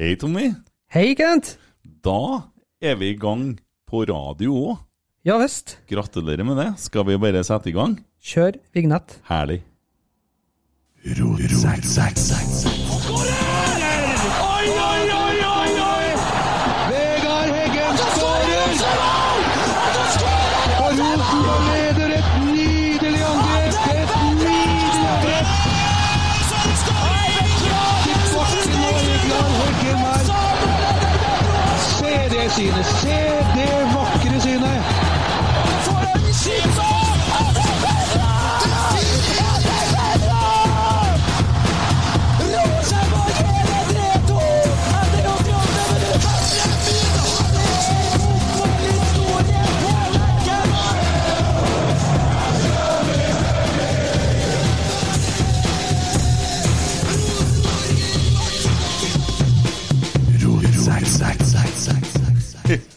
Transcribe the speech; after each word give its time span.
Hei, 0.00 0.14
Tommy. 0.16 0.54
Hei, 0.94 1.10
Kent. 1.12 1.58
Da 2.00 2.48
er 2.80 2.94
vi 2.96 3.10
i 3.12 3.16
gang 3.20 3.58
på 3.84 4.00
radio 4.08 4.54
òg. 4.56 4.78
Ja 5.28 5.36
visst. 5.36 5.74
Gratulerer 5.92 6.40
med 6.48 6.56
det. 6.56 6.70
Skal 6.80 7.04
vi 7.04 7.18
bare 7.20 7.44
sette 7.44 7.68
i 7.68 7.76
gang? 7.76 7.98
Kjør 8.16 8.56
vignett. 8.72 9.18
Herlig. 9.28 9.60
Oi, 11.04 12.69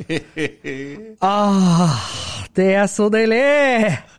Ah, 1.24 1.96
det 2.56 2.68
er 2.76 2.90
så 2.92 3.08
deilig! 3.14 3.40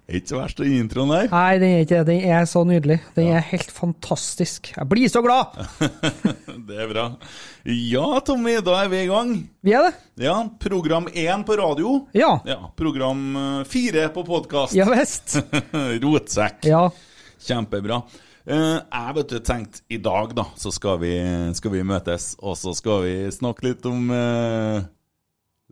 Ikke 0.05 0.29
så 0.29 0.37
verst, 0.37 0.59
den 0.61 0.75
introen 0.83 1.13
der. 1.15 1.29
Nei, 1.33 1.53
den 1.63 1.71
er 1.79 1.85
ikke 1.85 2.01
det. 2.05 2.07
Den 2.11 2.33
er 2.37 2.45
så 2.49 2.61
nydelig. 2.69 2.99
Den 3.17 3.31
er 3.33 3.45
helt 3.49 3.71
fantastisk. 3.73 4.73
Jeg 4.77 4.89
blir 4.91 5.09
så 5.13 5.23
glad! 5.25 5.55
Det 6.69 6.77
er 6.81 6.91
bra. 6.91 7.05
Ja, 7.69 8.05
Tommy, 8.25 8.59
da 8.65 8.77
er 8.83 8.91
vi 8.93 9.01
i 9.05 9.09
gang. 9.09 9.33
Vi 9.65 9.73
er 9.77 9.89
det. 9.89 9.95
Ja, 10.27 10.37
Program 10.61 11.09
én 11.13 11.45
på 11.49 11.57
radio. 11.61 11.95
Ja. 12.17 12.35
Ja, 12.49 12.59
Program 12.77 13.25
eh, 13.37 13.63
fire 13.69 14.07
på 14.13 14.25
podkast. 14.29 14.77
Ja 14.77 14.87
visst. 14.93 15.39
Rotsekk. 16.05 16.65
Ja. 16.69 16.87
Kjempebra. 17.45 18.03
Eh, 18.45 18.77
jeg 18.77 19.17
vet 19.17 19.33
du, 19.33 19.39
tenkte 19.45 19.81
i 19.89 19.99
dag 20.05 20.35
da, 20.37 20.45
så 20.61 20.73
skal 20.75 20.99
vi, 21.01 21.15
skal 21.57 21.73
vi 21.73 21.85
møtes, 21.89 22.35
og 22.45 22.59
så 22.61 22.75
skal 22.77 23.01
vi 23.07 23.15
snakke 23.33 23.71
litt 23.71 23.89
om 23.89 24.13
eh, 24.13 24.85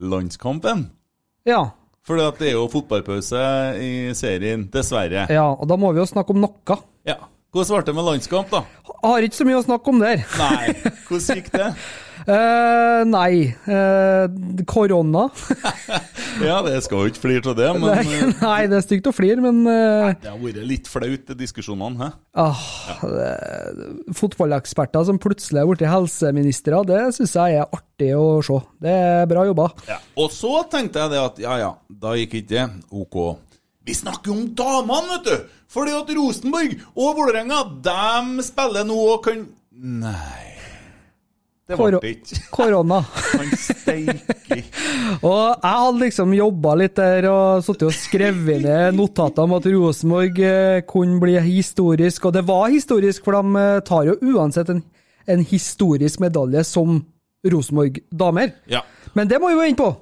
landskampen. 0.03 0.89
Ja. 1.49 1.71
For 2.03 2.19
det 2.19 2.49
er 2.51 2.57
jo 2.57 2.67
fotballpause 2.71 3.43
i 3.79 3.91
serien, 4.19 4.67
dessverre. 4.73 5.27
ja. 5.31 5.45
Og 5.55 5.69
da 5.71 5.79
må 5.79 5.93
vi 5.95 6.03
jo 6.03 6.09
snakke 6.11 6.35
om 6.35 6.43
noe. 6.43 6.79
Ja. 7.07 7.21
Hvordan 7.53 7.69
ble 7.77 7.85
det 7.87 7.95
med 7.95 8.07
landskamp, 8.07 8.49
da? 8.51 8.63
Har 9.05 9.25
ikke 9.27 9.37
så 9.37 9.45
mye 9.45 9.59
å 9.61 9.65
snakke 9.67 9.93
om 9.93 9.99
der. 10.01 10.23
Nei, 10.41 10.73
hvordan 11.09 11.37
gikk 11.43 11.51
det? 11.53 11.67
Eh, 12.27 13.03
nei. 13.09 13.55
Uh, 13.67 14.63
korona. 14.69 15.29
Ja, 16.41 16.63
det 16.65 16.79
skal 16.87 17.03
jo 17.05 17.11
ikke 17.11 17.21
flire 17.27 17.51
av 17.51 17.57
det, 17.59 17.67
men 17.77 17.91
Nei, 17.93 18.15
eh, 18.17 18.31
nei, 18.41 18.61
det 18.71 18.79
er 18.79 18.85
stygt 18.87 19.09
å 19.11 19.13
flire, 19.13 19.37
men 19.45 19.59
eh, 19.69 20.15
det 20.23 20.31
har 20.31 20.39
vært 20.41 20.63
litt 20.65 20.89
flaut, 20.89 21.27
de 21.29 21.37
diskusjonene. 21.37 21.99
hæ? 22.01 22.09
ah, 22.41 22.63
ja. 22.89 23.91
Fotballeksperter 24.17 25.05
som 25.11 25.21
plutselig 25.23 25.61
er 25.61 25.69
blitt 25.69 25.85
helseministre, 25.87 26.81
det 26.89 27.03
syns 27.19 27.37
jeg 27.37 27.61
er 27.61 27.69
artig 27.69 28.11
å 28.17 28.41
se. 28.47 28.59
Det 28.83 28.95
er 28.97 29.29
bra 29.31 29.45
jobba. 29.51 29.69
Ja. 29.91 29.99
Og 30.25 30.33
så 30.35 30.63
tenkte 30.73 31.05
jeg 31.05 31.13
det 31.13 31.21
at 31.23 31.43
ja 31.45 31.59
ja, 31.61 31.73
da 32.03 32.15
gikk 32.19 32.39
ikke 32.41 32.55
det. 32.55 32.69
Ok. 32.97 33.19
Vi 33.85 33.99
snakker 33.99 34.33
jo 34.33 34.39
om 34.39 34.47
damene, 34.57 35.19
vet 35.19 35.29
du! 35.29 35.59
Fordi 35.73 35.95
at 35.97 36.11
Rosenborg 36.17 36.75
og 36.95 37.15
Vålerenga, 37.21 37.63
de 37.85 38.45
spiller 38.45 38.89
nå 38.89 38.99
og 39.15 39.23
kan 39.29 39.45
Nei. 39.83 40.52
Det 41.73 41.79
ble 41.81 42.01
det 42.01 42.13
ikke. 42.17 42.41
Korona. 42.53 43.01
Han 43.33 43.53
steike. 43.59 44.39
Og 45.29 45.45
jeg 45.63 45.81
hadde 45.83 46.03
liksom 46.03 46.35
jobba 46.37 46.75
litt 46.81 46.97
der 46.99 47.27
og 47.31 47.65
sittet 47.65 47.87
og 47.89 47.95
skrevet 47.97 48.63
ned 48.65 48.97
notater 48.97 49.47
om 49.47 49.57
at 49.57 49.69
Rosenborg 49.71 50.41
eh, 50.45 50.83
kunne 50.89 51.21
bli 51.23 51.37
historisk, 51.45 52.27
og 52.29 52.37
det 52.37 52.45
var 52.49 52.71
historisk, 52.73 53.25
for 53.27 53.39
de 53.39 53.61
eh, 53.61 53.81
tar 53.87 54.09
jo 54.09 54.17
uansett 54.33 54.73
en, 54.73 54.83
en 55.31 55.45
historisk 55.47 56.23
medalje 56.23 56.65
som 56.69 57.01
Rosenborg 57.53 58.01
damer. 58.11 58.57
Ja. 58.71 58.83
Men 59.17 59.31
det 59.31 59.41
må 59.41 59.51
vi 59.51 59.57
jo 59.57 59.63
vente 59.63 59.83
på. 59.83 59.93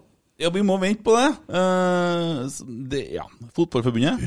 ja, 0.41 0.51
vi 0.51 0.63
må 0.65 0.79
vente 0.81 1.05
på 1.05 1.17
det. 1.17 1.29
Uh, 1.53 2.47
det 2.89 3.03
ja. 3.13 3.27
Fotballforbundet. 3.57 4.25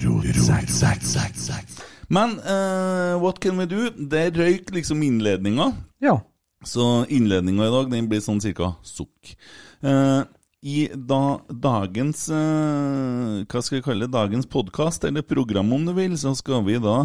Men 2.13 2.37
uh, 2.39 3.17
what 3.21 3.39
can 3.41 3.57
we 3.57 3.65
do? 3.65 3.89
Det 3.97 4.29
røyk 4.37 4.69
liksom 4.75 5.01
innledninga. 5.03 5.71
Ja. 6.03 6.19
Så 6.63 7.05
innledninga 7.09 7.67
i 7.67 7.73
dag 7.73 7.91
den 7.91 8.07
blir 8.11 8.23
sånn 8.23 8.41
cirka 8.43 8.73
sukk. 8.87 9.35
Eh, 9.83 10.21
I 10.63 10.87
da, 10.95 11.41
dagens 11.49 12.29
eh, 12.31 13.43
Hva 13.51 13.61
skal 13.61 13.79
vi 13.79 13.83
kalle 13.83 14.07
det? 14.07 14.15
Dagens 14.15 14.47
podkast, 14.47 15.03
eller 15.03 15.25
program 15.27 15.73
om 15.75 15.85
du 15.89 15.91
vil, 15.97 16.15
så 16.19 16.31
skal 16.39 16.63
vi 16.63 16.77
da 16.79 17.01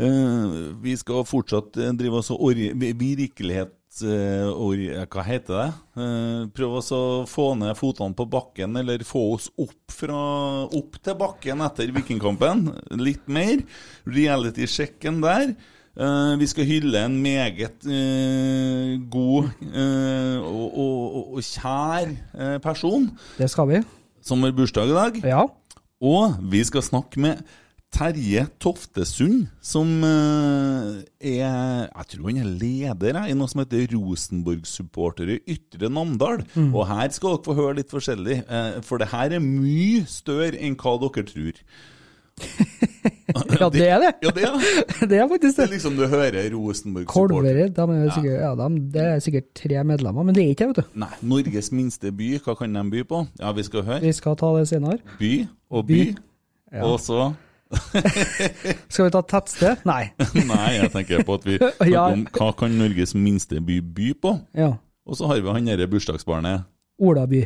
eh, 0.00 0.54
Vi 0.80 0.96
skal 0.96 1.26
fortsatt 1.28 1.76
eh, 1.76 1.92
drive 2.00 2.22
oss 2.22 2.32
og 2.32 2.56
virkelighet 2.56 3.76
Or, 4.02 4.74
Hva 5.06 5.22
heter 5.22 5.54
det? 5.54 5.66
Eh, 6.02 6.46
prøve 6.56 6.80
å 6.82 7.02
få 7.30 7.44
ned 7.60 7.76
fotene 7.78 8.16
på 8.18 8.26
bakken, 8.26 8.74
eller 8.80 9.04
få 9.06 9.22
oss 9.36 9.46
opp, 9.54 9.76
fra, 9.94 10.16
opp 10.66 10.98
til 10.98 11.14
bakken 11.20 11.62
etter 11.62 11.92
Vikingkampen. 11.94 12.72
Litt 12.98 13.28
mer. 13.30 13.62
Reality-sjekken 14.08 15.22
der. 15.22 15.54
Eh, 15.94 16.34
vi 16.40 16.46
skal 16.50 16.66
hylle 16.66 17.04
en 17.06 17.20
meget 17.22 17.84
uh, 17.86 18.94
god 19.10 19.50
uh, 19.62 20.38
og, 20.42 20.78
og, 20.78 21.34
og, 21.36 21.44
kjær 21.46 22.58
person 22.64 23.06
Det 23.38 23.46
skal 23.50 23.68
vi. 23.68 23.82
som 24.20 24.42
har 24.42 24.56
bursdag 24.56 24.90
i 24.90 24.96
dag. 24.96 25.20
Ja. 25.22 25.44
Og 26.02 26.34
vi 26.50 26.64
skal 26.66 26.82
snakke 26.82 27.20
med 27.20 27.44
Terje 27.94 28.48
Toftesund, 28.58 29.46
som 29.62 30.02
er 30.02 31.04
Jeg 31.22 32.06
tror 32.10 32.26
han 32.26 32.42
er 32.42 32.50
leder 32.58 33.20
i 33.28 33.36
noe 33.38 33.46
som 33.46 33.62
heter 33.62 33.86
Rosenborg-supportere 33.94 35.36
i 35.36 35.54
Ytre 35.54 35.92
Namdal. 35.92 36.42
Og 36.74 36.88
her 36.90 37.12
skal 37.14 37.36
dere 37.36 37.46
få 37.46 37.54
høre 37.54 37.76
litt 37.78 37.94
forskjellig, 37.94 38.40
for 38.82 38.98
det 38.98 39.12
her 39.14 39.36
er 39.38 39.46
mye 39.46 40.02
større 40.10 40.58
enn 40.58 40.74
hva 40.74 40.96
dere 41.04 41.28
tror. 41.30 41.62
ja, 43.60 43.68
det 43.70 43.84
er 43.88 43.98
det. 44.02 44.10
Ja, 44.22 44.30
det 44.34 44.44
er 44.44 44.56
det. 44.58 44.84
Det 45.10 45.18
er 45.20 45.28
faktisk 45.28 45.56
Det 45.56 45.64
er 45.64 45.70
liksom 45.72 45.96
du 45.98 46.04
hører 46.06 46.48
Rosenborg-supporter. 46.54 47.68
De 47.76 47.84
er 47.94 48.10
sikkert, 48.14 48.40
ja, 48.40 48.52
de, 48.58 48.68
det 48.94 49.04
er 49.04 49.18
sikkert 49.22 49.48
tre 49.54 49.84
medlemmer, 49.86 50.22
men 50.26 50.34
det 50.34 50.44
er 50.44 50.54
ikke 50.54 50.64
jeg, 50.66 50.72
vet 50.74 50.80
du. 50.82 50.98
Nei, 51.04 51.10
Norges 51.22 51.70
minste 51.72 52.12
by, 52.12 52.30
hva 52.44 52.56
kan 52.58 52.74
de 52.74 52.84
by 52.90 53.04
på? 53.10 53.22
Ja, 53.40 53.52
vi 53.56 53.62
skal 53.66 53.86
høre. 53.86 54.00
Vi 54.04 54.12
skal 54.16 54.36
ta 54.40 54.50
det 54.58 54.66
senere. 54.72 54.98
By 55.20 55.32
og 55.70 55.86
by. 55.86 56.00
By. 56.00 56.14
Ja. 56.74 56.84
Og 56.90 56.98
så 57.00 57.32
Skal 58.92 59.08
vi 59.08 59.10
ta 59.14 59.22
tettsted? 59.26 59.82
Nei. 59.88 60.10
Nei, 60.46 60.66
jeg 60.76 60.90
tenker 60.94 61.24
på 61.26 61.38
at 61.40 61.46
vi 61.48 61.56
snakker 61.58 61.90
Ja. 61.90 62.04
om 62.12 62.26
hva 62.34 62.50
kan 62.58 62.74
Norges 62.78 63.14
minste 63.18 63.58
by 63.64 63.80
by 63.94 64.12
på? 64.22 64.36
Ja. 64.54 64.72
Og 65.06 65.18
så 65.18 65.26
har 65.30 65.40
vi 65.42 65.52
han 65.52 65.66
derre 65.68 65.88
bursdagsbarnet. 65.90 66.64
Olaby. 67.02 67.44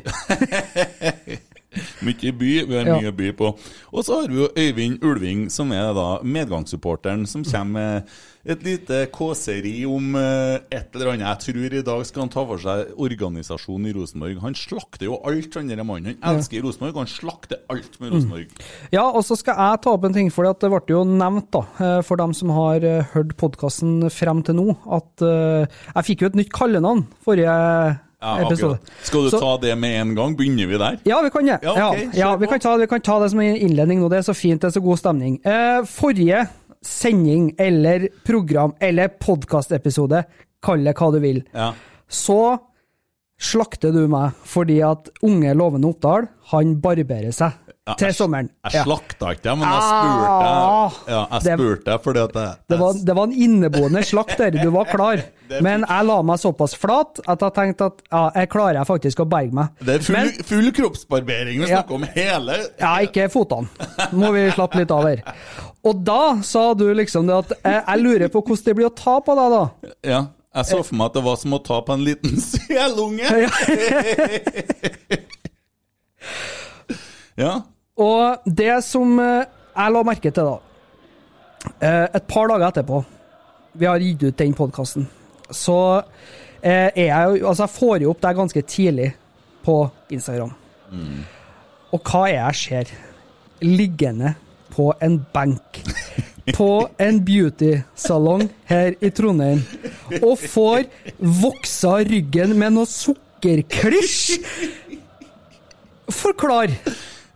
Mye 2.00 2.32
by, 2.32 2.50
vi 2.64 2.76
har 2.78 2.88
mye 2.88 3.12
by 3.12 3.28
på. 3.36 3.50
Og 3.92 4.04
så 4.06 4.22
har 4.22 4.32
vi 4.32 4.40
jo 4.40 4.48
Øyvind 4.56 5.04
Ulving, 5.04 5.48
som 5.52 5.72
er 5.76 5.92
da 5.96 6.06
medgangssupporteren, 6.24 7.26
som 7.28 7.44
kommer 7.44 7.68
med 7.78 8.48
et 8.48 8.62
lite 8.64 9.02
kåseri 9.12 9.82
om 9.88 10.14
eh, 10.16 10.62
et 10.72 10.94
eller 10.96 11.12
annet. 11.12 11.26
Jeg 11.26 11.42
tror 11.44 11.76
i 11.76 11.82
dag 11.84 12.06
skal 12.08 12.24
han 12.24 12.32
ta 12.32 12.44
for 12.48 12.62
seg 12.62 12.94
organisasjonen 12.96 13.90
i 13.90 13.94
Rosenborg. 13.98 14.40
Han 14.46 14.56
slakter 14.56 15.10
jo 15.10 15.20
alt, 15.28 15.58
han 15.58 15.68
der 15.68 15.84
mannen. 15.84 16.16
Han 16.22 16.40
elsker 16.40 16.64
Rosenborg, 16.64 16.96
han 17.02 17.12
slakter 17.12 17.60
alt 17.68 18.00
med 18.00 18.16
Rosenborg. 18.16 18.64
Ja, 18.94 19.04
og 19.04 19.20
så 19.28 19.36
skal 19.36 19.60
jeg 19.60 19.84
ta 19.84 19.92
opp 19.92 20.08
en 20.08 20.16
ting, 20.16 20.32
for 20.32 20.48
det 20.48 20.72
ble 20.72 20.96
jo 20.96 21.04
nevnt, 21.04 21.50
da, 21.52 21.64
eh, 21.84 22.00
for 22.06 22.20
dem 22.20 22.32
som 22.36 22.54
har 22.56 22.86
eh, 22.86 23.04
hørt 23.12 23.36
podkasten 23.40 24.08
frem 24.14 24.40
til 24.46 24.56
nå, 24.56 24.68
at 24.96 25.24
jeg 25.28 26.06
fikk 26.06 26.22
jo 26.22 26.28
et 26.30 26.36
nytt 26.38 26.52
kallenavn 26.54 27.04
forrige 27.24 27.52
Ja, 28.20 28.32
episode. 28.46 28.78
Skal 29.06 29.24
du 29.24 29.30
Så- 29.30 29.38
ta 29.40 29.56
det 29.62 29.76
med 29.78 30.00
en 30.00 30.14
gang? 30.14 30.36
Begynner 30.36 30.66
vi 30.66 30.78
der? 30.78 30.98
Ja, 31.04 31.20
vi 31.22 31.30
kan 31.30 31.46
det. 31.46 31.58
Ja, 31.62 31.74
Ja, 31.76 31.94
ja, 32.14 32.36
vi, 32.36 32.46
kan 32.46 32.58
ta, 32.60 32.76
vi 32.76 32.86
kan 32.86 33.00
ta 33.00 33.18
det 33.20 33.30
som 33.30 33.40
en 33.40 33.56
innledning 33.56 34.00
nå. 34.00 34.08
Det 34.10 34.18
er 34.18 34.32
så 34.32 34.34
fint, 34.34 34.60
det 34.60 34.68
er 34.74 34.80
så 34.80 34.82
god 34.82 34.98
stemning. 34.98 35.38
Eh, 35.46 35.82
forrige 35.86 36.48
sending 36.82 37.54
eller 37.58 38.08
program 38.24 38.74
eller 38.80 39.08
podkastepisode, 39.08 40.24
kall 40.62 40.82
det 40.84 40.94
hva 40.96 41.12
du 41.12 41.20
vil, 41.20 41.44
Ja. 41.54 41.72
så 42.10 42.58
slakter 43.40 43.92
du 43.92 44.08
meg 44.08 44.32
fordi 44.44 44.80
at 44.82 45.08
unge 45.22 45.54
lovende 45.54 45.86
Oppdal, 45.92 46.26
han 46.50 46.76
barberer 46.82 47.32
seg. 47.32 47.52
Ja, 47.88 47.94
til 47.96 48.12
sommeren. 48.12 48.50
Jeg 48.68 48.82
slakta 48.84 49.30
ikke 49.32 49.54
men 49.56 49.64
jeg 49.64 49.82
spurte 49.86 50.48
Ah, 50.48 50.96
Ja, 51.08 51.20
jeg 51.32 51.42
det- 51.46 51.54
spurte 51.58 51.84
deg 51.88 52.02
fordi 52.04 52.20
at 52.26 52.34
jeg, 52.36 52.56
Det 52.68 52.78
var, 52.82 52.92
det 53.08 53.14
var 53.16 53.24
en 53.24 53.32
inneboende 53.32 54.02
slakt 54.04 54.36
der, 54.36 54.50
du 54.58 54.70
var 54.74 54.84
klar. 54.92 55.22
Men 55.64 55.80
jeg 55.88 56.04
la 56.04 56.18
meg 56.28 56.36
såpass 56.42 56.74
flat 56.76 57.20
at 57.26 57.40
jeg 57.40 57.54
tenkte 57.56 57.86
at 57.88 58.02
ja, 58.12 58.22
jeg 58.36 58.50
klarer 58.52 58.74
jeg 58.82 58.86
faktisk 58.90 59.22
å 59.24 59.28
berge 59.32 59.54
meg. 59.56 59.70
Det 59.80 59.94
er 59.94 60.02
full, 60.04 60.16
Men, 60.18 60.28
full 60.44 60.68
kroppsbarbering. 60.76 61.62
Vi 61.64 61.70
Ja. 61.70 61.78
snakker 61.80 61.94
om 61.96 62.02
hele 62.12 62.58
ja, 62.78 62.90
ikke 63.08 63.30
fotene. 63.32 63.68
Må 64.12 64.28
vi 64.36 64.50
slappe 64.52 64.76
litt 64.82 64.90
av 64.92 65.06
her. 65.08 65.22
Og 65.88 66.04
da 66.04 66.42
sa 66.44 66.74
du 66.76 66.84
liksom 66.92 67.24
det 67.30 67.38
at 67.38 67.54
jeg 67.88 68.02
lurer 68.04 68.28
på 68.28 68.42
hvordan 68.44 68.64
det 68.68 68.76
blir 68.76 68.90
å 68.90 68.94
ta 68.94 69.16
på 69.24 69.38
deg, 69.40 69.56
da. 69.56 69.92
Ja. 70.04 70.20
Jeg 70.58 70.64
så 70.66 70.82
for 70.84 70.96
meg 71.00 71.06
at 71.06 71.14
det 71.14 71.22
var 71.24 71.36
som 71.40 71.52
å 71.56 71.58
ta 71.64 71.80
på 71.86 71.92
en 71.96 72.04
liten 72.04 72.36
selunge. 72.52 73.48
Ja. 77.38 77.60
Og 77.98 78.46
det 78.46 78.78
som 78.86 79.18
eh, 79.22 79.46
jeg 79.74 79.94
la 79.94 80.02
merke 80.06 80.30
til, 80.34 80.48
da 80.48 80.58
eh, 81.82 82.06
Et 82.18 82.26
par 82.30 82.50
dager 82.50 82.68
etterpå, 82.70 83.02
vi 83.78 83.88
har 83.88 84.02
gitt 84.02 84.22
ut 84.22 84.38
den 84.38 84.54
podkasten, 84.58 85.08
så 85.50 85.78
eh, 86.62 86.90
er 86.94 87.08
jeg 87.10 87.42
Altså, 87.42 87.64
jeg 87.64 87.74
får 87.74 88.04
jo 88.04 88.12
opp 88.14 88.22
det 88.22 88.36
ganske 88.38 88.62
tidlig 88.62 89.12
på 89.66 89.80
Instagram. 90.14 90.54
Og 91.92 92.00
hva 92.04 92.22
er 92.28 92.38
jeg 92.38 92.58
ser? 92.62 92.92
Liggende 93.64 94.34
på 94.72 94.92
en 95.02 95.18
benk. 95.34 95.82
På 96.56 96.88
en 96.96 97.18
beautysalong 97.20 98.46
her 98.70 98.94
i 99.04 99.10
Trondheim. 99.12 99.58
Og 100.22 100.40
får 100.40 100.86
voksa 101.20 101.98
ryggen 102.08 102.54
med 102.56 102.72
noe 102.72 102.88
sukkerklisj! 102.88 104.38
Forklar. 106.08 106.72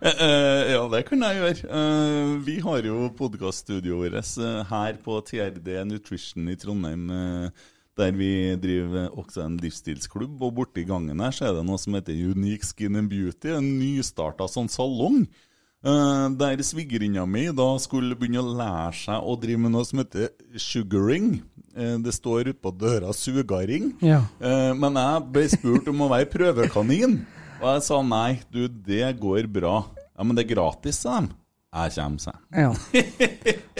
Eh, 0.03 0.17
eh, 0.19 0.71
ja, 0.73 0.81
det 0.91 1.05
kunne 1.07 1.29
jeg 1.31 1.39
gjøre. 1.39 1.67
Eh, 1.79 2.31
vi 2.43 2.57
har 2.63 2.83
jo 2.83 3.05
podkaststudioet 3.15 4.11
vårt 4.11 4.67
her 4.67 4.97
på 5.05 5.19
TRD 5.23 5.69
Nutrition 5.87 6.49
i 6.51 6.57
Trondheim. 6.59 7.07
der 7.95 8.11
vi 8.11 8.55
driver 8.57 9.11
også 9.13 9.43
en 9.45 9.57
livsstilsklubb, 9.61 10.41
og 10.41 10.55
borti 10.55 10.81
gangen 10.83 11.19
her 11.21 11.31
så 11.31 11.45
er 11.45 11.51
det 11.53 11.65
noe 11.67 11.77
som 11.77 11.93
heter 11.93 12.13
Unique 12.13 12.65
Skin 12.65 12.95
and 12.97 13.09
Beauty. 13.09 13.53
En 13.53 13.79
nystarta 13.79 14.47
sånn 14.49 14.67
salong. 14.67 15.27
der 15.83 16.63
svigerinna 16.63 17.25
mi 17.27 17.51
da 17.51 17.77
skulle 17.77 18.15
begynne 18.15 18.39
å 18.41 18.55
lære 18.57 18.95
seg 18.95 19.21
å 19.21 19.39
drive 19.39 19.59
med 19.59 19.71
noe 19.71 19.85
som 19.85 19.99
heter 19.99 20.29
sugaring. 20.57 21.43
Det 21.75 22.13
står 22.13 22.49
utpå 22.55 22.71
døra 22.71 23.13
'sugaring'. 23.13 23.93
Ja. 24.01 24.23
Men 24.73 24.95
jeg 24.95 25.31
ble 25.31 25.47
spurt 25.49 25.87
om 25.87 26.01
å 26.01 26.09
være 26.09 26.31
prøvekanin. 26.33 27.25
Og 27.63 27.69
jeg 27.77 27.83
sa 27.85 28.01
nei, 28.03 28.41
du, 28.51 28.65
det 28.67 29.13
går 29.23 29.47
bra. 29.47 29.77
Ja, 30.11 30.25
men 30.27 30.35
det 30.35 30.43
er 30.43 30.51
gratis, 30.51 30.99
sa 31.05 31.21
de. 31.23 31.31
Jeg 31.73 31.93
kommer, 31.95 32.19
sa. 32.21 32.33
Ja. 32.53 32.69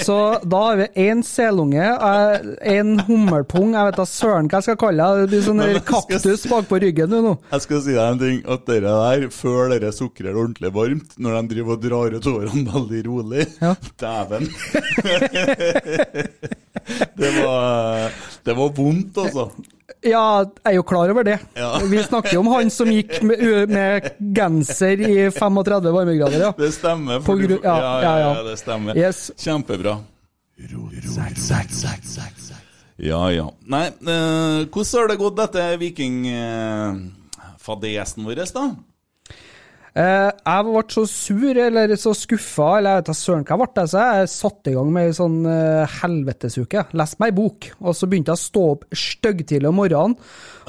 Så 0.02 0.16
da 0.50 0.60
har 0.64 0.80
vi 0.80 0.86
én 1.04 1.20
selunge, 1.22 1.84
én 2.66 2.96
hummerpung 3.06 3.76
jeg 3.76 3.86
vet 3.86 4.00
da 4.00 4.06
søren 4.10 4.48
hva 4.50 4.58
jeg 4.58 4.66
skal 4.66 4.80
kalle 4.82 5.06
det. 5.06 5.28
Det 5.28 5.30
blir 5.30 5.44
sånn 5.46 5.62
kaktus 5.86 6.48
bakpå 6.50 6.80
ryggen 6.82 7.12
du 7.14 7.20
nå. 7.22 7.36
Jeg 7.52 7.66
skal 7.68 7.84
si 7.86 7.94
deg 7.94 8.02
en 8.08 8.24
ting, 8.24 8.40
at 8.56 8.66
dere 8.72 8.96
der, 9.04 9.28
før 9.36 9.76
dere 9.76 9.94
sukrer 9.94 10.32
det 10.32 10.34
ordentlig 10.34 10.74
varmt, 10.74 11.14
når 11.22 11.38
de 11.38 11.54
driver 11.54 11.76
og 11.76 11.86
drar 11.86 12.18
ut 12.18 12.32
årene 12.34 12.66
veldig 12.74 13.04
rolig 13.12 13.46
Ja. 13.62 13.76
Dæven! 14.02 14.50
det, 17.22 17.32
var, 17.38 18.10
det 18.50 18.58
var 18.58 18.76
vondt, 18.82 19.22
altså. 19.28 19.52
Ja, 20.04 20.44
jeg 20.44 20.52
er 20.72 20.74
jo 20.76 20.84
klar 20.84 21.10
over 21.14 21.24
det. 21.24 21.38
Ja. 21.56 21.78
Vi 21.80 22.04
snakker 22.04 22.34
jo 22.36 22.40
om 22.44 22.48
han 22.54 22.70
som 22.74 22.88
gikk 22.92 23.22
med, 23.24 23.70
med 23.72 24.10
genser 24.36 25.00
i 25.00 25.30
35 25.32 25.94
varmegrader, 25.96 26.40
ja. 26.40 26.52
Det 26.58 26.74
stemmer. 26.76 27.22
For 27.24 27.36
du- 27.40 27.48
gru- 27.56 27.64
ja, 27.64 27.78
ja, 27.80 28.02
ja, 28.04 28.18
ja. 28.20 28.34
ja, 28.36 28.44
det 28.50 28.58
stemmer. 28.60 28.96
Yes. 29.00 29.32
Kjempebra. 29.40 29.96
Ja, 33.04 33.24
ja. 33.34 33.48
Nei, 33.66 33.88
eh, 33.88 34.66
hvordan 34.70 35.00
har 35.00 35.08
det 35.10 35.18
gått 35.20 35.36
dette 35.40 35.64
vikingfadesen 35.82 38.24
vår, 38.28 38.36
da? 38.54 38.66
Eh, 39.94 40.30
jeg 40.30 40.66
ble 40.66 40.82
så 40.90 41.04
sur, 41.10 41.58
eller 41.66 41.92
så 42.02 42.16
skuffa, 42.18 42.70
eller 42.80 42.96
jeg 42.96 43.02
vet 43.02 43.10
da 43.10 43.16
søren 43.18 43.44
hva 43.46 43.58
jeg 43.58 43.74
ble, 43.76 43.86
så 43.92 44.06
jeg 44.08 44.32
satte 44.34 44.72
i 44.72 44.78
gang 44.78 44.94
med 44.96 45.10
ei 45.10 45.18
sånn 45.18 45.36
uh, 45.46 45.98
helvetesuke. 46.00 46.86
Leste 46.98 47.22
meg 47.22 47.34
ei 47.34 47.38
bok, 47.38 47.68
og 47.84 47.98
så 47.98 48.10
begynte 48.10 48.34
jeg 48.34 48.42
å 48.42 48.44
stå 48.44 48.64
opp 48.72 48.88
styggtidlig 49.04 49.70
om 49.70 49.78
morgenen. 49.78 50.18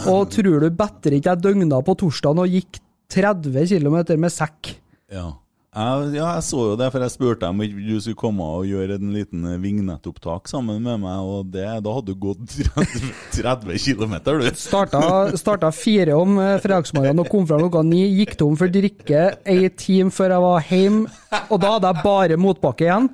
Og 0.05 0.29
tror 0.35 0.67
du 0.67 0.69
bedre 0.69 1.17
ikke 1.17 1.33
jeg 1.33 1.45
døgna 1.47 1.81
på 1.87 1.97
torsdagen 2.05 2.45
og 2.45 2.59
gikk 2.59 2.83
30 3.15 3.73
km 3.73 3.99
med 4.21 4.33
sekk? 4.33 4.75
Ja. 5.13 5.31
Jeg, 5.75 6.11
ja, 6.15 6.29
jeg 6.37 6.45
så 6.47 6.61
jo 6.69 6.75
det, 6.79 6.87
for 6.95 7.03
jeg 7.03 7.11
spurte 7.11 7.49
om 7.51 7.63
ikke 7.65 7.83
du 7.83 7.97
skulle 7.99 8.19
komme 8.19 8.47
og 8.61 8.69
gjøre 8.69 8.95
en 9.01 9.11
liten 9.11 9.47
vignettopptak 9.59 10.47
sammen 10.47 10.79
med 10.85 11.03
meg, 11.03 11.27
og 11.27 11.49
det, 11.51 11.65
da 11.83 11.95
hadde 11.97 12.15
du 12.15 12.21
gått 12.23 12.45
30, 12.55 13.11
30 13.35 13.81
km, 13.83 14.15
du. 14.23 14.47
Starta, 14.55 15.03
starta 15.39 15.73
fire 15.75 16.15
om 16.15 16.39
eh, 16.39 16.61
fredagsmorgenen 16.63 17.25
og 17.25 17.31
kom 17.33 17.49
fra 17.51 17.59
klokka 17.59 17.83
ni. 17.87 18.05
Gikk 18.21 18.37
tom 18.39 18.55
for 18.61 18.71
drikke 18.71 19.27
ei 19.51 19.67
time 19.75 20.15
før 20.15 20.37
jeg 20.37 20.47
var 20.47 20.71
hjemme, 20.71 21.19
og 21.51 21.59
da 21.59 21.75
hadde 21.75 21.91
jeg 21.91 22.07
bare 22.07 22.39
motbakke 22.39 22.87
igjen. 22.87 23.11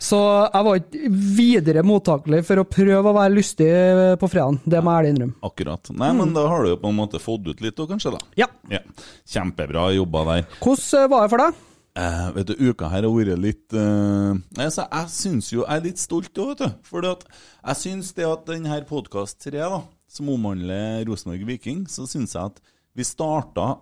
Så 0.00 0.18
jeg 0.46 0.64
var 0.64 0.80
ikke 0.80 1.14
videre 1.36 1.84
mottakelig 1.84 2.44
for 2.48 2.62
å 2.62 2.68
prøve 2.68 3.10
å 3.12 3.16
være 3.20 3.36
lystig 3.36 3.68
eh, 3.68 4.16
på 4.20 4.30
fredagen. 4.32 4.62
Det 4.64 4.80
må 4.80 4.94
jeg 4.94 5.02
ærlig 5.02 5.16
innrømme. 5.18 5.40
Akkurat. 5.50 5.92
Nei, 6.00 6.14
men 6.16 6.32
da 6.36 6.48
har 6.48 6.64
du 6.64 6.72
jo 6.72 6.80
på 6.80 6.92
en 6.94 7.02
måte 7.04 7.20
fått 7.20 7.50
ut 7.50 7.60
litt, 7.60 7.76
da, 7.76 7.90
kanskje? 7.92 8.16
da? 8.16 8.24
Ja. 8.40 8.48
Ja. 8.72 8.80
Kjempebra 9.28 9.90
jobba 9.98 10.30
der. 10.32 10.46
Hvordan 10.62 11.04
eh, 11.04 11.12
var 11.12 11.26
det 11.26 11.34
for 11.34 11.44
deg? 11.44 11.66
Eh, 11.98 12.26
vet 12.36 12.46
du, 12.46 12.54
Uka 12.70 12.86
her 12.92 13.02
har 13.02 13.10
vært 13.10 13.40
litt 13.42 13.74
eh, 13.74 14.34
altså, 14.62 14.84
Jeg 14.86 15.08
syns 15.10 15.48
jo 15.50 15.64
Jeg 15.64 15.74
er 15.74 15.86
litt 15.88 15.98
stolt 15.98 16.38
òg, 16.38 16.52
vet 16.52 16.60
du. 16.62 16.76
For 16.86 17.02
jeg 17.02 17.78
syns 17.80 18.12
det 18.14 18.28
at 18.28 18.44
denne 18.46 18.78
podkast 18.86 19.40
3, 19.42 19.58
da, 19.58 19.80
som 20.06 20.30
omhandler 20.30 21.02
Rosenborg 21.08 21.48
Viking, 21.48 21.82
så 21.90 22.06
syns 22.06 22.36
jeg 22.36 22.52
at 22.52 22.62
vi 22.94 23.06
starta 23.06 23.72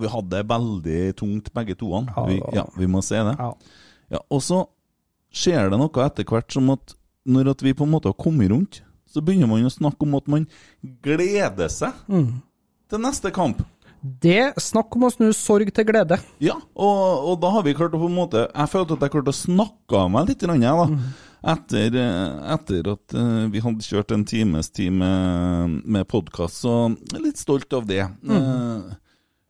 Vi 0.00 0.08
hadde 0.08 0.32
det 0.32 0.48
veldig 0.48 1.02
tungt, 1.18 1.52
begge 1.52 1.76
toene. 1.76 2.14
Vi, 2.30 2.40
ja, 2.56 2.64
vi 2.78 2.88
må 2.88 3.02
se 3.04 3.20
det. 3.26 3.36
Ja. 3.36 3.52
Ja, 4.08 4.22
og 4.32 4.40
så 4.40 4.62
skjer 5.34 5.68
det 5.68 5.78
noe 5.80 6.04
etter 6.06 6.24
hvert 6.24 6.54
som 6.54 6.70
at 6.72 6.94
når 7.28 7.50
at 7.52 7.64
vi 7.66 7.74
på 7.76 7.84
en 7.84 7.92
måte 7.92 8.08
har 8.08 8.16
kommet 8.16 8.48
rundt, 8.48 8.80
så 9.08 9.20
begynner 9.24 9.50
man 9.50 9.66
å 9.66 9.72
snakke 9.72 10.06
om 10.06 10.14
at 10.16 10.28
man 10.30 10.46
gleder 11.04 11.68
seg 11.72 11.92
til 12.88 13.02
neste 13.04 13.32
kamp. 13.34 13.60
Det 14.02 14.52
Snakk 14.62 14.94
om 14.96 15.06
å 15.08 15.10
snu 15.10 15.30
sorg 15.34 15.70
til 15.74 15.86
glede. 15.88 16.18
Ja, 16.42 16.54
og, 16.78 17.00
og 17.32 17.40
da 17.42 17.50
har 17.56 17.64
vi 17.66 17.74
klart 17.78 17.96
å 17.96 18.00
på 18.00 18.06
en 18.06 18.14
måte 18.14 18.44
Jeg 18.46 18.70
følte 18.70 18.94
at 18.94 19.02
jeg 19.06 19.14
klarte 19.16 19.34
å 19.34 19.38
snakke 19.38 19.98
av 20.04 20.12
meg 20.14 20.30
litt, 20.30 20.44
jeg, 20.46 20.60
da. 20.62 20.86
Etter, 21.52 21.94
eh, 22.02 22.38
etter 22.54 22.88
at 22.94 23.14
eh, 23.14 23.44
vi 23.52 23.62
hadde 23.62 23.86
kjørt 23.86 24.14
en 24.14 24.24
times 24.26 24.70
tid 24.74 24.90
med, 24.98 25.76
med 25.86 26.08
podkast, 26.10 26.64
så 26.64 26.72
jeg 26.90 27.14
er 27.20 27.26
litt 27.28 27.38
stolt 27.38 27.72
av 27.78 27.86
det. 27.86 28.02
Mm. 28.26 28.88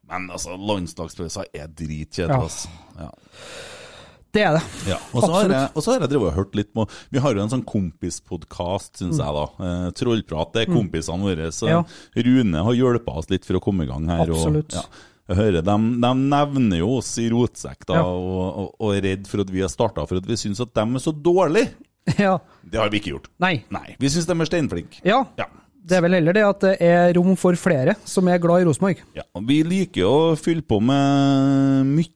men 0.09 0.29
altså, 0.33 0.57
landslagspauser 0.57 1.49
er 1.53 1.69
dritkjedelig, 1.69 2.37
Ja. 2.37 2.43
altså. 2.45 2.69
Ja. 2.99 3.11
Det 4.33 4.43
er 4.45 4.59
det. 4.59 4.63
Ja, 4.91 4.99
og 5.17 5.23
så 5.25 5.31
har 5.33 5.49
jeg, 5.49 5.69
og 5.73 5.83
så 5.85 5.93
har 5.95 6.03
jeg 6.05 6.11
drevet 6.13 6.29
og 6.33 6.35
hørt 6.37 6.57
litt 6.59 6.69
på 6.77 6.85
Vi 7.15 7.19
har 7.25 7.35
jo 7.35 7.41
en 7.41 7.49
sånn 7.53 7.65
kompispodkast, 7.65 8.99
syns 9.01 9.21
jeg, 9.23 9.35
da. 9.39 9.45
Eh, 9.65 9.87
Trollprat, 9.97 10.53
det 10.55 10.67
er 10.67 10.73
kompisene 10.73 11.25
våre. 11.25 11.49
Så 11.55 11.69
Mm. 11.69 11.71
Ja. 11.73 11.85
Rune 12.27 12.65
har 12.65 12.73
hjulpet 12.77 13.17
oss 13.23 13.31
litt 13.31 13.45
for 13.49 13.57
å 13.59 13.63
komme 13.65 13.85
i 13.85 13.89
gang 13.89 14.07
her. 14.09 14.27
Absolutt. 14.29 14.75
Og, 14.75 14.83
ja, 14.83 15.07
jeg 15.29 15.37
hører 15.37 15.63
de, 15.65 15.77
de 16.05 16.13
nevner 16.29 16.79
jo 16.81 16.91
oss 16.99 17.11
i 17.21 17.29
rotsekk 17.33 17.85
da, 17.89 18.03
og, 18.05 18.59
og, 18.63 18.69
og 18.81 18.95
er 18.97 19.03
redd 19.05 19.27
for 19.29 19.41
at 19.45 19.51
vi 19.53 19.61
har 19.65 19.69
starta 19.73 20.07
for 20.09 20.17
at 20.21 20.27
vi 20.29 20.37
syns 20.41 20.61
at 20.65 20.73
de 20.77 20.85
er 20.87 21.05
så 21.05 21.13
dårlige. 21.13 21.73
Ja. 22.17 22.39
Det 22.65 22.79
har 22.81 22.89
vi 22.89 23.03
ikke 23.03 23.11
gjort. 23.13 23.27
Nei. 23.45 23.59
Nei, 23.69 23.95
Vi 24.01 24.09
syns 24.09 24.25
de 24.25 24.33
er 24.33 24.49
steinflinke. 24.49 25.03
Ja. 25.05 25.27
Ja. 25.37 25.45
Det 25.89 25.97
er 25.99 26.03
vel 26.05 26.15
heller 26.19 26.33
det 26.37 26.43
at 26.45 26.61
det 26.65 26.71
er 26.85 27.13
rom 27.17 27.35
for 27.37 27.57
flere 27.57 27.95
som 28.09 28.27
er 28.29 28.41
glad 28.41 28.61
i 28.63 28.65
Rosenborg. 28.69 28.99
Ja, 29.17 29.23
Vi 29.49 29.59
liker 29.65 30.05
å 30.09 30.17
fylle 30.41 30.65
på 30.65 30.81
med 30.85 31.85
mye 31.89 32.13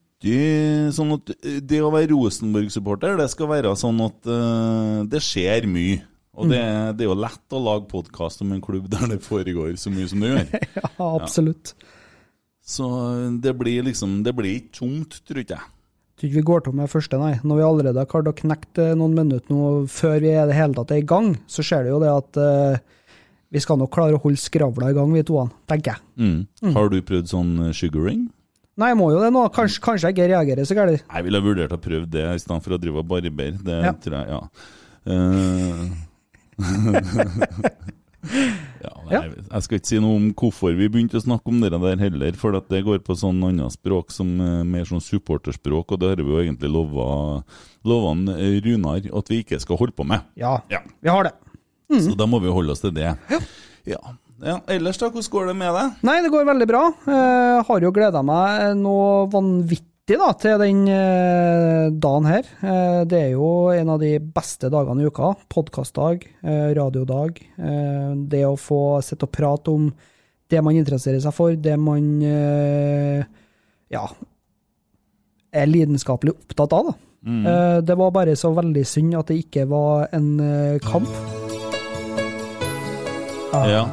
sånn 0.95 1.17
at 1.17 1.33
det 1.43 1.81
å 1.83 1.91
være 1.93 2.12
Rosenborg-supporter, 2.12 3.17
det 3.19 3.29
skal 3.33 3.50
være 3.50 3.75
sånn 3.79 3.99
at 4.05 4.31
uh, 4.31 5.02
det 5.11 5.23
skjer 5.25 5.67
mye. 5.71 6.00
Og 6.33 6.49
det, 6.49 6.62
det 6.97 7.05
er 7.05 7.11
jo 7.11 7.19
lett 7.21 7.52
å 7.52 7.61
lage 7.61 7.91
podkast 7.91 8.41
om 8.41 8.55
en 8.55 8.62
klubb 8.64 8.87
der 8.93 9.11
det 9.11 9.19
foregår 9.25 9.75
så 9.76 9.93
mye 9.93 10.09
som 10.09 10.23
det 10.23 10.31
gjør. 10.31 10.47
Ja, 10.81 11.11
absolutt. 11.11 11.75
Så 12.62 12.87
det 13.43 13.52
blir 13.59 13.83
liksom 13.83 14.21
Det 14.23 14.33
blir 14.38 14.61
ikke 14.61 14.79
tomt, 14.79 15.19
tror 15.26 15.43
ikke 15.43 15.59
jeg. 15.59 15.69
Tror 16.17 16.29
ikke 16.29 16.38
vi 16.38 16.47
går 16.47 16.64
tom 16.64 16.79
med 16.79 16.91
første, 16.93 17.19
nei. 17.21 17.35
Når 17.43 17.59
vi 17.59 17.67
allerede 17.67 18.00
har 18.00 18.09
klart 18.09 18.31
å 18.31 18.37
knekke 18.37 18.93
eh, 18.93 18.97
noen 18.97 19.17
minutter 19.17 19.52
nå 19.52 19.69
før 19.91 20.21
vi 20.23 20.33
er 20.33 20.49
det 20.49 20.57
hele 20.57 20.76
tatt 20.76 20.93
er 20.95 21.02
i 21.02 21.07
gang, 21.12 21.33
så 21.50 21.64
ser 21.67 21.85
det 21.85 21.93
jo 21.93 22.00
det 22.00 22.12
at 22.12 22.38
uh, 22.38 23.02
vi 23.52 23.61
skal 23.61 23.81
nok 23.81 23.93
klare 23.93 24.17
å 24.17 24.23
holde 24.23 24.41
skravla 24.41 24.93
i 24.93 24.97
gang, 24.97 25.11
vi 25.12 25.25
toene, 25.26 25.52
tenker 25.69 25.97
jeg. 25.97 26.05
Mm. 26.23 26.76
Har 26.76 26.93
du 26.93 27.00
prøvd 27.05 27.33
sånn 27.33 27.52
eh, 27.67 27.75
sugaring? 27.76 28.29
Nei, 28.81 28.88
jeg 28.88 28.97
må 28.97 29.11
jo 29.12 29.21
det 29.21 29.33
nå. 29.35 29.43
Kanskje, 29.52 29.83
kanskje 29.85 30.09
jeg 30.09 30.17
ikke 30.17 30.29
reagerer 30.33 30.64
så 30.69 30.76
gærent. 30.79 31.02
Jeg 31.05 31.26
ville 31.26 31.41
vurdert 31.45 31.75
å 31.76 31.81
prøve 31.83 32.07
det 32.09 32.25
i 32.25 32.41
stedet 32.41 32.62
for 32.64 32.73
å 32.76 32.81
drive 32.81 33.02
og 33.02 33.09
barbere. 33.11 33.59
Det 33.61 33.76
Ja. 33.85 33.93
tror 33.93 34.17
jeg, 34.17 34.26
ja. 34.33 34.41
Uh... 35.12 35.83
Ja, 38.83 38.93
nei, 39.09 39.21
Jeg 39.35 39.64
skal 39.64 39.79
ikke 39.81 39.88
si 39.91 39.99
noe 40.02 40.14
om 40.19 40.29
hvorfor 40.38 40.75
vi 40.79 40.87
begynte 40.91 41.19
å 41.19 41.23
snakke 41.25 41.50
om 41.50 41.59
det 41.62 41.73
der 41.75 41.99
heller, 41.99 42.37
for 42.38 42.55
at 42.59 42.69
det 42.71 42.85
går 42.87 43.00
på 43.02 43.17
sånn 43.19 43.41
annet 43.49 43.75
språk 43.75 44.12
som 44.14 44.31
eh, 44.41 44.61
mer 44.67 44.87
sånn 44.87 45.02
supporterspråk, 45.02 45.95
og 45.95 46.02
det 46.02 46.12
har 46.12 46.23
vi 46.23 46.31
jo 46.31 46.38
egentlig 46.43 46.71
lova, 46.71 47.43
lova 47.88 48.14
Runar 48.62 49.02
at 49.11 49.33
vi 49.33 49.41
ikke 49.43 49.59
skal 49.62 49.81
holde 49.81 49.97
på 49.99 50.07
med. 50.07 50.23
Ja, 50.38 50.61
Ja. 50.71 50.83
vi 51.02 51.11
har 51.11 51.25
det. 51.31 51.35
Så 51.93 52.14
da 52.17 52.26
må 52.31 52.41
vi 52.41 52.49
holde 52.55 52.73
oss 52.73 52.81
til 52.81 52.95
det. 52.95 53.11
Ja. 53.11 53.41
ja. 53.97 54.00
Ellers, 54.42 54.99
da? 54.99 55.08
Hvordan 55.12 55.30
går 55.30 55.49
det 55.52 55.56
med 55.61 55.75
deg? 55.76 55.99
Nei, 56.08 56.18
det 56.25 56.30
går 56.34 56.46
veldig 56.49 56.66
bra. 56.66 56.82
Jeg 57.06 57.64
har 57.68 57.84
jo 57.87 57.92
gleda 57.94 58.22
meg 58.26 58.72
noe 58.80 59.26
vanvittig 59.30 60.18
da, 60.18 60.32
til 60.34 60.58
den 60.58 60.80
eh, 60.90 61.92
dagen 61.94 62.26
her. 62.26 62.49
Eh, 62.58 63.02
det 63.06 63.20
er 63.28 63.30
jo 63.37 63.70
en 63.70 63.92
av 63.94 64.00
de 64.02 64.16
beste 64.34 64.70
dagene 64.72 65.04
i 65.04 65.06
uka. 65.06 65.30
Podkastdag, 65.52 66.26
eh, 66.42 66.72
radiodag. 66.75 67.38
Eh, 67.54 68.11
det 68.34 68.42
å 68.49 68.58
få 68.58 68.99
sitte 69.06 69.28
og 69.30 69.34
prate 69.38 69.76
om 69.76 69.87
det 70.52 70.61
man 70.66 70.76
interesserer 70.76 71.22
seg 71.22 71.32
for, 71.38 71.54
det 71.54 71.78
man 71.80 72.11
eh, 72.26 73.22
ja, 73.94 74.04
er 75.54 75.70
lidenskapelig 75.70 76.34
opptatt 76.34 76.75
av. 76.82 76.92
Eh, 77.22 77.78
det 77.87 77.94
var 77.94 78.11
bare 78.11 78.34
så 78.37 78.50
veldig 78.58 78.82
synd 78.90 79.14
at 79.22 79.30
det 79.30 79.38
ikke 79.46 79.68
var 79.70 80.11
en 80.12 80.32
eh, 80.42 80.78
kamp. 80.82 81.08
Ja. 83.52 83.87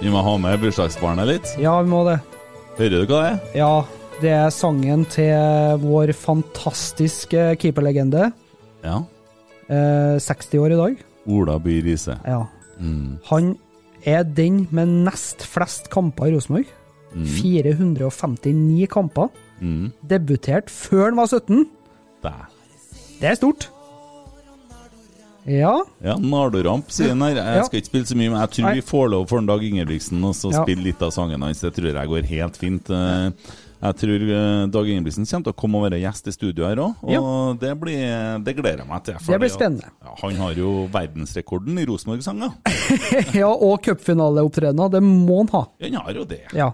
Vi 0.00 0.10
må 0.12 0.20
ha 0.22 0.34
med 0.40 0.60
bursdagsbarnet 0.60 1.28
litt. 1.30 1.52
Ja, 1.60 1.78
vi 1.82 1.90
må 1.90 2.02
det. 2.06 2.18
Hører 2.76 3.02
du 3.02 3.10
hva 3.10 3.20
det 3.22 3.28
er? 3.30 3.38
Ja, 3.56 3.70
det 4.20 4.32
er 4.36 4.52
sangen 4.54 5.04
til 5.12 5.80
vår 5.82 6.12
fantastiske 6.16 7.48
keeperlegende. 7.62 8.28
Ja. 8.84 9.00
Eh, 9.72 10.16
60 10.22 10.60
år 10.62 10.74
i 10.74 10.80
dag. 10.80 10.98
Ola 11.26 11.56
By 11.62 11.78
Riise. 11.86 12.18
Ja. 12.28 12.42
Mm. 12.78 13.16
Han 13.30 13.54
er 14.06 14.26
den 14.28 14.66
med 14.70 14.92
nest 15.08 15.46
flest 15.48 15.88
kamper 15.90 16.28
i 16.28 16.36
Rosenborg. 16.36 16.68
459 17.16 18.86
kamper. 18.92 19.32
Mm. 19.64 19.88
Debutert 20.04 20.68
før 20.70 21.08
han 21.08 21.16
var 21.16 21.32
17. 21.32 21.64
Det. 22.26 22.34
Det 23.16 23.30
er 23.32 23.38
stort. 23.40 23.70
Ja. 25.46 25.84
Ja, 26.02 26.16
Nardoramp 26.18 26.88
sier 26.90 27.08
han 27.14 27.20
her. 27.22 27.36
Jeg 27.38 27.66
skal 27.68 27.80
ikke 27.80 27.90
spille 27.92 28.06
så 28.10 28.16
mye, 28.18 28.30
men 28.32 28.40
jeg 28.42 28.50
tror 28.56 28.64
Nei. 28.66 28.74
vi 28.80 28.86
får 28.88 29.10
lov 29.12 29.28
for 29.30 29.38
en 29.38 29.46
Dag 29.46 29.62
Ingebrigtsen 29.62 30.24
og 30.26 30.34
så 30.34 30.50
Ja. 30.52 30.62
spille 30.64 30.82
litt 30.82 31.02
av 31.02 31.12
sangen 31.14 31.40
hans. 31.42 31.60
Det 31.60 31.72
tror 31.76 31.92
jeg 31.94 32.08
går 32.08 32.26
helt 32.26 32.56
fint. 32.56 32.90
Eh, 32.90 33.30
Jeg 33.76 33.96
tror 34.00 34.22
eh, 34.24 34.66
Dag 34.72 34.88
Ingebrigtsen 34.88 35.26
kommer 35.28 35.44
til 35.44 35.52
å 35.52 35.56
komme 35.60 35.78
og 35.78 35.84
være 35.84 35.98
gjest 36.00 36.30
i 36.30 36.32
studio 36.32 36.64
her 36.64 36.80
òg, 36.80 36.94
og 37.04 37.10
Ja. 37.12 37.20
det, 37.60 37.72
blir, 37.80 38.38
det 38.42 38.54
gleder 38.56 38.80
jeg 38.82 38.88
meg 38.88 39.02
til. 39.04 39.14
Det 39.20 39.38
blir 39.42 39.50
at- 39.50 39.56
spennende. 39.58 39.90
Ja, 40.02 40.14
han 40.22 40.36
har 40.40 40.54
jo 40.56 40.70
verdensrekorden 40.94 41.78
i 41.78 41.84
Rosenborg-sanger. 41.86 42.54
ja 43.42 43.50
og 43.52 43.82
cupfinaleopptredener, 43.84 44.90
det 44.96 45.02
må 45.04 45.42
han 45.42 45.50
ha. 45.52 45.62
Han 45.84 45.98
har 46.00 46.12
jo 46.22 46.24
det. 46.24 46.40
Ja. 46.56 46.70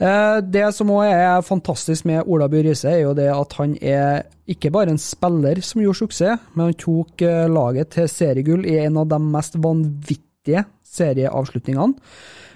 Eh, 0.00 0.40
Det 0.40 0.64
som 0.74 0.88
òg 0.94 1.04
er 1.10 1.42
fantastisk 1.44 2.04
med 2.08 2.24
Ola 2.26 2.48
By 2.48 2.62
Riise, 2.64 2.88
er 2.96 3.02
jo 3.04 3.12
det 3.14 3.28
at 3.34 3.52
han 3.60 3.76
er 3.82 4.24
ikke 4.48 4.72
bare 4.72 4.94
en 4.94 4.98
spiller 4.98 5.60
som 5.62 5.82
gjorde 5.84 6.00
suksess, 6.00 6.40
men 6.56 6.70
han 6.70 6.78
tok 6.80 7.22
eh, 7.28 7.44
laget 7.52 7.90
til 7.98 8.08
seriegull 8.08 8.64
i 8.64 8.78
en 8.86 8.96
av 8.96 9.06
de 9.12 9.18
mest 9.20 9.54
vanvittige 9.60 10.64
serieavslutningene. 10.88 11.94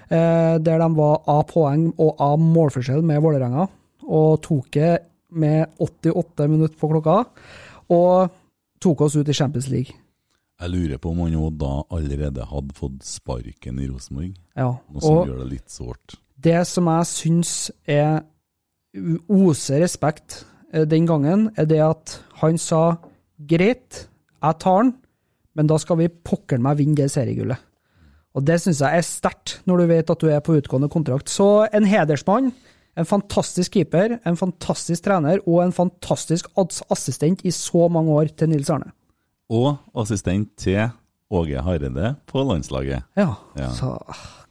eh, 0.09 0.57
Der 0.57 0.79
de 0.81 0.89
var 0.97 1.21
av 1.27 1.45
poeng 1.47 1.91
og 1.97 2.15
av 2.19 2.39
målforskjell 2.41 3.03
med 3.05 3.21
Vålerenga, 3.21 3.67
og 4.07 4.41
tok 4.45 4.69
det 4.75 4.93
med 5.33 5.73
88 5.81 6.47
minutter 6.49 6.77
på 6.77 6.89
klokka, 6.91 7.17
og 7.89 8.29
tok 8.83 9.01
oss 9.07 9.15
ut 9.17 9.29
i 9.29 9.33
Champions 9.33 9.69
League. 9.71 9.95
Jeg 10.61 10.69
lurer 10.69 10.99
på 11.01 11.09
om 11.11 11.23
han 11.25 11.33
jo 11.33 11.47
da 11.49 11.71
allerede 11.91 12.45
hadde 12.47 12.75
fått 12.77 13.01
sparken 13.03 13.79
i 13.81 13.87
Rosenborg, 13.89 14.35
Ja. 14.55 14.69
noe 14.91 15.01
som 15.01 15.23
gjør 15.27 15.39
det 15.43 15.49
litt 15.51 15.69
sårt. 15.73 16.15
Det 16.39 16.61
som 16.67 16.85
jeg 16.91 17.05
syns 17.09 17.71
er 17.87 18.21
oser 19.29 19.81
respekt 19.83 20.43
eh, 20.73 20.85
den 20.85 21.07
gangen, 21.09 21.49
er 21.57 21.65
det 21.69 21.81
at 21.81 22.17
han 22.43 22.57
sa 22.61 22.97
greit, 23.49 24.07
jeg 24.43 24.59
tar 24.61 24.83
den, 24.83 24.93
men 25.55 25.67
da 25.69 25.77
skal 25.81 25.97
vi 26.01 26.07
pokker 26.09 26.61
meg 26.61 26.77
vinne 26.79 26.95
det 26.97 27.09
seriegullet. 27.13 27.57
Og 28.33 28.45
det 28.45 28.59
syns 28.63 28.79
jeg 28.81 28.97
er 28.97 29.05
sterkt, 29.05 29.59
når 29.69 29.77
du 29.83 29.87
vet 29.91 30.09
at 30.09 30.21
du 30.23 30.29
er 30.33 30.41
på 30.41 30.55
utgående 30.57 30.89
kontrakt. 30.89 31.29
Så 31.29 31.67
en 31.71 31.85
hedersmann, 31.85 32.51
en 32.97 33.05
fantastisk 33.05 33.73
keeper, 33.73 34.19
en 34.25 34.35
fantastisk 34.37 35.03
trener 35.07 35.39
og 35.47 35.63
en 35.63 35.71
fantastisk 35.73 36.49
assistent 36.93 37.41
i 37.45 37.51
så 37.51 37.87
mange 37.91 38.13
år 38.13 38.29
til 38.37 38.49
Nils 38.49 38.69
Arne. 38.69 38.91
Og 39.49 39.77
assistent 39.95 40.51
til 40.57 40.91
Åge 41.33 41.61
Hareide 41.65 42.15
på 42.29 42.43
landslaget. 42.45 43.03
Ja, 43.17 43.33
Ja. 43.57 43.69
så 43.73 43.97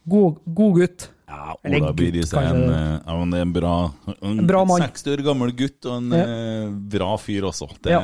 god, 0.09 0.37
god 0.53 0.73
gutt. 0.81 1.09
Ja, 1.27 1.53
Ola 1.65 1.79
gutt, 1.91 1.99
Riise 2.13 2.35
er 2.37 2.49
en, 2.53 2.69
eh, 2.69 2.99
ja, 3.07 3.13
er 3.15 3.41
en 3.41 3.53
bra, 3.53 3.91
en 4.21 4.39
En 4.39 4.47
bra 4.47 4.65
mann. 4.65 4.81
60 4.81 5.07
år 5.15 5.23
gammel 5.23 5.51
gutt 5.55 5.85
og 5.85 5.95
en 5.97 6.11
Ja. 6.11 6.25
eh, 6.25 6.69
bra 6.69 7.15
fyr 7.17 7.43
også. 7.47 7.69
Det, 7.81 7.91
Ja. 7.91 8.01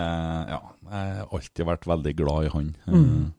ja. 0.47 0.59
jeg 0.89 1.15
har 1.17 1.27
alltid 1.31 1.65
vært 1.65 1.85
veldig 1.85 2.15
glad 2.15 2.45
i 2.45 2.49
han. 2.49 2.75
Eh, 2.87 2.93
Mm. 2.93 3.33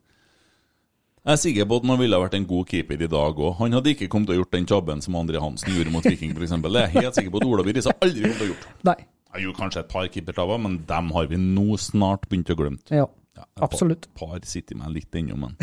Jeg 1.21 1.35
er 1.35 1.37
sikker 1.37 1.67
på 1.69 1.77
at 1.77 1.83
han 1.85 1.99
ville 2.01 2.17
vært 2.17 2.33
en 2.33 2.45
god 2.49 2.69
keeper 2.71 3.01
i 3.05 3.07
dag 3.11 3.37
òg. 3.37 3.51
Han 3.59 3.75
hadde 3.77 3.91
ikke 3.93 4.07
kommet 4.09 4.31
til 4.31 4.39
å 4.39 4.41
gjort 4.41 4.55
den 4.55 4.65
tabben 4.69 5.03
som 5.05 5.17
André 5.19 5.41
Hansen 5.43 5.75
gjorde 5.75 5.91
mot 5.93 6.05
Viking, 6.07 6.31
f.eks. 6.33 6.53
Det 6.63 6.71
er 6.71 6.87
jeg 6.87 6.95
helt 7.05 7.19
sikker 7.19 7.33
på 7.35 7.41
at 7.43 7.45
Ola 7.45 7.65
By 7.67 7.75
Riise 7.77 7.93
aldri 8.01 8.23
kom 8.25 8.39
til 8.39 8.47
å 8.47 8.49
gjort. 8.49 8.63
Nei. 8.89 8.95
Jeg 9.31 9.45
gjorde 9.45 9.59
kanskje 9.59 9.83
et 9.83 9.91
par 9.91 10.07
keepertabber, 10.11 10.57
men 10.63 10.79
dem 10.89 11.11
har 11.13 11.29
vi 11.29 11.37
nå 11.37 11.77
snart 11.79 12.25
begynt 12.31 12.49
å 12.49 12.57
glemme. 12.57 12.81
Ja, 12.89 13.05
Ja, 13.37 13.45
absolutt. 13.63 14.09
Par, 14.17 14.33
par 14.33 14.49
sitter 14.49 14.75
meg 14.81 14.95
litt 14.97 15.15
ennå, 15.15 15.37
men 15.39 15.53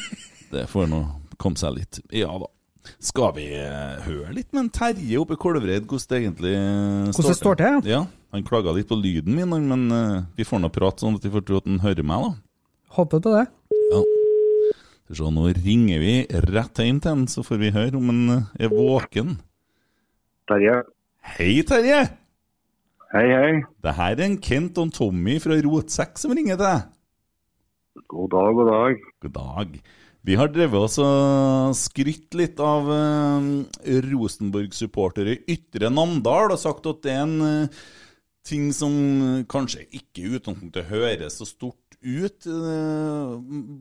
det 0.52 0.66
får 0.70 0.86
nå 0.92 1.00
komme 1.40 1.58
seg 1.58 1.78
litt. 1.80 2.02
Ja 2.14 2.36
da. 2.38 2.52
Skal 3.02 3.32
vi 3.34 3.48
eh, 3.56 3.96
høre 4.04 4.30
litt 4.36 4.52
med 4.52 4.66
en 4.66 4.70
Terje 4.70 5.18
oppe 5.18 5.34
i 5.34 5.40
Kolvereid 5.42 5.88
hvordan 5.88 6.12
det 6.12 6.20
egentlig 6.20 6.52
eh, 6.54 7.08
Hvordan 7.08 7.32
det 7.32 7.38
står 7.40 7.58
til? 7.58 7.80
Ja, 7.90 8.04
Han 8.36 8.44
klaga 8.46 8.76
litt 8.76 8.86
på 8.92 9.00
lyden 9.00 9.34
min, 9.34 9.56
men 9.72 9.88
eh, 9.90 10.20
vi 10.38 10.46
får 10.46 10.60
nå 10.62 10.70
prate 10.70 11.02
sånn 11.02 11.16
at 11.18 11.24
vi 11.26 11.32
får 11.34 11.42
tro 11.48 11.58
at 11.64 11.66
han 11.66 11.80
hører 11.82 12.06
meg, 12.06 12.28
da. 12.28 12.68
Håper 13.00 13.24
på 13.24 13.32
det. 13.34 13.46
Så 15.14 15.30
nå 15.30 15.46
ringer 15.54 16.00
vi 16.02 16.14
rett 16.50 16.80
hjem 16.82 16.98
til 16.98 17.12
han, 17.12 17.26
så 17.30 17.44
får 17.46 17.60
vi 17.60 17.74
høre 17.74 17.98
om 17.98 18.08
han 18.10 18.32
eh, 18.34 18.46
er 18.66 18.72
våken. 18.72 19.36
Terje. 20.50 20.80
Hei, 21.36 21.60
Terje! 21.66 22.00
Hei, 23.12 23.26
hei. 23.30 23.52
Det 23.86 23.94
her 23.94 24.16
er 24.16 24.24
en 24.26 24.40
Kent 24.42 24.80
og 24.82 24.90
Tommy 24.96 25.38
fra 25.42 25.54
Rotsekk 25.62 26.18
som 26.18 26.34
ringer 26.34 26.58
til 26.58 26.66
deg. 26.66 26.88
God 28.10 28.34
dag, 28.34 28.50
god 28.58 28.72
dag. 28.72 29.06
God 29.22 29.34
dag. 29.38 29.78
Vi 30.26 30.34
har 30.34 30.50
drevet 30.50 30.88
oss 30.88 30.98
og 30.98 31.76
skrytt 31.78 32.34
litt 32.34 32.58
av 32.58 32.90
eh, 32.90 34.02
Rosenborg-supportere 34.08 35.36
i 35.36 35.54
Ytre 35.54 35.92
Namdal 35.94 36.50
og 36.50 36.58
sagt 36.58 36.90
at 36.90 37.04
det 37.06 37.14
er 37.14 37.22
en 37.22 37.38
eh, 37.46 37.80
ting 38.46 38.72
som 38.74 38.92
kanskje 39.50 39.86
ikke 39.86 40.24
i 40.24 40.34
utgangspunktet 40.34 40.90
høres 40.90 41.38
så 41.38 41.46
stort 41.46 41.85
ut 42.06 42.46
eh, 42.46 43.30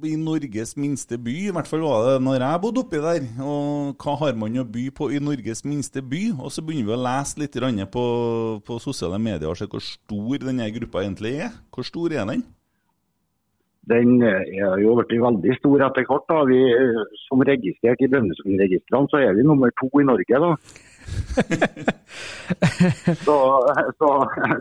i 0.10 0.15
Norges 0.17 0.74
minste 0.82 1.17
by. 1.22 1.36
I 1.46 1.53
hvert 1.53 1.70
fall 1.70 1.84
var 1.86 2.08
det 2.08 2.15
når 2.25 2.41
jeg 2.41 2.62
bodde 2.63 2.82
oppi 2.82 3.01
der. 3.03 3.27
Og 3.46 4.01
hva 4.01 4.15
har 4.24 4.38
man 4.41 4.58
å 4.62 4.65
by 4.65 4.88
på 4.98 5.12
i 5.13 5.22
Norges 5.22 5.62
minste 5.67 6.01
by? 6.01 6.24
Og 6.39 6.50
så 6.53 6.65
begynner 6.65 6.89
vi 6.89 6.98
å 6.98 7.05
lese 7.05 7.41
litt 7.41 7.58
på, 7.94 8.05
på 8.65 8.79
sosiale 8.84 9.20
medier 9.22 9.51
og 9.51 9.58
se 9.60 9.70
hvor 9.70 9.84
stor 9.86 10.44
denne 10.44 10.70
gruppa 10.75 11.05
egentlig 11.05 11.38
er. 11.46 11.58
Hvor 11.74 11.88
stor 11.88 12.13
er 12.13 12.25
den? 12.32 12.46
Den 13.86 14.17
eh, 14.25 14.41
er 14.58 14.79
jo 14.82 14.96
blitt 14.98 15.13
veldig 15.22 15.60
stor 15.60 15.86
etter 15.88 16.08
hvert. 16.10 16.25
da. 16.32 16.41
Vi, 16.50 16.60
eh, 16.74 17.03
Som 17.27 17.46
registrert 17.46 18.01
i 18.01 18.10
Brønnøysundregistrene, 18.10 19.10
så 19.12 19.22
er 19.22 19.38
vi 19.38 19.46
nummer 19.46 19.70
to 19.77 19.89
i 20.01 20.08
Norge, 20.08 20.41
da. 20.46 20.51
så, 23.25 23.38
så 24.01 24.10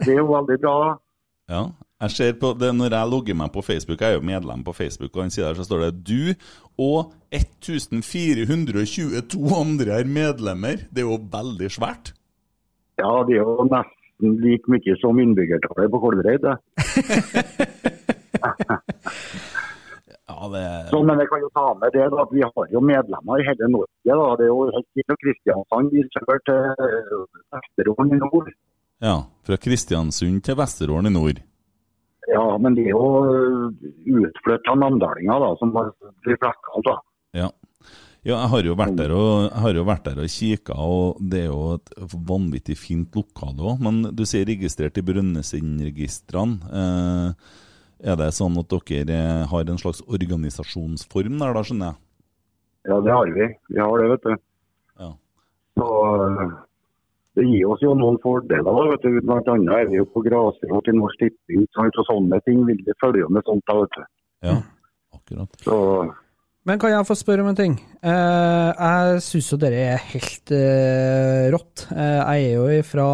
det 0.04 0.12
er 0.12 0.20
jo 0.20 0.28
veldig 0.28 0.58
bra. 0.60 0.76
Ja, 1.48 1.62
jeg 2.02 2.10
ser 2.10 2.32
på 2.40 2.52
det 2.58 2.74
Når 2.74 2.90
jeg 2.90 3.10
logger 3.10 3.34
meg 3.38 3.52
på 3.54 3.62
Facebook, 3.62 4.00
jeg 4.00 4.10
er 4.10 4.14
jo 4.18 4.26
medlem 4.26 4.64
på 4.66 4.72
Facebook, 4.72 5.16
og 5.16 5.22
den 5.22 5.30
sida 5.30 5.48
der 5.48 5.54
så 5.54 5.64
står 5.64 5.78
det 5.84 6.06
'du 6.08 6.34
og 6.78 7.12
1422 7.32 9.60
andre 9.60 9.92
er 10.00 10.04
medlemmer'. 10.04 10.84
Det 10.90 10.98
er 11.02 11.06
jo 11.10 11.18
veldig 11.38 11.70
svært. 11.70 12.12
Ja, 12.98 13.24
det 13.26 13.34
er 13.34 13.38
jo 13.46 13.64
nesten 13.70 14.40
like 14.42 14.70
mye 14.70 14.96
som 15.00 15.18
innbyggertallet 15.18 15.90
på 15.90 15.98
Kolvereid. 16.04 16.40
det. 16.46 16.56
Ja, 20.28 20.48
det 20.52 20.88
Så, 20.88 20.98
men 21.04 21.18
jeg 21.20 21.28
kan 21.28 21.40
jo 21.44 21.50
ta 21.52 21.66
med 21.80 21.92
det 21.92 22.04
at 22.22 22.30
vi 22.32 22.40
har 22.40 22.66
jo 22.72 22.80
medlemmer 22.80 23.40
i 23.40 23.44
hele 23.48 23.68
Norge. 23.68 23.92
da. 24.04 24.12
Det 24.38 24.44
er 24.46 24.52
jo 24.52 24.62
helt 24.76 24.88
fra 25.08 25.16
Kristiansand 25.22 25.86
vi 25.92 26.00
kjører 26.14 26.40
til 26.48 26.60
Vesterålen 27.52 28.14
i 28.16 28.20
nord. 28.24 28.48
Ja, 29.04 29.16
fra 29.46 29.56
Kristiansund 29.64 30.38
til 30.46 30.54
Vesterålen 30.56 31.12
i 31.12 31.16
nord. 31.18 31.38
Ja, 32.30 32.44
men 32.58 32.76
det 32.76 32.86
er 32.86 32.94
jo 32.94 33.08
utflytta 34.22 34.74
namdalinger 34.80 35.42
da, 35.42 35.50
som 35.60 35.74
blir 35.74 36.38
av. 36.72 36.84
da. 36.86 36.94
Ja. 37.36 37.48
ja, 38.22 38.38
jeg 38.38 38.50
har 38.54 38.68
jo 38.70 38.76
vært 38.78 38.96
der 38.96 39.12
og, 39.12 39.50
jeg 39.50 39.60
der 40.06 40.22
og 40.22 40.30
kikka, 40.32 40.78
og 40.78 41.20
det 41.20 41.42
er 41.44 41.50
jo 41.50 41.74
et 41.76 41.92
vanvittig 42.30 42.78
fint 42.80 43.18
lokale 43.18 43.60
òg. 43.74 43.82
Men 43.84 44.00
du 44.16 44.24
sier 44.28 44.48
registrert 44.48 44.96
i 45.00 45.04
Brønnøysundregistrene. 45.04 46.72
Eh, 46.80 47.60
Er 48.04 48.18
det 48.20 48.34
sånn 48.36 48.56
at 48.60 48.68
dere 48.68 49.14
eh, 49.16 49.44
har 49.48 49.68
en 49.70 49.78
slags 49.80 50.02
organisasjonsform 50.04 51.38
der, 51.40 51.54
da, 51.56 51.62
skjønner 51.64 51.92
jeg? 51.92 52.00
Ja, 52.90 52.98
det 53.00 53.12
har 53.16 53.30
vi. 53.32 53.46
Vi 53.72 53.80
har 53.80 54.00
det, 54.00 54.08
vet 54.10 54.26
du. 54.26 54.34
Ja. 55.00 55.10
Så 55.78 55.86
eh, 56.24 56.56
det 57.34 57.44
gir 57.48 57.70
oss 57.70 57.82
jo 57.82 57.94
noen 57.98 58.18
fordeler. 58.22 58.66
da, 58.66 58.90
vet 58.92 59.06
du. 59.06 59.20
Blant 59.26 59.48
annet 59.50 59.72
er 59.74 59.88
vi 59.90 59.98
jo 59.98 60.06
på 60.10 60.22
grasrot 60.26 60.90
i 60.90 60.96
Norsk 60.96 61.22
Tipping. 61.22 61.64
sånn 61.74 61.90
Og 61.90 62.10
sånne 62.10 62.42
ting 62.46 62.60
vil 62.66 62.82
vi 62.86 62.98
følge 63.02 63.30
med 63.30 63.42
sånt. 63.46 63.64
da, 63.66 63.80
vet 63.80 63.96
du. 63.96 64.04
Ja, 64.48 64.58
akkurat. 65.14 65.64
Så 65.64 65.78
Men 66.64 66.78
kan 66.78 66.94
jeg 66.94 67.04
få 67.04 67.14
spørre 67.18 67.42
om 67.42 67.50
en 67.50 67.58
ting? 67.58 67.74
Eh, 68.00 68.70
jeg 68.72 69.20
syns 69.20 69.50
jo 69.52 69.58
dere 69.60 69.80
er 69.94 70.06
helt 70.14 70.52
eh, 70.54 71.50
rått. 71.52 71.88
Eh, 71.92 72.20
jeg 72.22 72.46
er 72.46 72.54
jo 72.54 72.86
fra 72.88 73.08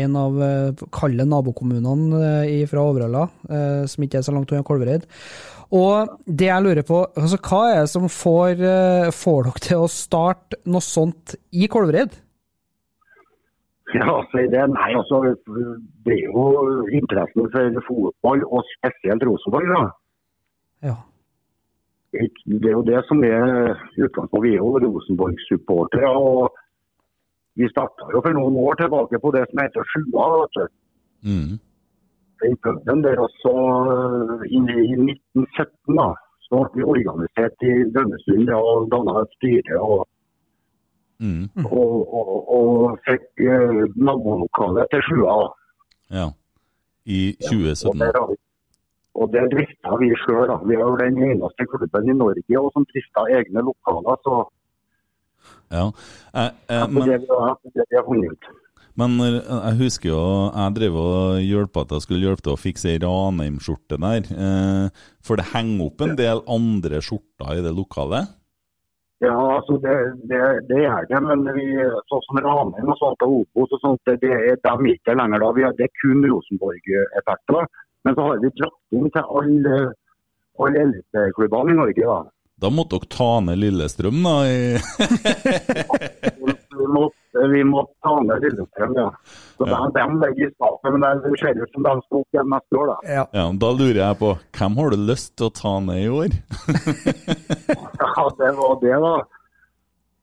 en 0.00 0.16
av 0.16 0.40
kalde 0.90 1.28
nabokommunene 1.28 2.66
fra 2.66 2.82
Overhalla, 2.82 3.28
eh, 3.46 3.84
som 3.86 4.02
ikke 4.02 4.18
er 4.18 4.26
så 4.26 4.34
langt 4.34 4.50
unna 4.50 4.66
Kolvereid. 4.66 5.06
Og 5.70 6.08
det 6.24 6.48
jeg 6.48 6.64
lurer 6.64 6.82
på, 6.82 7.04
altså 7.14 7.38
hva 7.38 7.62
er 7.70 7.80
det 7.84 7.92
som 7.92 8.08
får, 8.08 8.64
får 9.12 9.42
dere 9.44 9.62
til 9.68 9.84
å 9.84 9.92
starte 9.92 10.58
noe 10.64 10.82
sånt 10.82 11.36
i 11.52 11.68
Kolvereid? 11.68 12.16
Ja, 13.94 14.14
så 14.30 14.40
er 14.42 14.48
det, 14.52 14.64
nei, 14.74 14.90
altså, 15.00 15.20
det 16.04 16.14
er 16.14 16.24
jo 16.28 16.42
interessen 17.00 17.48
for 17.54 17.84
fotball, 17.88 18.42
og 18.54 18.64
spesielt 18.76 19.24
Rosenborg. 19.28 19.68
da. 19.74 19.84
Ja. 20.88 20.96
Det 22.12 22.68
er 22.70 22.76
jo 22.76 22.84
det 22.90 23.00
som 23.08 23.22
er 23.24 23.44
utgangspunktet. 24.04 24.42
Vi 24.44 24.52
er 24.56 24.60
jo 24.62 24.78
Rosenborg-supportere. 24.84 26.08
og 26.08 26.56
Vi 27.58 27.68
starta 27.68 28.10
jo 28.14 28.20
for 28.24 28.32
noen 28.36 28.56
år 28.56 28.74
tilbake 28.80 29.18
på 29.22 29.32
det 29.36 29.44
som 29.48 29.60
heter 29.62 29.88
Sjua. 29.92 30.26
vet. 30.40 30.70
Mm. 31.28 31.58
Den 32.42 32.56
puben 32.62 33.02
der 33.02 33.18
også 33.26 33.52
i, 34.46 34.58
i 34.58 34.94
1917 34.94 35.98
da, 36.00 36.08
så 36.46 36.62
ble 36.72 36.84
vi 36.84 36.90
organisert 36.92 37.66
i 37.66 37.72
Dønnesund 37.94 38.52
og 38.60 38.88
danna 38.92 39.22
et 39.22 39.34
styre. 39.36 39.80
og 39.80 40.06
Mm. 41.18 41.48
og, 41.66 41.94
og, 42.14 42.34
og 42.54 42.98
fikk 43.06 43.42
eh, 43.42 43.80
nabolokalet 43.98 44.86
til 44.92 45.02
Sjua. 45.08 45.38
Ja. 46.14 46.28
I 47.08 47.34
2017. 47.42 48.04
Ja, 48.04 48.22
og 49.18 49.32
det 49.32 49.48
drifta 49.50 49.96
vi 49.98 50.12
sjøl. 50.22 50.52
Vi 50.68 50.76
er 50.76 50.84
jo 50.84 50.94
den 51.00 51.18
eneste 51.30 51.66
klubben 51.72 52.12
i 52.12 52.14
Norge 52.14 52.60
og 52.60 52.70
som 52.76 52.86
drifta 52.92 53.26
egne 53.34 53.66
lokaler. 53.66 54.22
så 54.22 54.36
Ja. 55.72 55.90
Eh, 56.34 56.50
eh, 56.70 56.86
men, 56.88 57.02
det, 57.08 57.20
det, 57.74 57.84
det 57.90 58.04
men 58.98 59.14
jeg 59.22 59.74
husker 59.78 60.10
jo 60.10 60.22
jeg 60.50 60.74
drev 60.74 60.96
og 60.98 61.76
at 61.82 61.92
jeg 61.94 62.02
skulle 62.02 62.24
hjelpe 62.26 62.42
til 62.42 62.54
å 62.56 62.58
fikse 62.58 62.90
ei 62.90 62.98
Ranheim-skjorte 62.98 63.98
der. 64.02 64.26
Eh, 64.26 64.88
for 65.22 65.38
det 65.38 65.52
henger 65.52 65.84
opp 65.86 66.02
en 66.02 66.16
del 66.18 66.42
andre 66.50 66.98
skjorter 67.04 67.60
i 67.60 67.62
det 67.62 67.74
lokalet? 67.76 68.34
Ja, 69.18 69.34
altså 69.56 69.76
det, 69.82 69.94
det, 70.30 70.40
det 70.70 70.84
er 70.86 71.06
det, 71.10 71.20
men 71.26 71.42
vi, 71.56 71.66
sånn 72.06 72.24
som 72.28 72.38
Ranheim 72.44 72.92
og 72.92 72.98
sånt 73.00 73.24
Opos 73.26 73.72
og 73.74 73.80
sånt, 73.82 74.10
det, 74.22 74.30
er 74.30 74.58
de 74.62 74.92
ikke 74.92 75.16
lenger 75.18 75.42
da. 75.42 75.48
Har, 75.66 75.74
det 75.78 75.88
er 75.88 75.94
kun 75.98 76.22
Rosenborg-effekter. 76.22 77.66
Men 78.06 78.14
så 78.14 78.26
har 78.28 78.42
vi 78.44 78.52
dratt 78.60 78.94
inn 78.94 79.08
til 79.10 79.32
alle, 79.40 79.80
all 80.62 80.82
eliteklubbene 80.84 81.74
i 81.74 81.80
Norge. 81.80 82.04
da. 82.06 82.20
Da 82.58 82.70
måtte 82.74 82.98
dere 82.98 83.10
ta 83.14 83.30
ned 83.42 83.58
Lillestrøm, 83.62 84.22
da? 84.22 84.36
Vi 87.52 87.62
må, 87.64 87.82
ta 88.04 88.14
ned 88.24 88.42
Lillestrøm, 88.42 88.94
ja. 88.98 89.08
Så 89.58 89.66
Ja. 89.68 89.78
de, 89.94 90.00
de 90.00 90.18
ligger 90.22 90.48
i 90.48 90.54
skapet, 90.54 90.92
men 90.94 91.22
det 91.22 91.32
ser 91.40 91.60
ut 91.62 91.72
som 91.76 91.82
de 91.86 91.92
skal 92.04 92.18
opp 92.22 92.34
igjen 92.36 92.48
neste 92.52 92.78
år, 92.80 92.86
da. 92.92 92.96
Ja. 93.14 93.24
ja, 93.38 93.44
da 93.64 93.70
lurer 93.78 94.00
jeg 94.02 94.18
på 94.20 94.30
hvem 94.58 94.76
har 94.80 94.90
du 94.90 94.96
lyst 95.08 95.36
til 95.38 95.46
å 95.48 95.54
ta 95.54 95.74
ned 95.80 96.02
i 96.04 96.08
år? 96.08 96.36
Ja, 97.98 98.24
det 98.38 98.50
var 98.58 98.78
det, 98.82 98.94
da. 99.02 99.14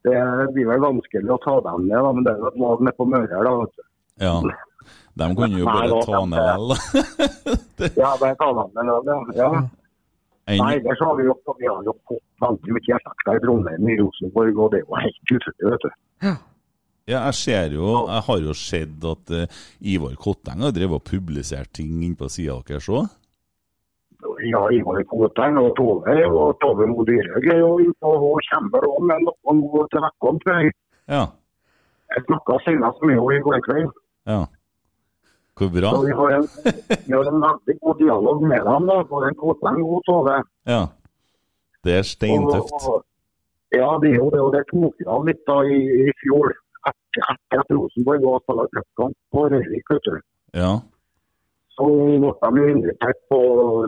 Det 0.06 0.54
blir 0.54 0.68
vel 0.70 0.84
vanskelig 0.84 1.32
å 1.34 1.40
ta 1.44 1.56
dem 1.66 1.88
ned, 1.90 1.98
da, 2.06 2.12
men 2.14 2.24
det 2.28 2.34
er 2.36 2.44
jo 2.44 2.52
lag 2.62 2.84
nede 2.86 2.96
på 3.00 3.08
Møre 3.10 3.30
her, 3.32 3.48
da. 3.48 3.54
vet 3.62 3.74
du. 3.76 3.84
Ja. 4.26 4.36
De 5.16 5.30
kunne 5.40 5.60
jo 5.60 5.66
Nei, 5.66 5.74
bare 5.74 5.90
da- 5.90 6.06
ta 6.06 6.20
ned 6.30 6.46
vel, 6.46 6.66
da. 6.76 7.90
Ja, 8.02 8.12
bare 8.22 8.36
ta 8.42 8.50
dem 8.60 8.70
ned, 8.76 9.10
ja. 9.10 9.18
ja. 9.40 9.50
Nei, 10.46 10.58
der 10.60 10.84
ellers 10.84 11.00
har 11.02 11.16
vi 11.18 11.24
jo, 11.26 11.34
vi 11.58 11.66
har 11.72 11.80
jo 11.88 11.94
fått 12.06 12.22
veldig 12.44 12.76
mye 12.78 12.98
effekter 13.00 13.40
i 13.40 13.42
Trondheim, 13.48 13.88
i 13.90 13.96
Rosenborg, 13.98 14.60
og 14.62 14.68
det 14.76 14.84
er 14.84 14.86
jo 14.86 15.00
helt 15.02 15.34
utrolig, 15.40 15.72
vet 15.72 15.88
du. 15.88 15.90
Ja. 16.28 16.36
Ja, 17.08 17.20
jeg 17.28 17.36
ser 17.38 17.74
jo, 17.76 17.90
jeg 18.10 18.22
har 18.26 18.40
jo 18.42 18.54
sett 18.58 19.04
at 19.06 19.30
uh, 19.30 19.44
Ivar 19.86 20.16
Kotteng 20.18 20.64
har 20.66 20.72
drevet 20.74 20.98
og 20.98 21.04
publisert 21.06 21.70
ting 21.78 22.00
inn 22.02 22.16
på 22.18 22.26
sida 22.34 22.56
deres 22.66 22.88
òg. 22.90 23.06
Ja, 24.50 24.64
Ivar 24.74 25.04
Kotteng 25.12 25.60
og 25.62 25.76
Tove 25.78 26.16
og 26.26 26.56
Tove 26.64 26.88
Mo 26.90 27.06
Dyrhaug 27.06 27.46
er 27.54 27.60
jo 27.62 27.76
ute 27.78 28.10
og 28.10 28.42
kommer 28.50 28.88
òg 28.90 29.06
med 29.12 29.22
noe 29.28 29.54
nå 29.60 29.86
til 29.94 30.02
vekken, 30.08 30.42
tror 30.42 30.60
jeg. 30.64 30.74
Ja. 31.14 31.22
Jeg 32.16 32.26
snakka 32.26 32.58
senest 32.66 33.06
med 33.06 33.20
henne 33.20 33.38
i 33.38 33.44
går 33.46 33.62
kveld. 33.70 33.92
ja. 34.26 34.44
Hvor 35.56 35.70
bra. 35.72 35.88
Så 35.96 36.02
vi 36.04 36.12
har 36.12 36.34
en, 36.36 36.48
vi 37.08 37.14
har 37.16 37.28
en 37.32 37.38
veldig 37.46 37.76
god 37.80 38.00
dialog 38.02 38.42
med 38.44 38.66
dem, 38.68 38.88
da, 38.90 38.98
både 39.08 39.30
Kotteng 39.40 39.78
og 39.86 40.02
Tove. 40.10 40.42
Ja. 40.68 40.82
Det 41.86 41.94
er 42.02 42.04
steintøft. 42.04 42.74
Og- 42.82 42.96
og- 42.96 43.06
Ja, 43.76 43.88
det 44.02 44.10
er 44.14 44.18
jo 44.22 44.30
det. 44.32 44.40
Og 44.40 44.52
det 44.54 44.62
tok 44.72 45.00
av 45.08 45.24
litt 45.28 45.42
da 45.48 45.56
i, 45.68 45.80
i 46.08 46.12
fjor. 46.24 46.54
Etter, 46.90 47.24
etter 47.34 47.64
at 47.64 47.72
Rosenborg 47.74 48.26
var 48.26 48.44
på 48.46 48.68
cupkamp 48.76 49.16
på 49.34 49.48
Røyrvik. 49.54 49.90
vet 49.90 50.10
du. 50.10 50.20
Ja. 50.62 50.74
Så 51.76 51.86
ble 51.86 52.32
de 52.56 52.72
invitert 52.72 53.20
på 53.32 53.40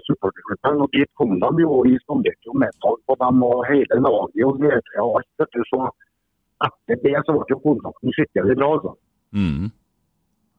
supporterklubben, 0.07 0.81
og 0.83 0.89
dit 0.95 1.09
kom 1.19 1.37
de 1.39 1.63
jo. 1.63 1.81
Vi 1.87 1.95
spanderte 2.03 2.49
jo 2.49 2.57
medtall 2.63 2.97
på 3.07 3.15
dem 3.21 3.43
og 3.47 3.63
hele 3.69 4.01
laget 4.03 4.43
og 4.47 4.59
ledere 4.63 5.05
og 5.05 5.19
alt. 5.21 5.31
vet 5.39 5.55
du. 5.55 5.61
Så 5.71 5.83
etter 6.67 7.01
det 7.05 7.21
så 7.25 7.37
ble 7.37 7.53
jo 7.53 7.59
kontakten 7.63 8.15
skikkelig 8.17 8.57
bra. 8.59 8.73
altså. 8.75 8.93
Mm. 9.31 9.71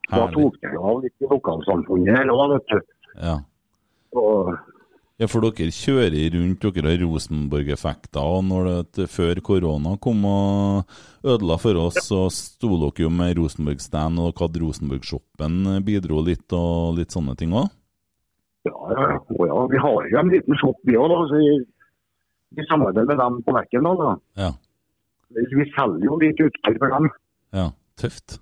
Da 0.09 0.25
tok 0.33 0.57
det 0.63 0.73
av 0.79 1.03
litt 1.05 1.25
i 1.25 1.29
lokalsamfunnet 1.29 2.17
her 2.17 2.33
òg, 2.33 2.55
vet 2.55 2.73
du. 2.73 2.79
Ja. 3.27 3.37
Og 4.17 4.55
ja, 5.19 5.27
for 5.27 5.43
dere 5.43 5.73
kjører 5.75 6.37
rundt, 6.37 6.63
dere 6.63 6.93
har 6.93 7.03
Rosenborg-effekter. 7.03 8.23
Og 8.23 8.45
når 8.47 8.71
det, 8.95 9.09
før 9.11 9.41
korona 9.45 9.97
kom 10.03 10.23
og 10.29 10.99
ødela 11.27 11.59
for 11.59 11.81
oss, 11.83 11.99
så 12.07 12.27
sto 12.35 12.77
dere 12.85 13.07
jo 13.07 13.11
med 13.11 13.39
Rosenborg-stand, 13.41 14.21
og 14.23 14.31
dere 14.31 14.47
hadde 14.47 14.63
Rosenborg-shoppen 14.63 15.83
bidro 15.87 16.23
litt, 16.27 16.47
og 16.55 17.01
litt 17.01 17.15
sånne 17.15 17.37
ting 17.39 17.57
òg? 17.57 17.69
ja, 18.69 19.05
ja, 19.13 19.19
og 19.39 19.45
ja, 19.49 19.59
vi 19.73 19.81
har 19.83 20.09
jo 20.13 20.21
en 20.21 20.33
liten 20.33 20.59
shop 20.61 20.81
vi 20.89 20.97
òg, 20.99 21.09
da. 21.13 21.21
Så 21.31 21.41
vi, 21.41 21.53
vi 22.59 22.67
samarbeider 22.69 23.09
med 23.09 23.21
dem 23.23 23.39
på 23.47 23.55
da. 23.57 24.13
Ja. 24.43 24.51
Vi 25.37 25.67
selger 25.75 26.05
jo 26.09 26.19
litt 26.23 26.41
utstyr 26.43 26.79
for 26.81 26.95
dem. 26.95 27.11
Ja, 27.55 27.71
tøft. 28.01 28.39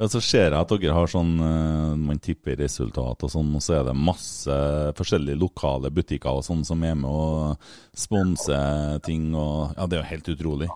Ja, 0.00 0.08
Så 0.08 0.20
ser 0.24 0.46
jeg 0.48 0.56
at 0.56 0.70
dere 0.80 0.94
har 0.96 1.10
sånn 1.12 1.34
eh, 1.44 1.96
Man 2.00 2.20
tipper 2.24 2.56
resultat 2.56 3.20
og 3.26 3.30
sånn, 3.30 3.50
og 3.52 3.60
så 3.60 3.74
er 3.80 3.82
det 3.90 3.96
masse 4.00 4.54
forskjellige 4.96 5.36
lokale 5.36 5.90
butikker 5.92 6.40
og 6.40 6.46
sånn 6.46 6.64
som 6.64 6.80
er 6.88 6.96
med 6.96 7.10
og 7.10 7.60
sponser 7.92 8.96
ting 9.04 9.34
og 9.36 9.76
Ja, 9.76 9.86
det 9.86 9.98
er 9.98 10.02
jo 10.02 10.10
helt 10.14 10.30
utrolig. 10.36 10.70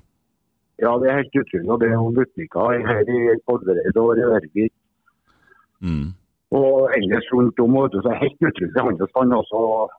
Ja, 0.83 0.93
det 0.99 1.09
er 1.09 1.21
helt 1.23 1.37
utrolig. 1.41 1.71
og 1.71 1.81
Det 1.81 1.89
er 1.89 1.97
jo 1.97 2.11
butikker 2.21 2.85
her 2.91 3.09
i 3.17 3.39
Kolvereid 3.49 3.97
og 3.97 4.17
Rørvik 4.19 4.73
Mm. 5.85 6.15
og 6.53 6.91
ellers 6.97 7.27
rundt 7.33 7.59
om. 7.61 7.77
Og 7.77 7.91
det 7.93 8.05
er 8.05 8.21
helt 8.25 8.41
utrolig 8.49 8.83
handelsstand 8.87 9.33
også. 9.41 9.59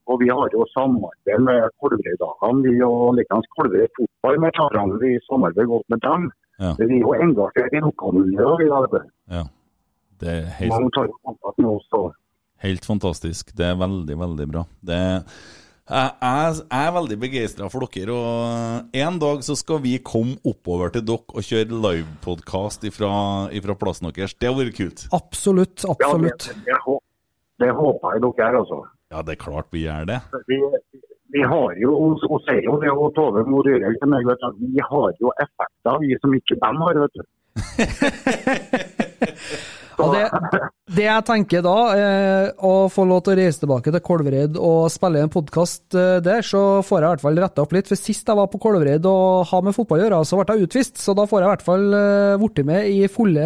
Og 0.10 0.16
vi 0.22 0.30
har 0.30 0.48
jo 0.54 0.66
samarbeid 0.74 1.42
med 1.50 1.70
Kolvereid-dagene. 1.82 2.64
Vi 2.66 2.82
og 2.82 3.16
likeens 3.18 3.50
Kolvereid 3.58 3.92
fotball 3.98 4.40
med 4.40 4.52
Taran. 4.58 4.98
Vi 5.02 5.18
samarbeider 5.30 5.70
godt 5.74 5.90
med 5.90 6.00
dem. 6.08 6.32
Ja. 6.62 6.72
Vi 6.80 6.88
er 6.88 7.02
jo 7.02 7.14
engasjert 7.20 7.74
i 7.76 7.84
lokalmiljøet. 7.84 8.62
vi 8.62 8.70
da, 8.72 8.82
vet 8.86 8.96
du. 8.96 9.12
ja. 9.36 9.44
Det 10.16 10.32
er 10.32 10.46
helt, 10.62 10.94
tar 10.96 11.10
jo 11.10 11.18
kontakt 11.28 11.58
med 11.60 11.70
oss. 11.74 11.88
og 11.92 12.14
helt 12.64 12.86
fantastisk. 12.88 13.52
Det 13.58 13.66
er 13.68 13.78
veldig, 13.80 14.16
veldig 14.22 14.48
bra. 14.48 14.66
Det 14.80 15.00
jeg, 15.86 16.62
er 16.74 16.94
veldig 16.96 17.16
begeistra 17.22 17.68
for 17.70 17.86
dere, 17.94 18.14
og 18.16 18.96
en 18.98 19.20
dag 19.22 19.44
så 19.46 19.54
skal 19.60 19.84
vi 19.84 20.00
komme 20.02 20.40
oppover 20.42 20.90
til 20.96 21.04
dere 21.06 21.30
og 21.30 21.46
kjøre 21.46 21.78
livepodkast 21.84 22.88
fra, 22.96 23.12
plassen 23.78 24.10
deres. 24.10 24.34
Det 24.34 24.50
hadde 24.50 24.64
vært 24.64 24.80
kult. 24.80 25.06
Absolutt, 25.14 25.84
Ja, 25.86 25.94
det, 25.94 26.08
absolutt. 26.08 26.48
det, 26.66 26.80
det 27.62 27.70
håper 27.78 28.16
jeg 28.16 28.26
dere 28.26 28.48
er, 28.48 28.58
altså. 28.64 28.82
Ja, 29.14 29.22
det 29.22 29.36
er 29.36 29.44
klart 29.46 29.70
vi 29.76 29.84
gjør 29.86 30.10
det. 30.10 30.20
Vi, 30.50 30.58
vi 31.34 31.42
har 31.52 31.70
jo, 31.82 31.92
og 32.30 32.40
sier 32.46 32.64
jo 32.68 32.76
det, 32.82 32.92
og 32.92 33.14
Tove 33.16 33.46
Mo 33.50 33.64
Dyrhaug 33.66 33.98
til 34.02 34.10
meg, 34.12 34.28
at 34.34 34.60
vi 34.62 34.84
har 34.92 35.10
jo 35.22 35.34
effekter 35.46 35.94
vi 36.04 36.10
som 36.22 36.32
ikke 36.38 36.60
dem 36.62 36.76
har. 36.86 36.94
vet 37.06 37.16
du. 37.18 37.24
Og 40.02 40.14
det, 40.16 40.62
det 40.98 41.06
jeg 41.06 41.26
tenker 41.28 41.64
da, 41.66 41.76
eh, 41.96 42.48
å 42.68 42.88
få 42.92 43.06
lov 43.08 43.24
til 43.26 43.36
å 43.36 43.40
reise 43.40 43.62
tilbake 43.64 43.94
til 43.94 44.04
Kolvereid 44.06 44.60
og 44.60 44.88
spille 44.94 45.24
en 45.24 45.34
podkast 45.34 45.98
eh, 45.98 46.20
der, 46.26 46.46
så 46.46 46.84
får 46.86 47.00
jeg 47.00 47.06
i 47.06 47.14
hvert 47.14 47.26
fall 47.26 47.44
retta 47.44 47.66
opp 47.66 47.76
litt. 47.76 47.90
For 47.92 48.00
sist 48.00 48.28
jeg 48.28 48.40
var 48.40 48.50
på 48.52 48.62
Kolvereid 48.62 49.06
og 49.10 49.46
har 49.52 49.66
med 49.66 49.76
fotball 49.78 50.04
å 50.04 50.08
gjøre, 50.08 50.24
så 50.28 50.40
ble 50.40 50.56
jeg 50.58 50.70
utvist. 50.70 50.98
Så 51.02 51.16
da 51.18 51.28
får 51.30 51.42
jeg 51.42 51.48
i 51.48 51.54
hvert 51.54 51.68
fall 51.68 52.00
eh, 52.00 52.40
blitt 52.42 52.64
med 52.68 52.90
i 52.92 52.98
fulle, 53.12 53.46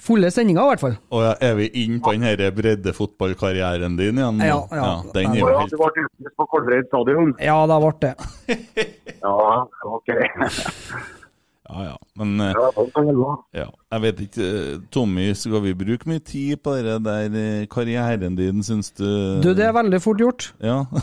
fulle 0.00 0.32
sendinger, 0.34 0.64
i 0.64 0.74
hvert 0.74 0.84
fall. 0.84 0.98
Og 1.14 1.24
ja, 1.24 1.36
er 1.50 1.56
vi 1.60 1.70
inne 1.84 2.02
på 2.04 2.16
den 2.16 2.26
her 2.28 2.44
breddefotballkarrieren 2.56 3.96
din 4.00 4.20
igjen? 4.20 4.42
Ja. 4.44 4.58
Ja, 4.72 4.82
ja. 4.82 4.90
den 5.14 5.32
er 5.32 5.40
jo 5.40 5.48
ja, 5.48 5.62
helt 5.62 5.72
du 5.72 5.80
ble 5.80 6.04
utvist 6.08 6.36
på 6.36 6.50
Kolvereid 6.52 6.90
stadion. 6.92 7.32
Ja, 7.40 7.62
det 7.70 7.80
ble 7.86 7.96
det. 8.04 8.12
Ja, 9.20 9.64
ok. 9.96 10.14
Ja, 11.70 11.84
ja. 11.92 11.96
Men 12.18 12.40
eh, 12.42 12.54
Ja, 13.54 13.66
jeg 13.94 14.02
vet 14.02 14.20
ikke 14.26 14.46
eh, 14.46 14.78
Tommy, 14.90 15.28
skal 15.38 15.62
vi 15.62 15.74
bruke 15.78 16.08
mye 16.10 16.18
tid 16.26 16.58
på 16.64 16.74
det 16.82 16.96
der 17.06 17.36
eh, 17.38 17.66
karrieren 17.70 18.34
din, 18.38 18.62
syns 18.66 18.90
du? 18.98 19.06
Du, 19.44 19.52
det 19.54 19.68
er 19.68 19.76
veldig 19.76 20.00
fort 20.02 20.18
gjort. 20.22 20.50
Ja. 20.60 20.82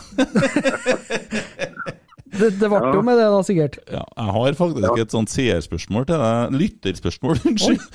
Det, 2.38 2.50
det 2.60 2.68
ble 2.70 2.78
jo 2.92 3.00
med 3.02 3.16
det, 3.18 3.24
da, 3.32 3.38
sikkert. 3.42 3.78
ja. 3.90 4.02
Jeg 4.14 4.32
har 4.36 4.56
faktisk 4.58 5.00
et 5.02 5.14
sånt 5.14 5.30
seerspørsmål 5.32 6.04
til 6.06 6.20
deg. 6.20 6.52
Lytterspørsmål, 6.60 7.40
unnskyld. 7.50 7.86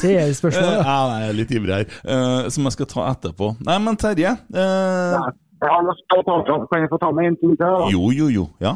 Seerspørsmål, 0.00 0.70
ja. 0.72 0.80
ja, 0.88 0.96
jeg 1.20 1.28
er 1.28 1.36
litt 1.38 1.52
ivrig 1.54 1.76
her. 1.76 1.92
Eh, 2.02 2.48
som 2.54 2.66
jeg 2.66 2.74
skal 2.78 2.88
ta 2.90 3.04
etterpå. 3.12 3.52
Nei, 3.68 3.76
men 3.84 4.00
Terje. 4.00 4.32
eh, 4.56 5.28
Jeg 5.60 5.70
har 5.76 5.86
lyst 5.86 6.02
til 6.10 6.24
å 6.32 6.58
kan 6.72 6.82
jeg 6.82 6.90
få 6.90 6.98
ta 7.04 7.12
med 7.14 7.28
en 7.34 7.38
ting 7.44 7.54
til? 7.54 7.62
da? 7.68 7.86
jo, 7.92 8.08
jo, 8.16 8.30
jo. 8.32 8.48
Ja. 8.64 8.74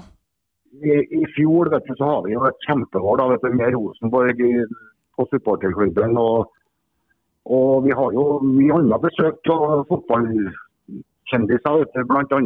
I, 0.82 0.94
I 1.20 1.24
fjor 1.34 1.70
du, 1.72 1.78
så 1.96 2.04
har 2.04 2.22
vi 2.26 2.32
jo 2.34 2.44
et 2.48 2.66
kjempeår 2.68 3.14
da, 3.20 3.24
du, 3.42 3.48
med 3.56 3.74
Rosenborg 3.74 4.40
i, 4.44 4.52
på 5.16 5.22
supporterklubben. 5.32 6.16
Og, 6.20 6.38
og 7.58 7.84
vi 7.86 7.92
har 7.98 8.10
jo 8.16 8.24
mye 8.44 8.74
annet 8.78 9.04
besøk 9.04 9.52
av 9.54 9.84
fotballkjendiser, 9.90 11.76
bl.a. 12.10 12.38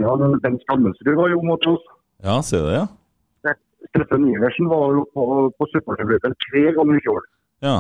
Bent 0.45 0.63
Skammelsrud 0.67 1.17
var 1.21 1.29
jo 1.35 1.41
mot 1.47 1.63
oss. 1.73 1.85
ja, 2.25 2.41
ser 2.43 2.59
du 2.65 2.69
det, 2.71 2.81
ja? 2.83 2.87
Steffen 3.93 4.29
Iversen 4.31 4.69
var 4.71 4.93
jo 4.95 5.03
på, 5.13 5.25
på 5.59 5.67
supporterklubben 5.73 6.35
tre 6.47 6.63
ganger 6.77 6.97
i 6.97 7.03
fjor. 7.05 7.25
Ja. 7.67 7.77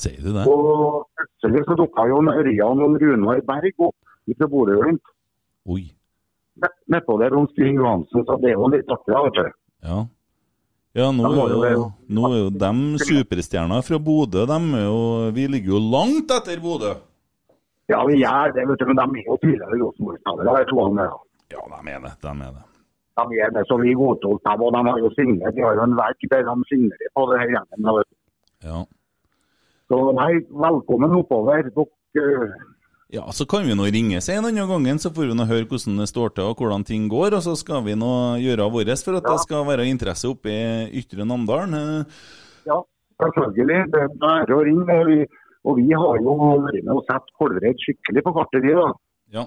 Sier 0.00 0.20
du 0.24 0.32
det? 0.34 0.44
Og 0.48 1.06
plutselig 1.18 1.64
så 1.68 1.76
dukka 1.78 2.06
jo 2.08 2.20
Ørjan 2.32 2.84
og 2.84 2.98
Runar 3.02 3.40
Berg 3.48 3.86
opp 3.86 3.96
fra 4.38 4.48
Bodø-Glimt. 4.52 5.06
Nedpå 6.92 7.16
der 7.20 7.36
Stig 7.52 7.74
Johansen, 7.76 8.24
så 8.26 8.36
det 8.42 8.52
er 8.52 8.58
jo 8.58 8.68
litt 8.72 8.90
artig. 8.92 9.50
Ja. 9.84 10.06
Ja, 10.98 11.12
nå 11.14 11.28
er 11.30 11.70
jo 11.70 11.84
nå 12.10 12.22
er 12.26 12.38
jo 12.40 12.48
dem 12.50 12.80
superstjerner 12.98 13.84
fra 13.86 13.98
Bodø. 14.02 14.42
Vi 15.36 15.46
ligger 15.46 15.76
jo 15.76 15.82
langt 15.92 16.32
etter 16.34 16.58
Bodø. 16.62 16.96
Ja, 17.90 18.00
vi 18.06 18.18
gjør 18.22 18.52
det, 18.54 18.64
vet 18.68 18.80
du, 18.80 18.86
men 18.86 18.98
de 18.98 19.04
er 19.20 19.28
jo 19.28 19.36
tidligere 19.42 19.78
Rosenborg-spillere. 19.82 20.58
jeg 20.62 20.68
tror 20.70 20.82
han 20.88 20.98
er. 21.04 21.14
Ja, 21.50 21.62
de 21.70 21.94
er 21.94 22.02
det. 22.06 22.12
De 22.22 22.32
er 22.32 22.52
det. 22.56 22.64
De 23.20 23.38
er 23.44 23.50
det, 23.54 23.64
så 23.68 23.76
vi 23.80 23.94
godtok 23.98 24.38
dem, 24.46 24.62
og 24.66 24.70
de 24.74 24.82
har 24.88 24.98
jo 25.02 25.10
signert. 25.16 25.54
De 25.56 25.64
har 25.66 25.74
jo 25.78 25.86
en 25.86 25.96
verk 25.98 26.26
der 26.32 26.42
de 26.46 26.54
signerer 26.70 27.10
på 27.18 27.26
det 27.30 27.40
her 27.40 27.50
gjengen. 27.54 28.04
Ja. 28.66 28.78
Så 29.90 29.98
nei, 30.20 30.32
velkommen 30.66 31.16
oppover. 31.18 31.66
Dere 32.14 32.50
ja, 33.12 33.24
så 33.34 33.44
kan 33.50 33.66
vi 33.66 33.74
nå 33.74 33.86
ringes 33.90 34.28
en 34.30 34.44
annen 34.46 34.68
gangen, 34.70 34.98
så 35.02 35.10
får 35.14 35.28
vi 35.30 35.34
nå 35.34 35.46
høre 35.48 35.66
hvordan 35.66 35.98
det 35.98 36.08
står 36.10 36.34
til 36.36 36.44
og 36.50 36.56
hvordan 36.62 36.84
ting 36.86 37.08
går. 37.10 37.34
Og 37.38 37.42
så 37.42 37.56
skal 37.58 37.82
vi 37.86 37.94
nå 37.98 38.10
gjøre 38.42 38.70
vårt 38.70 38.92
for 39.04 39.18
at 39.18 39.26
det 39.26 39.38
skal 39.44 39.66
være 39.66 39.88
interesse 39.90 40.28
oppe 40.30 40.48
i 40.52 41.00
Ytre 41.02 41.26
Namdalen. 41.26 42.06
Ja, 42.70 42.78
selvfølgelig. 43.22 43.80
Det 43.92 44.02
er 44.06 44.14
bare 44.22 44.56
å 44.56 44.64
ringe. 44.64 45.00
og 45.00 45.06
vi- 45.10 45.26
Og 45.62 45.76
vi 45.76 45.90
har 45.92 46.16
jo 46.24 46.34
vært 46.40 46.84
med 46.86 46.94
og 46.94 47.04
satt 47.04 47.26
Kolvereid 47.36 47.76
skikkelig 47.76 48.22
på 48.24 48.32
kartet. 48.32 48.62
vi 48.62 48.72
da. 48.72 48.92
Ja. 49.30 49.44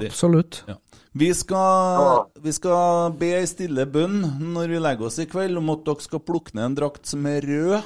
Det, 0.00 0.06
Absolutt. 0.08 0.62
ja. 0.66 0.76
Vi, 1.14 1.28
skal, 1.34 2.24
vi 2.40 2.52
skal 2.52 3.12
be 3.12 3.34
ei 3.36 3.44
stille 3.44 3.84
bønn 3.84 4.22
når 4.54 4.68
vi 4.72 4.78
legger 4.80 5.04
oss 5.10 5.18
i 5.18 5.26
kveld, 5.26 5.58
om 5.58 5.68
at 5.74 5.84
dere 5.84 6.00
skal 6.00 6.20
plukke 6.20 6.54
ned 6.54 6.64
en 6.64 6.74
drakt 6.78 7.04
som 7.04 7.26
er 7.26 7.42
rød. 7.42 7.82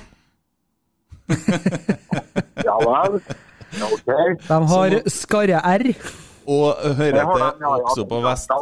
Ja 2.64 2.76
vel. 2.86 3.20
Ja, 3.76 3.88
ok. 3.92 4.08
De 4.46 4.60
har 4.72 4.96
skarre-R. 5.10 5.90
Og 6.46 6.78
hører 6.94 7.24
til 7.26 7.40
ja, 7.42 7.46
ja. 7.58 7.70
også 7.90 8.04
på 8.06 8.20
vest. 8.22 8.52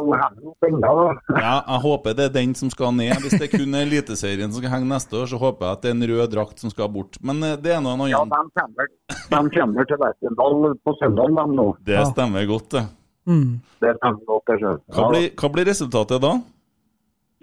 Ja, 0.65 1.51
jeg 1.69 1.79
håper 1.83 2.15
det 2.17 2.23
er 2.25 2.31
den 2.33 2.55
som 2.57 2.71
skal 2.73 2.95
ned. 2.97 3.13
Hvis 3.21 3.35
det 3.37 3.51
kun 3.51 3.75
er 3.77 3.85
Eliteserien 3.85 4.49
som 4.49 4.57
skal 4.57 4.71
henge 4.73 4.89
neste 4.89 5.19
år, 5.19 5.27
så 5.29 5.37
håper 5.37 5.67
jeg 5.67 5.77
at 5.77 5.83
det 5.83 5.91
er 5.91 5.95
en 5.99 6.07
rød 6.09 6.31
drakt 6.33 6.63
som 6.63 6.73
skal 6.73 6.89
bort. 6.89 7.19
Men 7.21 7.43
eh, 7.45 7.53
det 7.61 7.75
er 7.75 7.83
nå 7.85 7.93
en 7.93 8.07
Ja, 8.09 8.23
annen. 8.23 8.49
de 8.49 8.57
kommer, 8.57 8.89
de 9.13 9.41
kommer 9.59 9.85
til 9.91 10.01
Lerkendal 10.01 10.57
på 10.81 10.95
søndag, 11.01 11.35
de 11.37 11.45
nå. 11.59 11.67
Det 11.91 12.01
stemmer 12.09 12.47
godt, 12.49 12.69
det. 12.73 12.83
Mm. 13.29 13.51
Det 13.85 13.93
stemmer 13.99 14.25
godt, 14.31 14.45
det 14.49 14.57
sjøl. 14.63 14.79
Hva 14.97 15.09
blir, 15.13 15.27
hva 15.43 15.51
blir 15.53 15.69
resultatet 15.69 16.23
da? 16.25 16.33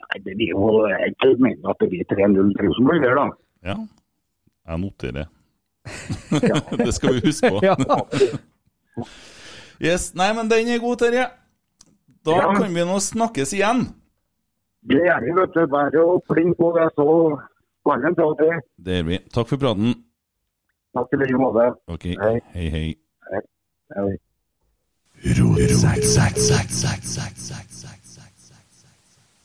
Nei, 0.03 0.19
det 0.27 0.35
blir 0.41 0.51
jo 0.57 0.73
Jeg 0.91 1.39
mener 1.39 1.71
at 1.71 1.79
det 1.87 1.89
blir 1.95 2.03
3-0 2.11 2.51
til 2.59 2.67
Rosenborg, 2.67 3.07
det, 3.07 3.15
da. 3.21 3.29
Ja, 3.71 3.79
jeg 4.73 4.83
noterer. 4.83 5.31
Det 6.79 6.92
skal 6.95 7.14
vi 7.18 7.25
huske 7.27 7.51
på. 7.51 7.61
Ja. 7.68 7.77
Yes, 9.83 10.12
Nei, 10.14 10.29
men 10.37 10.51
den 10.51 10.68
er 10.68 10.79
god, 10.83 10.99
Terje. 11.01 11.25
Da 12.25 12.35
Ja. 12.37 12.53
kan 12.55 12.75
vi 12.75 12.85
nå 12.87 12.99
snakkes 13.03 13.53
igjen. 13.57 13.87
Det 14.87 15.01
er 15.09 15.21
vi, 15.25 15.33
vet 15.38 15.55
du. 15.57 15.62
Bare 15.73 16.03
å 16.05 16.18
plinge 16.29 16.55
på 16.59 16.68
det, 16.77 16.88
så 16.95 17.07
kan 17.88 18.05
en 18.07 18.14
ta 18.14 18.29
det. 18.38 18.61
Det 18.79 18.99
gjør 19.01 19.09
vi. 19.09 19.18
Takk 19.35 19.49
for 19.49 19.62
praten. 19.62 19.95
Takk 20.95 21.14
i 21.16 21.21
like 21.23 21.40
måte. 21.40 21.66
Ok, 21.88 22.05
Hei. 22.21 22.37
hei, 22.55 22.68
hei. 22.77 22.85
Hei. 23.97 24.12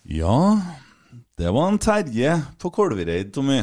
Ja, 0.08 0.62
det 1.38 1.52
var 1.54 1.67
en 1.71 1.80
Terje 1.82 2.38
på 2.62 2.69
Kolvereid, 2.73 3.34
Tommy. 3.36 3.62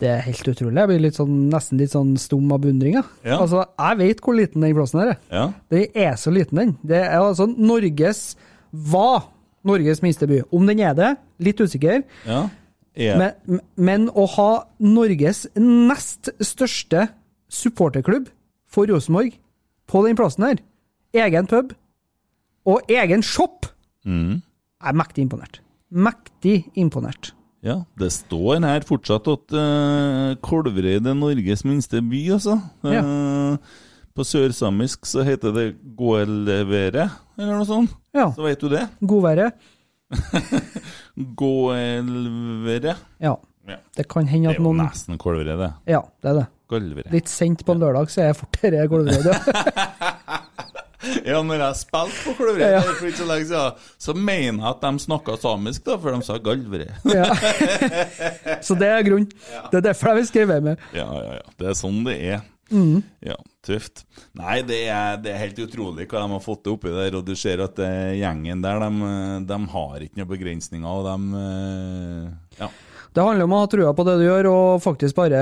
Det 0.00 0.08
er 0.12 0.24
helt 0.26 0.48
utrolig. 0.50 0.76
Jeg 0.76 0.90
blir 0.90 1.00
litt 1.06 1.16
sånn, 1.16 1.36
nesten 1.52 1.80
litt 1.80 1.94
sånn 1.94 2.10
stum 2.20 2.50
av 2.52 2.60
beundring. 2.66 2.98
Ja. 3.24 3.38
Altså, 3.38 3.62
jeg 3.64 4.00
vet 4.02 4.20
hvor 4.24 4.36
liten 4.36 4.64
den 4.66 4.74
plassen 4.76 5.00
her 5.00 5.14
er. 5.14 5.22
Ja, 5.32 5.46
Den 5.72 5.96
er 6.06 6.18
så 6.20 6.32
liten, 6.34 6.60
den. 6.60 6.76
Det 6.84 7.00
er 7.00 7.16
altså 7.22 7.48
Norges 7.48 8.36
Var 8.70 9.24
Norges 9.66 10.02
minste 10.04 10.28
by. 10.30 10.42
Om 10.54 10.68
den 10.68 10.82
er 10.84 10.94
det, 10.98 11.16
litt 11.42 11.60
usikker. 11.60 12.04
ja. 12.28 12.46
Yeah. 12.96 13.18
Men, 13.20 13.58
men 13.76 14.04
å 14.16 14.24
ha 14.38 14.50
Norges 14.80 15.42
nest 15.60 16.30
største 16.40 17.02
supporterklubb 17.52 18.30
for 18.72 18.88
Rosenborg 18.88 19.34
på 19.84 20.00
den 20.06 20.16
plassen 20.16 20.46
her, 20.46 20.62
egen 21.12 21.44
pub 21.50 21.74
og 22.64 22.88
egen 22.88 23.20
shop, 23.20 23.68
mm. 24.08 24.40
jeg 24.40 24.88
er 24.88 24.96
mektig 24.96 25.26
imponert. 25.26 25.60
Mektig 25.92 26.56
imponert. 26.72 27.34
Ja, 27.64 27.80
det 27.98 28.10
står 28.14 28.60
her 28.64 28.84
fortsatt 28.86 29.28
at 29.32 29.54
uh, 29.56 30.36
Kolvereid 30.44 31.06
er 31.08 31.16
Norges 31.16 31.64
minste 31.66 32.02
by, 32.04 32.20
altså. 32.36 32.58
Eh, 32.84 33.56
på 34.16 34.24
sørsamisk 34.24 35.08
så 35.08 35.24
heter 35.26 35.52
det 35.56 35.66
Gåelvere, 35.96 37.08
eller 37.36 37.52
noe 37.52 37.66
sånt. 37.68 37.96
Ja. 38.16 38.30
Så 38.36 38.44
vet 38.46 38.62
du 38.62 38.70
det. 38.72 38.86
Godvære. 39.00 39.50
Gåelvere. 41.42 42.96
Ja. 43.20 43.34
Ja. 43.66 43.80
Det 43.98 44.06
kan 44.08 44.28
hende 44.30 44.52
at 44.52 44.60
noen 44.62 44.78
Det 44.78 44.84
er 44.84 44.86
jo 44.86 44.92
nesten 44.94 45.18
Kolvereid, 45.20 45.58
det. 45.58 45.72
Ja, 45.90 46.04
det 46.22 46.30
er 46.30 46.38
det. 46.40 46.46
Golvere. 46.70 47.10
Litt 47.14 47.30
sent 47.30 47.64
på 47.66 47.74
en 47.74 47.82
lørdag, 47.82 48.10
så 48.10 48.22
er 48.24 48.30
jeg 48.30 48.38
fortere 48.40 48.86
Kolvereid. 48.90 49.26
Ja, 51.30 51.40
når 51.42 51.62
jeg 51.62 51.78
spilte 51.82 52.22
på 52.24 52.34
Kolvereid 52.38 52.74
Ja. 52.76 52.80
for 52.86 53.06
ikke 53.10 53.20
så 53.22 53.28
lenge 53.28 53.46
siden, 53.50 53.86
så 54.06 54.14
mener 54.16 54.62
jeg 54.64 54.72
at 54.74 54.84
de 54.86 55.04
snakka 55.06 55.36
samisk, 55.42 55.84
da, 55.86 55.96
for 56.02 56.16
de 56.16 56.26
sa 56.26 56.38
Galvere. 56.42 56.90
Ja. 57.16 57.30
Så 58.64 58.76
det 58.78 58.88
er 58.92 59.06
grunnen. 59.06 59.30
Det 59.70 59.80
er 59.80 59.86
derfor 59.90 60.12
jeg 60.12 60.22
vil 60.22 60.28
skrive 60.32 60.60
med. 60.64 60.82
Ja, 60.96 61.06
ja, 61.14 61.38
ja. 61.40 61.46
Det 61.60 61.70
er 61.72 61.78
sånn 61.78 62.02
det 62.06 62.16
er. 62.34 62.44
Mm. 62.66 62.98
Ja, 63.22 63.36
tøft. 63.62 64.02
Nei, 64.34 64.56
det 64.66 64.80
er, 64.90 65.20
det 65.22 65.30
er 65.30 65.38
helt 65.44 65.60
utrolig 65.62 66.08
hva 66.10 66.24
de 66.24 66.32
har 66.34 66.42
fått 66.42 66.64
til 66.66 66.74
oppi 66.74 66.90
der, 66.90 67.14
og 67.14 67.22
du 67.28 67.36
ser 67.38 67.62
at 67.62 67.78
eh, 67.78 68.16
gjengen 68.18 68.64
der, 68.64 68.82
de, 68.82 69.12
de 69.46 69.58
har 69.76 70.02
ikke 70.02 70.18
noen 70.18 70.32
begrensninger, 70.32 70.90
og 70.90 71.06
de 71.06 71.44
eh, 71.44 72.34
Ja. 72.64 72.70
Det 73.16 73.24
handler 73.24 73.46
om 73.48 73.54
å 73.56 73.62
ha 73.62 73.68
trua 73.72 73.94
på 73.96 74.04
det 74.04 74.14
du 74.20 74.26
gjør, 74.26 74.46
og 74.50 74.82
faktisk 74.84 75.16
bare 75.16 75.40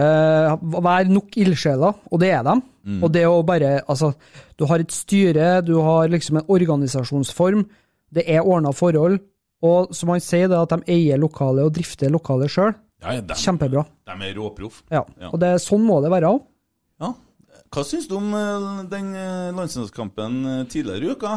være 0.63 1.11
nok 1.11 1.35
ildsjeler, 1.43 1.97
og 2.07 2.21
det 2.23 2.31
er 2.31 2.45
dem. 2.47 2.63
Og 3.03 3.09
det 3.11 3.25
å 3.27 3.41
bare 3.47 3.79
Altså, 3.89 4.13
du 4.61 4.67
har 4.71 4.83
et 4.83 4.93
styre, 4.93 5.63
du 5.65 5.75
har 5.83 6.11
liksom 6.13 6.39
en 6.39 6.51
organisasjonsform, 6.55 7.65
det 8.15 8.27
er 8.31 8.47
ordna 8.47 8.71
forhold, 8.77 9.19
og 9.65 9.95
som 9.97 10.13
han 10.13 10.23
sier, 10.23 10.47
det 10.53 10.61
at 10.61 10.75
de 10.77 10.95
eier 10.95 11.19
lokalet 11.19 11.67
og 11.67 11.75
drifter 11.75 12.13
lokalet 12.13 12.53
sjøl, 12.53 12.75
ja, 13.03 13.17
ja, 13.19 13.37
kjempebra. 13.37 13.85
De 14.07 14.17
er 14.29 14.37
råproff. 14.39 14.83
Ja. 14.93 15.03
Ja. 15.19 15.33
Og 15.33 15.41
det, 15.43 15.57
sånn 15.65 15.83
må 15.85 15.99
det 16.05 16.13
være 16.13 16.31
òg. 16.37 16.45
Ja. 17.03 17.11
Hva 17.75 17.83
syns 17.89 18.07
du 18.07 18.15
om 18.21 18.31
eh, 18.39 18.85
den 18.93 19.11
eh, 19.19 19.51
landslagskampen 19.57 20.41
eh, 20.47 20.65
tidligere 20.71 21.09
i 21.09 21.17
uka? 21.17 21.35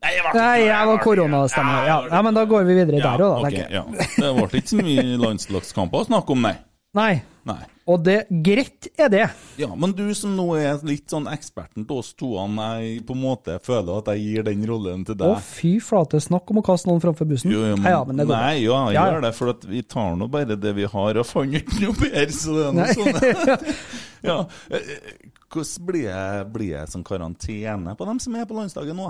Nei, 0.00 0.14
jeg 0.16 0.24
ikke- 0.24 0.34
Nei, 0.40 0.58
jeg 0.64 0.86
var 0.88 0.98
koronastemme. 1.04 1.76
Ja, 1.86 1.98
ja, 2.08 2.22
men 2.22 2.34
da 2.34 2.44
går 2.48 2.64
vi 2.64 2.74
videre 2.78 3.02
der 3.02 3.20
òg, 3.20 3.42
da, 3.42 3.48
Okay, 3.48 3.66
ja. 3.70 3.84
Det 4.22 4.32
ble 4.36 4.60
ikke 4.62 4.72
så 4.72 4.80
mye 4.82 5.18
landslagskamper 5.20 6.00
å 6.00 6.06
snakke 6.08 6.30
om, 6.36 6.42
nei. 6.48 6.56
Nei. 6.96 7.22
Nei. 7.46 7.62
Og 7.86 8.02
det 8.04 8.26
greit 8.44 8.88
er 8.98 9.08
det. 9.12 9.22
Ja, 9.58 9.68
men 9.78 9.92
du 9.96 10.02
som 10.14 10.32
nå 10.36 10.44
er 10.58 10.80
litt 10.86 11.10
sånn 11.10 11.26
eksperten 11.30 11.86
til 11.88 12.00
oss 12.02 12.10
to, 12.18 12.32
jeg 12.36 13.00
på 13.06 13.14
en 13.16 13.22
måte 13.22 13.56
føler 13.62 13.98
at 14.00 14.10
jeg 14.12 14.24
gir 14.24 14.42
den 14.48 14.64
rollen 14.68 15.04
til 15.06 15.16
deg. 15.18 15.36
Å, 15.36 15.38
fy 15.40 15.76
flate, 15.82 16.20
snakk 16.22 16.50
om 16.52 16.60
å 16.60 16.64
kaste 16.66 16.90
noen 16.90 17.00
framfor 17.02 17.28
bussen. 17.30 17.50
Jo, 17.54 17.62
jo, 17.70 17.76
men, 17.78 17.86
ja, 17.88 17.96
ja, 17.98 18.02
men 18.08 18.20
det 18.20 18.26
går 18.28 18.36
nei, 18.36 18.52
ja, 18.64 18.80
jeg 18.90 18.94
Ja, 18.98 19.04
ja. 19.06 19.06
gjør 19.14 19.24
det, 19.28 19.32
for 19.38 19.52
at 19.54 19.64
vi 19.70 19.82
tar 19.82 20.12
nå 20.20 20.28
bare 20.30 20.56
det 20.60 20.74
vi 20.76 20.84
har, 20.92 21.20
og 21.22 21.26
fant 21.30 21.56
ikke 21.60 21.80
noe 21.84 21.96
bedre, 22.02 22.36
så 22.36 22.58
det 22.58 22.66
er 22.66 22.76
noe 22.76 22.98
sånn. 22.98 23.74
ja. 24.30 24.38
eh, 24.70 24.76
eh, 24.98 25.32
Hvordan 25.50 26.52
blir 26.52 26.76
det 26.78 26.86
sånn 26.92 27.06
karantene 27.06 27.96
på 27.98 28.06
dem 28.06 28.20
som 28.22 28.36
er 28.38 28.46
på 28.50 28.58
landslaget 28.58 28.98
nå? 28.98 29.08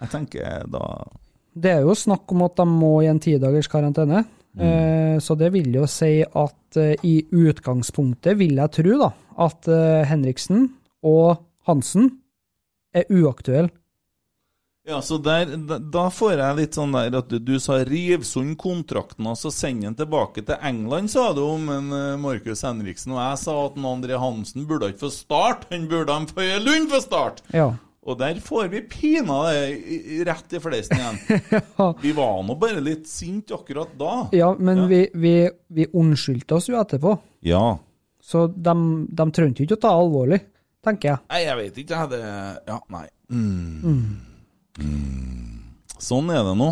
Jeg 0.00 0.12
tenker 0.12 0.68
da 0.70 0.84
Det 1.52 1.72
er 1.76 1.82
jo 1.84 1.96
snakk 1.98 2.30
om 2.32 2.44
at 2.46 2.56
de 2.60 2.66
må 2.68 3.00
i 3.04 3.10
en 3.10 3.20
tidagers 3.20 3.68
karantene. 3.70 4.24
Mm. 4.52 4.66
Eh, 4.66 5.18
så 5.18 5.34
det 5.34 5.50
vil 5.54 5.74
jo 5.74 5.86
si 5.90 6.20
at 6.24 6.78
eh, 6.78 6.94
i 7.06 7.20
utgangspunktet 7.30 8.38
vil 8.38 8.58
jeg 8.58 8.74
tro 8.80 8.96
da, 9.04 9.10
at 9.46 9.68
eh, 9.70 10.06
Henriksen 10.10 10.72
og 11.06 11.44
Hansen 11.68 12.10
er 12.94 13.06
uaktuelle. 13.10 13.70
Ja, 14.88 14.98
så 15.04 15.20
der, 15.22 15.52
da, 15.92 16.06
får 16.10 16.40
jeg 16.40 16.56
litt 16.56 16.74
sånn 16.74 16.94
der 16.96 17.14
at 17.20 17.28
du, 17.30 17.36
du 17.38 17.60
sa 17.62 17.76
riv 17.86 18.24
sund 18.26 18.56
kontrakten 18.58 19.28
og 19.28 19.36
så 19.38 19.52
send 19.54 19.84
den 19.84 19.94
tilbake 19.94 20.42
til 20.42 20.56
England, 20.66 21.12
sa 21.12 21.28
du 21.36 21.44
om 21.44 21.68
Markus 22.18 22.64
Henriksen. 22.66 23.12
Og 23.14 23.20
jeg 23.20 23.42
sa 23.42 23.54
at 23.68 23.76
André 23.92 24.18
Hansen 24.18 24.64
burde 24.66 24.88
ikke 24.90 25.04
få 25.04 25.12
start, 25.14 25.68
han 25.70 25.84
burde 25.86 26.10
ha 26.10 26.24
en 26.24 26.26
Føye 26.32 26.58
Lund 26.64 26.90
få 26.90 27.02
start. 27.04 27.44
Ja. 27.54 27.68
Og 28.08 28.16
der 28.18 28.38
får 28.40 28.70
vi 28.72 28.80
pina 28.88 29.42
det 29.50 29.64
i- 29.76 29.98
i- 30.16 30.24
rett 30.24 30.52
i 30.56 30.58
fleisen 30.58 30.96
igjen. 30.96 31.18
Vi 32.00 32.12
var 32.16 32.42
nå 32.42 32.54
bare 32.58 32.80
litt 32.80 33.04
sinte 33.06 33.52
akkurat 33.54 33.92
da. 33.98 34.28
ja, 34.32 34.54
men 34.58 34.76
Ja. 34.78 34.86
Vi, 34.88 35.00
vi, 35.14 35.34
vi 35.68 35.86
unnskyldte 35.92 36.56
oss 36.56 36.68
jo 36.68 36.78
etterpå. 36.80 37.18
Ja. 37.42 37.78
Så 38.22 38.46
de, 38.48 38.74
de 39.12 39.26
trengte 39.36 39.64
ikke 39.66 39.76
å 39.76 39.80
ta 39.84 39.90
alvorlig, 39.96 40.40
tenker 40.84 41.10
jeg. 41.12 41.18
Nei, 41.28 41.42
jeg 41.44 41.56
vet 41.60 41.78
ikke, 41.84 42.00
jeg. 42.00 42.08
Det 42.10 42.22
Ja, 42.68 42.80
nei. 42.88 43.06
Mm. 43.30 44.16
Mm. 44.78 45.60
Sånn 46.00 46.30
er 46.32 46.42
det 46.48 46.56
nå. 46.56 46.70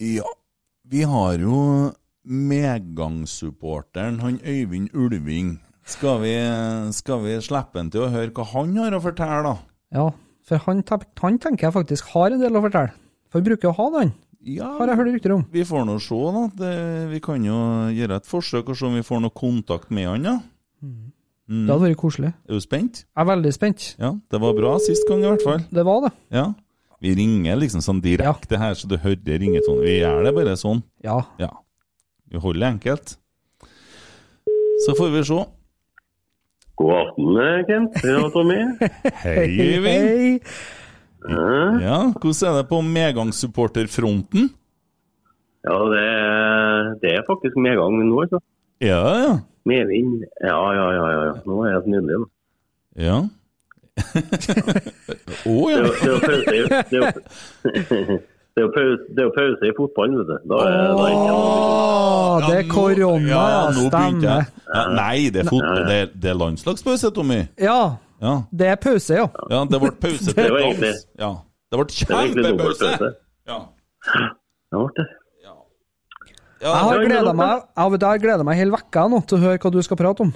Ja, 0.00 0.24
vi 0.88 1.02
har 1.04 1.38
jo 1.38 1.92
medgangssupporteren, 2.24 4.20
han 4.20 4.40
Øyvind 4.44 4.88
Ulving. 4.94 5.58
Skal 5.84 6.20
vi, 6.22 6.34
skal 6.94 7.22
vi 7.24 7.36
slippe 7.42 7.80
han 7.80 7.90
til 7.90 8.04
å 8.06 8.10
høre 8.12 8.30
hva 8.36 8.44
han 8.52 8.74
har 8.78 8.94
å 8.94 9.00
fortelle, 9.02 9.40
da? 9.46 9.54
Ja, 9.96 10.08
for 10.46 10.62
han, 10.66 10.82
han 11.22 11.38
tenker 11.42 11.66
jeg 11.68 11.74
faktisk 11.74 12.12
har 12.14 12.30
en 12.34 12.42
del 12.42 12.58
å 12.58 12.62
fortelle. 12.66 12.92
For 13.30 13.40
han 13.40 13.48
bruker 13.48 13.70
å 13.70 13.76
ha 13.78 13.86
det, 13.94 14.02
han. 14.04 14.12
Ja, 14.40 14.70
Har 14.78 14.88
jeg 14.88 14.96
hørt 14.96 15.10
rykter 15.12 15.32
om. 15.34 15.42
vi 15.52 15.64
får 15.68 15.82
nå 15.84 15.98
se, 16.00 16.16
da. 16.36 16.42
Det, 16.62 16.70
vi 17.10 17.18
kan 17.24 17.42
jo 17.44 17.56
gjøre 17.92 18.16
et 18.22 18.28
forsøk 18.28 18.70
og 18.72 18.78
se 18.78 18.86
om 18.88 18.94
vi 18.96 19.04
får 19.04 19.20
noe 19.26 19.34
kontakt 19.36 19.90
med 19.92 20.08
han, 20.08 20.24
da. 20.28 20.36
Mm. 20.80 21.66
Det 21.66 21.74
hadde 21.74 21.88
vært 21.88 21.98
koselig. 22.00 22.30
Er 22.46 22.56
du 22.56 22.62
spent? 22.62 23.02
Jeg 23.04 23.20
er 23.24 23.28
veldig 23.28 23.52
spent. 23.52 23.88
Ja, 24.00 24.12
det 24.30 24.40
var 24.40 24.54
bra 24.56 24.76
sist 24.80 25.04
gang, 25.10 25.24
i 25.24 25.28
hvert 25.32 25.44
fall. 25.44 25.64
Det 25.74 25.84
var 25.88 26.06
det. 26.06 26.12
Ja. 26.32 26.46
Vi 27.02 27.12
ringer 27.18 27.58
liksom 27.58 27.82
sånn 27.82 28.00
direkte 28.04 28.60
her, 28.60 28.76
så 28.78 28.86
du 28.88 28.94
hører 29.00 29.40
ringetonen. 29.42 29.82
Vi 29.82 29.98
gjør 29.98 30.22
det 30.28 30.32
bare 30.36 30.54
sånn. 30.60 30.84
Ja. 31.04 31.18
Ja. 31.42 31.50
Vi 32.30 32.38
holder 32.38 32.60
det 32.60 32.68
enkelt. 32.74 33.16
Så 34.86 34.94
får 34.98 35.10
vi 35.16 35.22
se. 35.28 35.40
God 36.80 36.92
aften, 36.96 37.36
eh, 37.44 37.66
Kent. 37.68 37.98
Ja, 38.06 38.20
Tommy. 38.32 38.60
Hei, 39.24 39.48
Øyvind. 39.60 40.08
Hei. 40.08 40.40
Ja, 41.84 41.98
hvordan 42.16 42.48
er 42.48 42.54
det 42.62 42.68
på 42.70 42.78
medgangssupporterfronten? 42.86 44.46
Ja, 45.68 45.76
det, 45.92 46.04
er- 46.08 46.94
det 47.02 47.10
er 47.18 47.26
faktisk 47.28 47.58
medgang 47.60 47.98
nå, 48.08 48.22
altså. 48.22 48.40
Ja, 48.80 49.02
ja. 49.20 49.34
Medvind. 49.68 50.22
Ja, 50.40 50.56
ja, 50.72 50.86
ja, 50.96 51.10
ja. 51.12 51.20
ja. 51.26 51.34
Nå 51.44 51.58
er 51.68 51.82
så 51.84 51.92
nydelig. 51.92 52.16
da. 52.16 52.26
Ja. 53.04 53.18
Å 55.44 55.54
Det 55.68 55.74
er 55.76 55.84
ja. 56.08 56.16
det 56.90 57.02
det 57.90 58.20
det 58.60 58.66
er 58.66 58.66
jo 58.68 58.72
pause- 58.76 59.06
det 59.16 59.22
er 59.22 59.26
jo 59.26 59.32
pause 59.36 59.68
i 59.70 59.72
fotballen, 59.78 60.18
vet 60.20 60.28
du. 60.28 60.48
Da 60.52 60.56
er, 60.68 60.72
da 60.92 61.04
er 61.06 61.14
ikke 61.16 61.34
Åh, 61.34 62.40
det 62.46 62.56
er 62.58 62.66
korona, 62.68 63.28
ja. 63.30 63.44
nå 63.72 63.84
ja. 63.86 63.90
Stemmer. 63.90 64.50
Ja, 64.74 64.82
nei, 64.94 65.30
det 65.32 65.40
er, 65.44 65.48
fotball, 65.48 65.80
det, 65.88 65.96
er, 66.04 66.10
det 66.24 66.30
er 66.30 66.36
landslagspause, 66.42 67.10
Tommy. 67.16 67.40
Ja, 67.58 67.78
Ja. 68.20 68.34
det 68.52 68.66
er 68.68 68.76
pause, 68.76 69.14
ja. 69.16 69.24
ja, 69.50 69.62
det 69.64 69.80
ble 69.80 69.90
pause 70.02 70.34
til 70.36 70.52
var 70.52 70.66
dans. 70.82 71.00
Ja. 71.18 71.30
Det 71.70 71.80
ble 71.80 71.86
kjempepause. 71.96 72.92
Ja. 73.48 73.58
Det 74.70 74.82
ble 74.84 74.92
det. 75.00 75.08
Ja, 76.60 76.68
Jeg 76.68 76.76
har 76.84 76.98
det- 76.98 77.06
gleda 77.08 77.32
meg 77.32 77.48
jeg, 77.48 78.44
meg 78.44 78.56
hele 78.60 78.72
vekka 78.76 79.08
nå 79.08 79.22
til 79.26 79.38
å 79.38 79.40
høre 79.40 79.58
hva 79.58 79.70
du 79.72 79.80
skal 79.82 79.96
prate 79.96 80.20
om. 80.26 80.32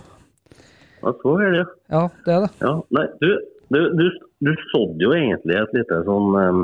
Ja, 1.05 1.13
så 1.21 1.35
er 1.45 1.51
det. 1.53 1.65
Ja, 1.93 2.09
det 2.25 2.33
er 2.33 2.41
det. 2.47 2.51
Ja, 2.65 2.73
nei, 2.97 3.05
du, 3.21 3.29
du, 3.69 3.81
du, 3.99 4.07
du 4.41 4.51
sådde 4.73 5.05
jo 5.05 5.13
egentlig 5.13 5.59
et 5.61 5.75
lite 5.77 5.99
sånn 6.07 6.31
um, 6.33 6.63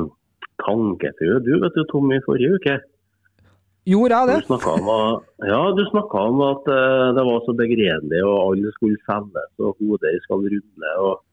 tankefrø, 0.65 1.39
du 1.45 1.51
vet 1.63 1.75
du, 1.77 1.83
Tommy, 1.91 2.19
forrige 2.25 2.55
uke. 2.59 2.77
Gjorde 3.89 4.13
jeg 4.13 4.27
Du 4.27 4.31
det? 4.35 4.45
snakka 4.45 4.71
om, 4.77 4.89
ja, 5.49 5.59
du 5.73 5.83
om 6.29 6.41
at 6.45 6.67
uh, 6.69 7.07
det 7.17 7.23
var 7.25 7.39
så 7.47 7.55
begredelig, 7.57 8.19
og 8.27 8.35
alle 8.51 8.71
skulle 8.75 8.99
selges, 9.07 9.49
og 9.59 9.75
hoder 9.81 10.19
skal 10.27 10.43
rulle. 10.45 10.91
og 11.01 11.23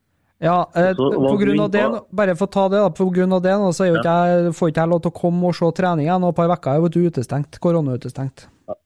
Ja, 0.40 0.54
eh, 0.78 0.94
på 0.96 1.34
grunn 1.42 1.60
av 1.60 1.70
det, 1.74 1.82
bare 2.14 2.36
for 2.38 2.46
å 2.48 2.52
ta 2.54 2.64
det 2.72 2.80
da, 2.80 2.88
på 2.94 3.08
grunn 3.12 3.32
av 3.36 3.42
det 3.44 3.52
nå, 3.58 3.68
så 3.76 3.88
ikke 3.90 4.14
jeg, 4.16 4.54
får 4.56 4.70
ikke 4.72 4.80
jeg 4.86 4.92
lov 4.94 5.02
til 5.04 5.12
å 5.12 5.18
komme 5.20 5.50
og 5.50 5.56
se 5.58 5.68
trening 5.76 6.06
igjen, 6.06 6.24
og 6.24 6.34
på 6.38 6.46
uker 6.46 6.52
uke 6.54 6.72
er 6.72 6.78
jo 6.80 6.88
du 6.94 7.00
utestengt, 7.10 7.58
koronautestengt. 7.60 8.46
Ja. 8.70 8.78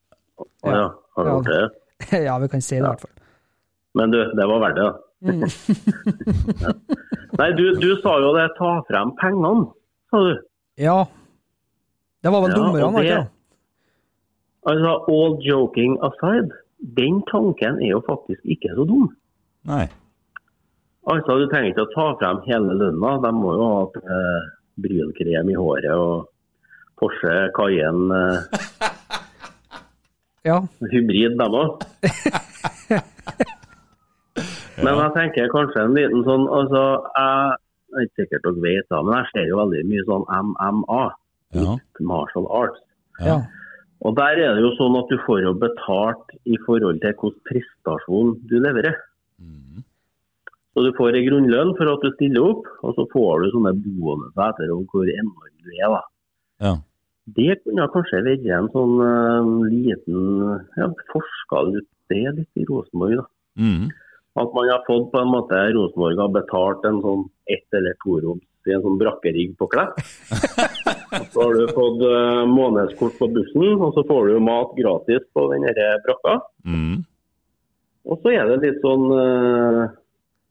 ja, 0.72 0.86
har 1.16 1.24
du 1.24 1.30
Ja. 1.30 1.36
gjort 1.36 1.52
det? 1.52 2.22
ja, 2.26 2.38
vi 2.42 2.48
kan 2.50 2.60
si 2.64 2.74
det 2.74 2.82
i 2.82 2.86
hvert 2.88 3.04
fall. 3.06 3.14
Men 3.94 4.10
du, 4.10 4.18
det 4.34 4.46
var 4.48 4.62
verdt 4.64 4.80
det, 4.80 4.90
da. 4.90 4.92
Mm. 5.22 5.42
Nei, 7.38 7.50
du, 7.56 7.62
du 7.78 7.90
sa 8.02 8.16
jo 8.24 8.32
det, 8.36 8.48
ta 8.58 8.72
frem 8.88 9.12
pengene, 9.20 9.68
sa 10.12 10.18
du. 10.28 10.34
Ja. 10.80 10.98
Det 12.22 12.30
var 12.30 12.40
vel 12.44 12.52
Ja, 12.52 12.56
dommerne, 12.60 13.00
ikke 13.02 13.16
sant? 13.22 13.30
Altså, 14.70 14.90
all 15.10 15.32
joking 15.42 15.92
aside, 16.06 16.50
den 16.98 17.16
tanken 17.30 17.74
er 17.82 17.90
jo 17.96 18.00
faktisk 18.06 18.42
ikke 18.46 18.70
så 18.76 18.82
dum. 18.86 19.08
Nei. 19.66 19.86
Altså, 21.10 21.30
Du 21.40 21.44
trenger 21.50 21.72
ikke 21.72 21.86
å 21.88 21.94
ta 21.96 22.04
frem 22.20 22.38
hele 22.46 22.72
lønna. 22.78 23.10
De 23.24 23.30
må 23.34 23.48
jo 23.58 23.64
ha 23.72 23.80
eh, 23.98 24.40
brylkrem 24.84 25.50
i 25.50 25.56
håret 25.58 25.90
og 25.98 26.28
Porsche 27.02 27.34
Cayenne 27.58 28.20
eh, 28.22 28.38
Ja. 30.46 30.56
hybrid, 30.90 31.34
dem 31.38 31.54
òg. 31.58 31.82
Men 34.82 34.96
jeg 34.98 35.10
tenker 35.14 35.50
kanskje 35.52 35.82
en 35.84 35.92
liten 35.94 36.22
sånn 36.26 36.46
altså, 36.50 36.80
Jeg 37.18 37.58
jeg 37.92 38.00
er 38.00 38.08
ikke 38.08 38.22
sikkert 38.22 38.46
dere 38.46 38.62
vet 38.64 38.86
da, 38.90 39.02
men 39.04 39.18
jeg 39.18 39.30
ser 39.32 39.50
jo 39.50 39.58
veldig 39.60 39.82
mye 39.90 40.04
sånn 40.08 40.28
MMA. 40.48 41.02
Ja. 41.52 41.74
Martial 42.00 42.48
arts. 42.48 42.80
ja. 43.20 43.42
Og 44.02 44.16
Der 44.18 44.38
er 44.42 44.56
det 44.56 44.62
jo 44.64 44.72
sånn 44.74 44.96
at 44.98 45.10
du 45.12 45.18
får 45.22 45.44
jo 45.44 45.52
betalt 45.54 46.32
i 46.42 46.56
forhold 46.66 46.98
til 47.02 47.12
hvilken 47.12 47.36
prestasjon 47.46 48.32
du 48.50 48.56
leverer. 48.58 48.96
Mm. 49.38 49.84
Så 50.74 50.82
Du 50.86 50.90
får 50.96 51.14
en 51.14 51.26
grunnlønn 51.28 51.74
for 51.78 51.90
at 51.92 52.02
du 52.02 52.10
stiller 52.16 52.48
opp, 52.54 52.66
og 52.82 52.96
så 52.96 53.06
får 53.12 53.44
du 53.44 53.52
sånne 53.52 53.74
bonuser 53.78 54.42
etter 54.48 54.72
hvor 54.72 55.06
enorm 55.06 55.54
du 55.62 55.70
er. 55.76 55.94
da. 55.94 56.02
Ja. 56.66 56.74
Det 57.38 57.60
kunne 57.62 57.86
kanskje 57.94 58.24
vært 58.26 58.48
en 58.50 58.70
sånn 58.74 58.96
uh, 58.98 59.50
liten 59.70 60.22
ja, 60.80 60.88
Forska 61.12 61.62
ut 61.70 61.86
det 62.10 62.24
litt 62.40 62.58
i 62.58 62.66
Rosenborg. 62.66 63.20
da. 63.22 63.26
Mm. 63.62 63.86
At 64.42 64.54
man 64.56 64.70
har 64.72 64.82
fått 64.88 65.12
på 65.12 65.20
en 65.20 65.30
måte 65.30 65.60
Rosenborg 65.76 66.18
har 66.18 66.34
betalt 66.34 66.84
en 66.88 66.98
sånn 67.04 67.28
ett- 67.56 67.78
eller 67.78 67.96
toroms 68.04 68.44
i 68.66 68.74
en 68.76 68.82
sånn 68.84 68.98
brakkerigg 69.00 69.56
på 69.58 69.66
Klepp. 69.72 69.98
Så 71.32 71.42
har 71.42 71.54
du 71.56 71.64
fått 71.74 72.02
uh, 72.06 72.44
månedskort 72.48 73.16
på 73.18 73.28
bussen, 73.34 73.74
og 73.74 73.90
så 73.96 74.04
får 74.06 74.30
du 74.30 74.38
mat 74.44 74.70
gratis 74.78 75.24
på 75.34 75.46
den 75.52 75.66
brakka. 76.06 76.36
Mm. 76.66 77.02
Og 78.06 78.22
så 78.22 78.32
er 78.34 78.48
det 78.50 78.60
litt 78.64 78.80
sånn 78.82 79.04
uh, 79.10 79.82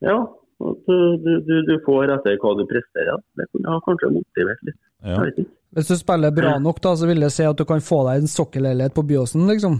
Ja, 0.04 0.18
at 0.62 0.92
du, 0.92 1.40
du, 1.48 1.56
du, 1.68 1.74
får 1.86 2.14
etter 2.18 2.38
hva 2.42 2.54
du 2.60 2.66
presterer. 2.70 3.24
Det 3.40 3.48
kunne 3.52 3.74
ha 3.74 3.80
kanskje 3.86 4.12
motivert 4.18 4.68
litt. 4.68 4.80
Ja. 5.02 5.16
Jeg 5.16 5.24
vet 5.24 5.42
ikke. 5.44 5.56
Hvis 5.72 5.88
du 5.88 5.96
spiller 5.96 6.34
bra 6.36 6.58
nok, 6.60 6.82
da, 6.84 6.94
så 7.00 7.08
vil 7.08 7.24
det 7.24 7.32
si 7.32 7.48
at 7.48 7.58
du 7.58 7.64
kan 7.68 7.84
få 7.84 8.04
deg 8.10 8.22
en 8.22 8.32
sokkelleilighet 8.32 8.96
på 8.96 9.06
Byåsen, 9.08 9.48
liksom. 9.48 9.80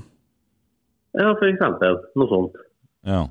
Ja, 1.20 1.34
eksempel. 1.36 2.00
Noe 2.16 2.32
sånt. 2.32 2.66
ja. 3.08 3.28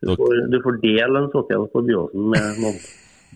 Du 0.00 0.14
får, 0.16 0.46
du 0.48 0.56
får 0.64 0.78
del 0.80 1.16
en 1.18 1.26
sokkel 1.28 1.66
på 1.74 1.82
Byåsen 1.84 2.30
med 2.32 2.60
noen. 2.62 2.78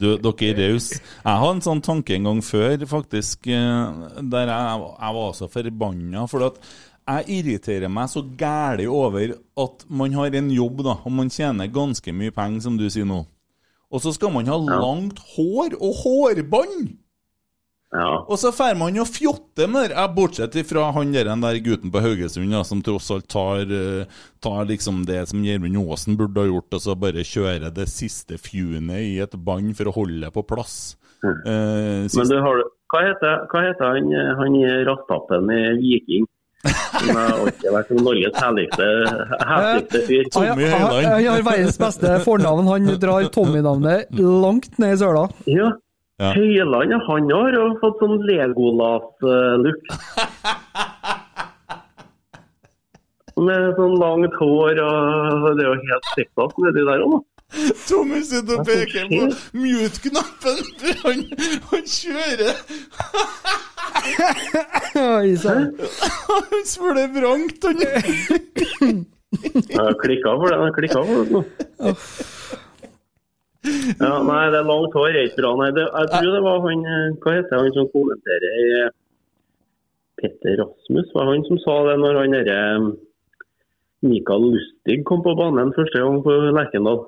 Du, 0.00 0.08
dere 0.18 0.48
er 0.50 0.58
rause. 0.58 0.98
Jeg 0.98 1.40
hadde 1.42 1.52
en 1.56 1.62
sånn 1.64 1.84
tanke 1.84 2.16
en 2.16 2.26
gang 2.28 2.40
før, 2.44 2.82
faktisk, 2.90 3.46
eh, 3.46 4.08
der 4.20 4.50
jeg, 4.50 4.88
jeg 4.98 5.16
var 5.18 5.36
så 5.38 5.48
forbanna. 5.52 6.24
For 6.30 6.48
at 6.48 6.58
jeg 7.04 7.38
irriterer 7.38 7.92
meg 7.92 8.08
så 8.10 8.24
gæli 8.24 8.88
over 8.88 9.36
at 9.36 9.86
man 9.92 10.16
har 10.16 10.34
en 10.34 10.50
jobb, 10.50 10.82
da, 10.86 10.98
og 11.04 11.14
man 11.14 11.30
tjener 11.32 11.70
ganske 11.72 12.16
mye 12.16 12.34
penger, 12.34 12.64
som 12.66 12.78
du 12.80 12.88
sier 12.88 13.08
nå. 13.08 13.22
Og 13.94 14.02
så 14.02 14.14
skal 14.16 14.32
man 14.34 14.48
ha 14.50 14.58
langt 14.58 15.20
hår 15.36 15.76
og 15.78 16.00
hårbånd! 16.02 16.94
Ja. 17.94 18.24
Og 18.26 18.38
så 18.42 18.50
får 18.50 18.74
man 18.78 18.96
jo 18.98 19.04
fjotte 19.06 19.68
med 19.70 19.92
det, 19.92 20.04
bortsett 20.16 20.56
fra 20.66 20.88
han 20.96 21.12
der, 21.14 21.28
den 21.30 21.44
der 21.44 21.60
gutten 21.62 21.92
på 21.94 22.02
Haugesund, 22.02 22.50
ja, 22.50 22.64
som 22.66 22.80
tross 22.82 23.12
alt 23.14 23.28
tar, 23.30 23.62
eh, 23.70 24.08
tar 24.42 24.64
liksom 24.66 25.04
det 25.06 25.20
som 25.30 25.44
Gjermund 25.46 25.78
Aasen 25.78 26.16
burde 26.18 26.42
ha 26.42 26.50
gjort, 26.50 26.74
og 26.74 26.82
så 26.82 26.96
bare 26.98 27.22
kjører 27.22 27.70
det 27.74 27.86
siste 27.92 28.34
fjunet 28.42 28.98
i 28.98 29.18
et 29.22 29.36
bånd 29.38 29.76
for 29.78 29.92
å 29.92 29.94
holde 29.94 30.24
det 30.26 30.32
på 30.34 30.42
plass. 30.42 30.96
Eh, 31.24 32.04
Men 32.10 32.28
du 32.28 32.36
har 32.42 32.64
Hva 32.94 33.00
heter, 33.00 33.46
hva 33.50 33.62
heter 33.64 33.94
han, 33.94 34.10
eh, 34.12 34.34
han 34.38 34.58
rattappen 34.90 35.48
i 35.54 35.62
Viking? 35.80 36.26
Som 36.64 37.16
har 37.16 37.32
alltid 37.44 37.70
vært 37.74 37.90
Norges 38.00 38.36
herligste, 38.40 38.84
herligste 39.44 40.02
fyr. 40.08 40.28
Han, 40.34 40.46
Tommy 40.50 40.68
Høiland. 40.70 41.06
han 41.06 41.26
har 41.26 41.42
verdens 41.44 41.78
beste 41.78 42.12
fornavn. 42.24 42.68
Han 42.70 42.86
drar 43.02 43.26
Tommy-navnet 43.34 44.14
langt 44.18 44.78
ned 44.80 44.94
i 44.94 45.00
søla. 45.02 45.26
Ja. 45.50 45.72
Ja. 46.22 46.30
Høyland, 46.30 46.92
han 47.08 47.30
har 47.34 47.54
jo 47.56 47.62
fått 47.80 47.98
sånn 47.98 48.20
Legolas-look. 48.28 49.80
Med 53.44 53.74
sånn 53.74 53.96
langt 53.98 54.34
hår 54.38 54.78
og 54.78 55.46
Det 55.58 55.64
er 55.64 55.70
jo 55.72 55.74
helt 55.80 56.06
sikkert 56.14 56.60
nedi 56.62 56.84
der 56.86 57.02
òg, 57.02 57.16
da. 57.16 57.20
Tommy 57.86 58.20
sitter 58.26 58.60
og 58.60 58.66
peker 58.66 59.10
på 59.10 59.26
mute-knappen, 59.58 60.56
for 60.80 60.92
han, 61.04 61.18
han 61.70 61.84
kjører 61.86 62.54
Oi, 65.02 65.34
sann. 65.38 65.68
Han 66.30 66.64
spør 66.66 67.02
vrangt, 67.14 67.62
han. 67.66 67.78
Jeg 69.54 69.98
klikka 70.02 70.34
for 70.38 70.46
det. 70.50 70.58
Jeg 70.62 70.74
klikka 70.78 71.00
for 71.10 71.14
det. 71.30 71.44
Ja, 73.64 74.18
nei, 74.26 74.42
det 74.52 74.60
er 74.60 74.68
langt 74.68 74.94
hår 74.96 75.14
er 75.14 75.24
ikke 75.28 75.40
bra. 75.40 75.54
Nei, 75.62 75.70
det, 75.76 75.86
jeg 75.86 76.10
tror 76.12 76.34
det 76.34 76.42
var 76.44 76.60
han 76.66 76.84
eh, 76.84 77.16
Hva 77.22 77.34
heter 77.38 77.62
han 77.62 77.72
som 77.76 77.88
kommenterer 77.94 78.76
eh, 78.82 78.92
Petter 80.20 80.60
Rasmus? 80.60 81.08
Var 81.16 81.30
han 81.30 81.44
som 81.48 81.60
sa 81.62 81.78
det 81.88 81.96
når 82.02 82.20
han 82.20 82.36
derre 82.36 82.60
eh, 82.74 82.86
Mikael 84.04 84.50
Lustig 84.52 85.00
kom 85.08 85.24
på 85.24 85.32
banen 85.38 85.72
første 85.76 86.02
gang 86.02 86.20
på 86.24 86.36
Lerkendal? 86.52 87.06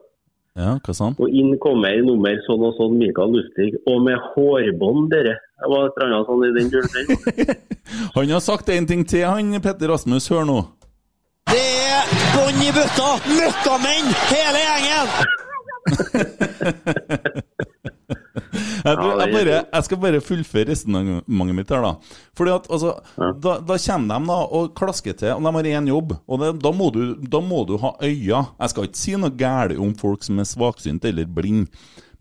Ja, 0.56 0.78
hva 0.80 0.94
sa 0.96 1.10
han? 1.10 1.18
Og 1.20 1.28
inn 1.28 1.52
kommer 1.60 1.98
nummer 2.00 2.38
sånn 2.46 2.64
og 2.64 2.72
sånn 2.78 2.96
Mikael 2.96 3.34
Lustig, 3.36 3.74
og 3.84 4.00
med 4.06 4.16
hårbånd, 4.32 5.10
dere. 5.12 5.36
Det 5.60 5.68
var 5.72 5.90
et 5.90 6.00
eller 6.00 6.14
annet 6.16 6.30
sånn 6.30 6.46
i 6.46 6.54
den 6.56 6.72
duren. 6.72 7.64
Han 8.16 8.32
har 8.32 8.44
sagt 8.44 8.72
en 8.72 8.88
ting 8.88 9.04
til, 9.08 9.26
han 9.28 9.60
Petter 9.60 9.92
Rasmus. 9.92 10.30
Hør 10.32 10.48
nå. 10.48 10.58
Det 11.52 11.60
er 11.60 12.14
bånn 12.34 12.64
i 12.64 12.72
bøtta! 12.74 13.10
Møkkamenn, 13.28 14.14
hele 14.32 14.64
gjengen! 14.64 15.44
Jeg, 18.86 18.94
Ja, 18.96 19.06
jeg, 19.18 19.32
bare, 19.34 19.54
jeg 19.72 19.84
skal 19.86 19.98
bare 20.00 20.20
fullføre 20.22 20.68
resonnementet 20.70 21.56
mitt 21.58 21.72
her, 21.74 21.82
da. 21.82 22.20
Fordi 22.38 22.52
at, 22.54 22.68
altså, 22.70 22.92
da, 23.42 23.56
da 23.66 23.78
kommer 23.82 24.20
de 24.20 24.30
da 24.30 24.36
og 24.58 24.74
klasker 24.78 25.16
til, 25.18 25.32
og 25.34 25.42
de 25.42 25.52
har 25.56 25.70
én 25.80 25.90
jobb. 25.90 26.14
Og 26.26 26.42
det, 26.42 26.52
da, 26.62 26.72
må 26.76 26.90
du, 26.94 27.00
da 27.18 27.40
må 27.42 27.64
du 27.68 27.76
ha 27.82 27.94
øyne. 27.98 28.44
Jeg 28.60 28.72
skal 28.72 28.88
ikke 28.88 29.00
si 29.02 29.16
noe 29.18 29.34
galt 29.34 29.80
om 29.82 29.94
folk 29.98 30.26
som 30.26 30.38
er 30.42 30.48
svaksynte 30.48 31.10
eller 31.10 31.26
blind, 31.26 31.66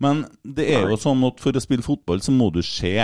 men 0.02 0.26
det 0.44 0.68
er 0.76 0.90
jo 0.90 0.98
sånn 1.00 1.22
at 1.28 1.40
for 1.40 1.56
å 1.56 1.64
spille 1.64 1.86
fotball 1.86 2.20
så 2.24 2.34
må 2.36 2.50
du 2.52 2.62
se. 2.66 2.98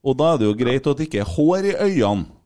Og 0.00 0.16
da 0.18 0.32
er 0.32 0.40
det 0.40 0.48
jo 0.48 0.56
greit 0.58 0.88
at 0.88 0.98
det 0.98 1.06
ikke 1.10 1.20
er 1.22 1.34
hår 1.36 1.68
i 1.70 1.76
øynene. 1.76 2.39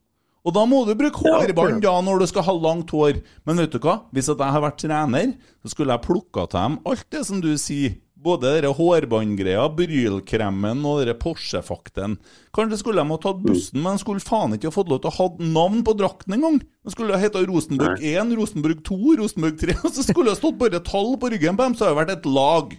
Og 0.44 0.52
da 0.52 0.64
må 0.68 0.83
du 0.85 0.92
bruke 0.98 1.24
hårbånd 1.24 1.80
da 1.85 1.96
når 2.04 2.20
du 2.20 2.28
skal 2.28 2.44
ha 2.44 2.54
langt 2.66 2.92
hår. 2.92 3.22
Men 3.48 3.62
vet 3.62 3.72
du 3.72 3.80
hva? 3.80 4.02
Hvis 4.12 4.28
at 4.28 4.42
jeg 4.42 4.57
har 4.57 4.64
vært 4.64 4.80
trener, 4.83 5.37
så 5.64 5.72
skulle 5.72 5.96
jeg 5.96 6.04
plukka 6.04 6.48
til 6.52 6.61
dem 6.61 6.80
alt 6.90 7.07
det 7.14 7.22
som 7.28 7.40
du 7.44 7.54
sier. 7.61 8.00
Både 8.24 8.54
hårbåndgreia, 8.64 9.66
brylkremen 9.76 10.85
og 10.88 11.11
Porsche-fakten. 11.20 12.14
Kanskje 12.57 12.78
skulle 12.80 13.02
de 13.04 13.12
ha 13.12 13.18
tatt 13.20 13.42
bussen, 13.44 13.83
men 13.85 13.98
de 13.98 14.00
skulle 14.00 14.24
faen 14.24 14.57
ikke 14.57 14.70
ha 14.70 14.76
fått 14.78 14.88
lov 14.88 15.02
til 15.04 15.11
å 15.11 15.16
ha 15.18 15.26
navn 15.44 15.83
på 15.85 15.92
drakten 15.98 16.38
engang. 16.38 16.57
De 16.85 16.94
skulle 16.94 17.12
ha 17.12 17.20
heta 17.20 17.42
Rosenborg 17.44 18.00
1, 18.00 18.33
Rosenborg 18.40 18.80
2, 18.88 18.98
Rosenborg 19.20 19.61
3, 19.61 19.76
og 19.85 19.92
så 19.92 20.07
skulle 20.09 20.33
det 20.33 20.40
stått 20.40 20.57
bare 20.61 20.80
tall 20.88 21.18
på 21.20 21.35
ryggen 21.35 21.61
på 21.61 21.68
dem, 21.68 21.76
så 21.76 21.90
hadde 21.90 21.98
det 21.98 22.00
vært 22.00 22.16
et 22.16 22.30
lag. 22.33 22.72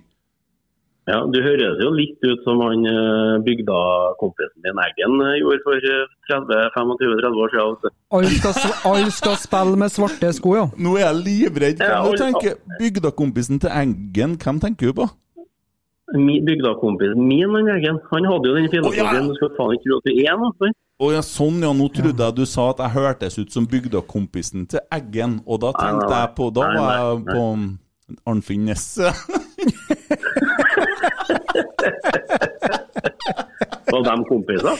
Ja, 1.05 1.19
Du 1.29 1.37
høres 1.37 1.81
jo 1.83 1.91
litt 1.93 2.23
ut 2.25 2.41
som 2.47 2.61
han 2.65 2.85
eh, 2.89 3.35
bygda-kompisen 3.45 4.63
din 4.65 4.79
Eggen 4.81 5.19
eh, 5.21 5.35
gjorde 5.37 5.61
for 5.61 5.89
eh, 5.91 6.07
30-25-30 6.31 7.43
år 7.43 7.53
siden. 7.53 7.93
Alle 8.17 8.31
skal, 8.33 9.11
skal 9.13 9.35
spille 9.37 9.77
med 9.81 9.93
svarte 9.93 10.31
sko, 10.33 10.55
ja. 10.57 10.63
Nå 10.81 10.95
er 10.97 11.05
jeg 11.05 11.19
livredd. 11.27 11.83
Hvem 11.83 12.17
tenker 12.23 12.57
Bygdakompisen 12.79 13.61
til 13.61 13.69
Eggen, 13.69 14.33
hvem 14.41 14.63
tenker 14.63 14.89
du 14.89 14.97
på? 15.03 15.07
Bygdakompisen 16.15 17.21
min, 17.21 17.53
han 17.53 17.69
Eggen, 17.75 18.01
han 18.09 18.29
hadde 18.31 18.49
jo 18.49 18.57
den 18.57 18.67
filosofien 18.73 19.05
Å, 19.05 19.13
ja. 19.19 19.23
du 19.29 19.37
skal 19.37 19.53
faen 19.59 19.77
ikke 19.77 19.85
tro 19.85 20.01
at 20.01 20.09
du 20.09 20.25
er 20.25 20.41
noe. 20.41 20.73
Å 20.95 21.11
ja, 21.11 21.21
sånn 21.27 21.61
ja. 21.61 21.73
Nå 21.75 21.91
trodde 21.93 22.31
jeg 22.31 22.39
du 22.39 22.45
sa 22.49 22.71
at 22.73 22.81
jeg 22.81 22.95
hørtes 22.97 23.37
ut 23.37 23.53
som 23.53 23.69
bygdakompisen 23.69 24.65
til 24.73 24.81
Eggen. 24.95 25.37
Og 25.45 25.61
da 25.61 25.75
tenkte 25.77 26.09
jeg 26.15 26.33
på 26.39 26.49
Da 26.55 26.69
var 26.73 26.97
jeg 26.97 27.25
på 27.29 27.47
Arnfinn 28.25 28.65
Nesse. 28.71 29.13
Var 33.85 34.01
de 34.03 34.15
kompiser? 34.29 34.75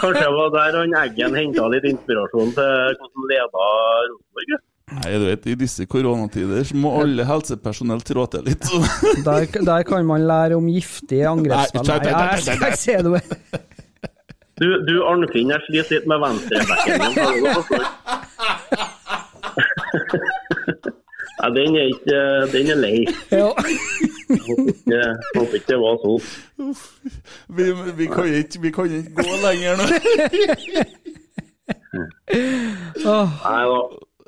Kanskje 0.00 0.22
det 0.22 0.32
var 0.36 0.48
der 0.54 0.78
han 0.80 0.94
Eggen 1.02 1.34
henta 1.38 1.68
litt 1.72 1.86
inspirasjon 1.90 2.50
til 2.56 2.68
hvordan 2.96 3.22
leda 3.32 3.64
Rosenborg? 4.10 4.50
Nei, 4.90 5.10
du 5.22 5.24
vet, 5.28 5.44
i 5.46 5.54
disse 5.54 5.84
koronatider 5.86 6.64
så 6.66 6.74
må 6.82 6.90
alle 6.98 7.22
helsepersonell 7.28 8.00
trå 8.06 8.24
til 8.32 8.42
litt. 8.48 8.64
Der, 9.26 9.46
der 9.46 9.82
kan 9.86 10.06
man 10.08 10.26
lære 10.26 10.58
om 10.58 10.66
giftige 10.70 11.28
angrepsspill. 11.30 11.86
Nei, 11.86 11.98
Nei, 12.08 12.24
jeg 12.34 12.42
skal 12.46 12.56
ikke 12.58 12.80
si 12.80 12.94
noe. 13.06 13.20
Du, 14.60 14.66
du 14.84 14.94
Arnfinn, 15.08 15.52
jeg 15.54 15.60
sliter 15.68 15.92
litt 15.94 16.06
med 16.10 16.18
venstrebekken 16.26 17.00
Nei, 21.40 21.48
den 21.56 21.76
er 21.80 21.86
ikke 21.88 22.16
Den 22.52 22.70
er 22.74 22.78
lei. 22.80 22.96
Ja. 23.32 23.48
Håper 25.34 25.54
ikke, 25.56 25.68
det 25.70 25.78
var 25.80 25.96
sånn. 26.02 26.74
Vi, 27.56 27.68
vi, 27.96 28.08
kan 28.12 28.28
ikke, 28.28 28.60
vi 28.66 28.72
kan 28.74 28.92
ikke 28.98 29.24
gå 29.24 29.38
lenger 29.44 29.80
nå. 29.80 29.86
Nei 33.06 33.62
da. 33.72 33.80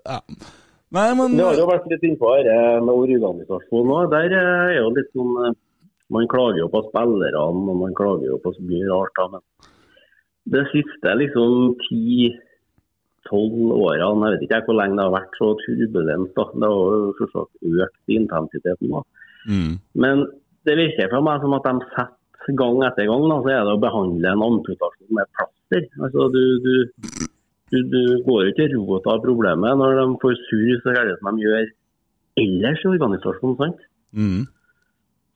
Ja. 0.08 0.18
Nei, 0.92 1.06
men 1.16 1.36
Det 1.36 1.44
har 1.46 1.56
jo 1.56 1.68
vært 1.70 1.86
litt 1.88 2.02
innpå 2.04 2.32
dette 2.36 2.56
med 2.84 2.92
organisasjon 2.92 3.92
òg. 3.96 4.10
Der 4.12 4.34
er 4.36 4.74
jo 4.76 4.90
litt 4.96 5.12
sånn 5.16 5.36
eh, 5.46 5.54
Man 6.12 6.26
klager 6.28 6.60
jo 6.60 6.66
på 6.72 6.82
spillerne 6.90 7.40
og 7.40 7.60
man 7.80 7.94
klager 7.96 8.26
jo 8.28 8.40
på 8.42 8.52
så 8.52 8.64
mye 8.68 8.88
rart. 8.90 9.16
da, 9.16 9.28
Men 9.32 9.44
det 10.52 10.64
siste 10.72 11.14
liksom 11.20 11.78
ti-tolv 13.22 13.72
årene, 13.76 14.30
jeg 14.30 14.38
vet 14.38 14.46
ikke 14.46 14.62
hvor 14.66 14.78
lenge 14.78 14.98
det 14.98 15.06
har 15.06 15.14
vært 15.16 15.36
så 15.38 15.48
turbulent. 15.62 16.34
da, 16.36 16.44
Det 16.52 16.70
har 16.70 16.96
jo 16.96 17.12
selvsagt 17.18 17.52
økt 17.62 18.08
intensiteten. 18.08 19.02
mm. 19.46 19.78
Men 19.94 20.26
det 20.64 20.76
virker 20.78 21.10
for 21.10 21.22
meg 21.22 21.40
som 21.40 21.54
at 21.54 21.66
de 21.66 21.74
setter 21.94 22.56
gang 22.58 22.82
etter 22.82 23.06
gang, 23.06 23.28
da, 23.28 23.38
så 23.42 23.48
er 23.50 23.62
det 23.66 23.76
å 23.76 23.82
behandle 23.82 24.32
en 24.32 24.46
amputasjon 24.46 25.14
med 25.14 25.30
plaster. 25.36 25.86
Altså, 26.02 26.28
du, 26.34 26.42
du, 26.62 26.74
du, 27.70 27.78
du 27.92 28.02
går 28.26 28.50
ikke 28.50 28.68
til 28.68 28.76
rota 28.78 29.14
av 29.14 29.22
problemet 29.22 29.78
når 29.78 29.96
de 30.00 30.06
får 30.22 30.36
sur 30.48 30.82
så 30.82 30.96
gærent 30.96 31.22
som 31.22 31.36
de 31.36 31.46
gjør 31.46 31.70
ellers 32.42 32.84
i 32.84 32.90
organisasjonen. 32.90 33.56
sant? 33.58 33.88
Mm. 34.12 34.44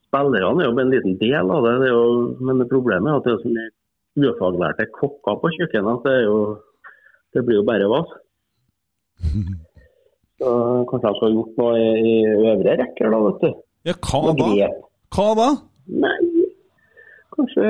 Spillerne 0.07 0.62
er 0.62 0.70
jo 0.70 0.79
en 0.79 0.94
liten 0.94 1.18
del 1.18 1.51
av 1.51 1.66
det, 1.66 1.75
det 1.83 1.90
er 1.90 1.94
jo, 1.94 2.37
men 2.40 2.62
det 2.62 2.70
problemet 2.70 3.11
er 3.11 3.18
at 3.18 3.27
det 3.27 3.35
er 3.35 3.42
så 3.42 3.55
mye 3.55 3.72
ufaglærte 4.16 4.87
kokker 4.96 5.40
på 5.42 5.53
kjøkkenet 5.59 5.99
at 5.99 6.07
det, 6.07 6.14
er 6.14 6.25
jo, 6.25 6.38
det 7.37 7.44
blir 7.46 7.61
jo 7.61 7.66
bare 7.68 7.88
vas. 7.92 8.11
Så 10.37 10.51
kanskje 10.90 11.09
jeg 11.09 11.16
skal 11.16 11.27
ha 11.29 11.33
gjort 11.33 11.61
noe 11.62 11.79
i, 11.81 11.90
i 12.11 12.14
øvre 12.53 12.77
rekker, 12.83 13.09
da, 13.14 13.20
vet 13.25 13.44
du. 13.44 13.51
Ja, 13.88 13.94
hva 14.05 14.35
da? 14.37 14.70
Hva 15.16 15.29
da? 15.38 15.51
Nei, 16.05 16.16
kanskje 17.37 17.68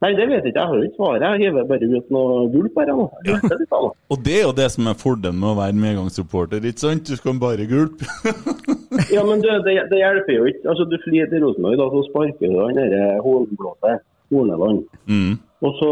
Nei, 0.00 0.14
det 0.16 0.24
vet 0.30 0.46
jeg 0.46 0.54
ikke. 0.54 0.62
Jeg 0.62 0.68
har 0.70 0.76
jo 0.78 0.84
ikke 0.86 0.96
svaret. 0.96 1.24
Jeg 1.26 1.40
hiver 1.42 1.66
bare 1.68 1.88
ut 1.92 2.06
noe 2.14 2.36
gulp 2.54 2.78
her. 2.80 2.88
nå. 2.88 3.02
Det. 3.26 3.80
Og 4.08 4.22
det 4.24 4.36
er 4.38 4.46
jo 4.46 4.54
det 4.56 4.68
som 4.72 4.86
er 4.88 4.96
fordelen 4.96 5.36
med 5.42 5.50
å 5.50 5.58
være 5.58 5.76
medgangssupporter, 5.76 6.64
ikke 6.70 6.80
sant? 6.86 7.04
Du 7.04 7.20
skal 7.20 7.36
bare 7.42 7.66
gulpe. 7.68 8.08
Ja, 9.14 9.22
men 9.26 9.38
du, 9.42 9.46
det, 9.66 9.74
det 9.92 9.98
hjelper 10.00 10.34
jo 10.34 10.46
ikke. 10.48 10.64
Altså, 10.72 10.86
Du 10.88 10.96
flyr 11.04 11.28
til 11.30 11.44
Rosenborg, 11.44 11.76
da, 11.78 11.86
så 11.92 12.00
sparker 12.08 12.48
du 12.48 12.56
han 12.58 12.78
derre 12.78 13.20
hornblåse 13.24 13.92
Horneland. 14.32 14.80
mm. 15.10 15.36
Og 15.60 15.76
så, 15.76 15.90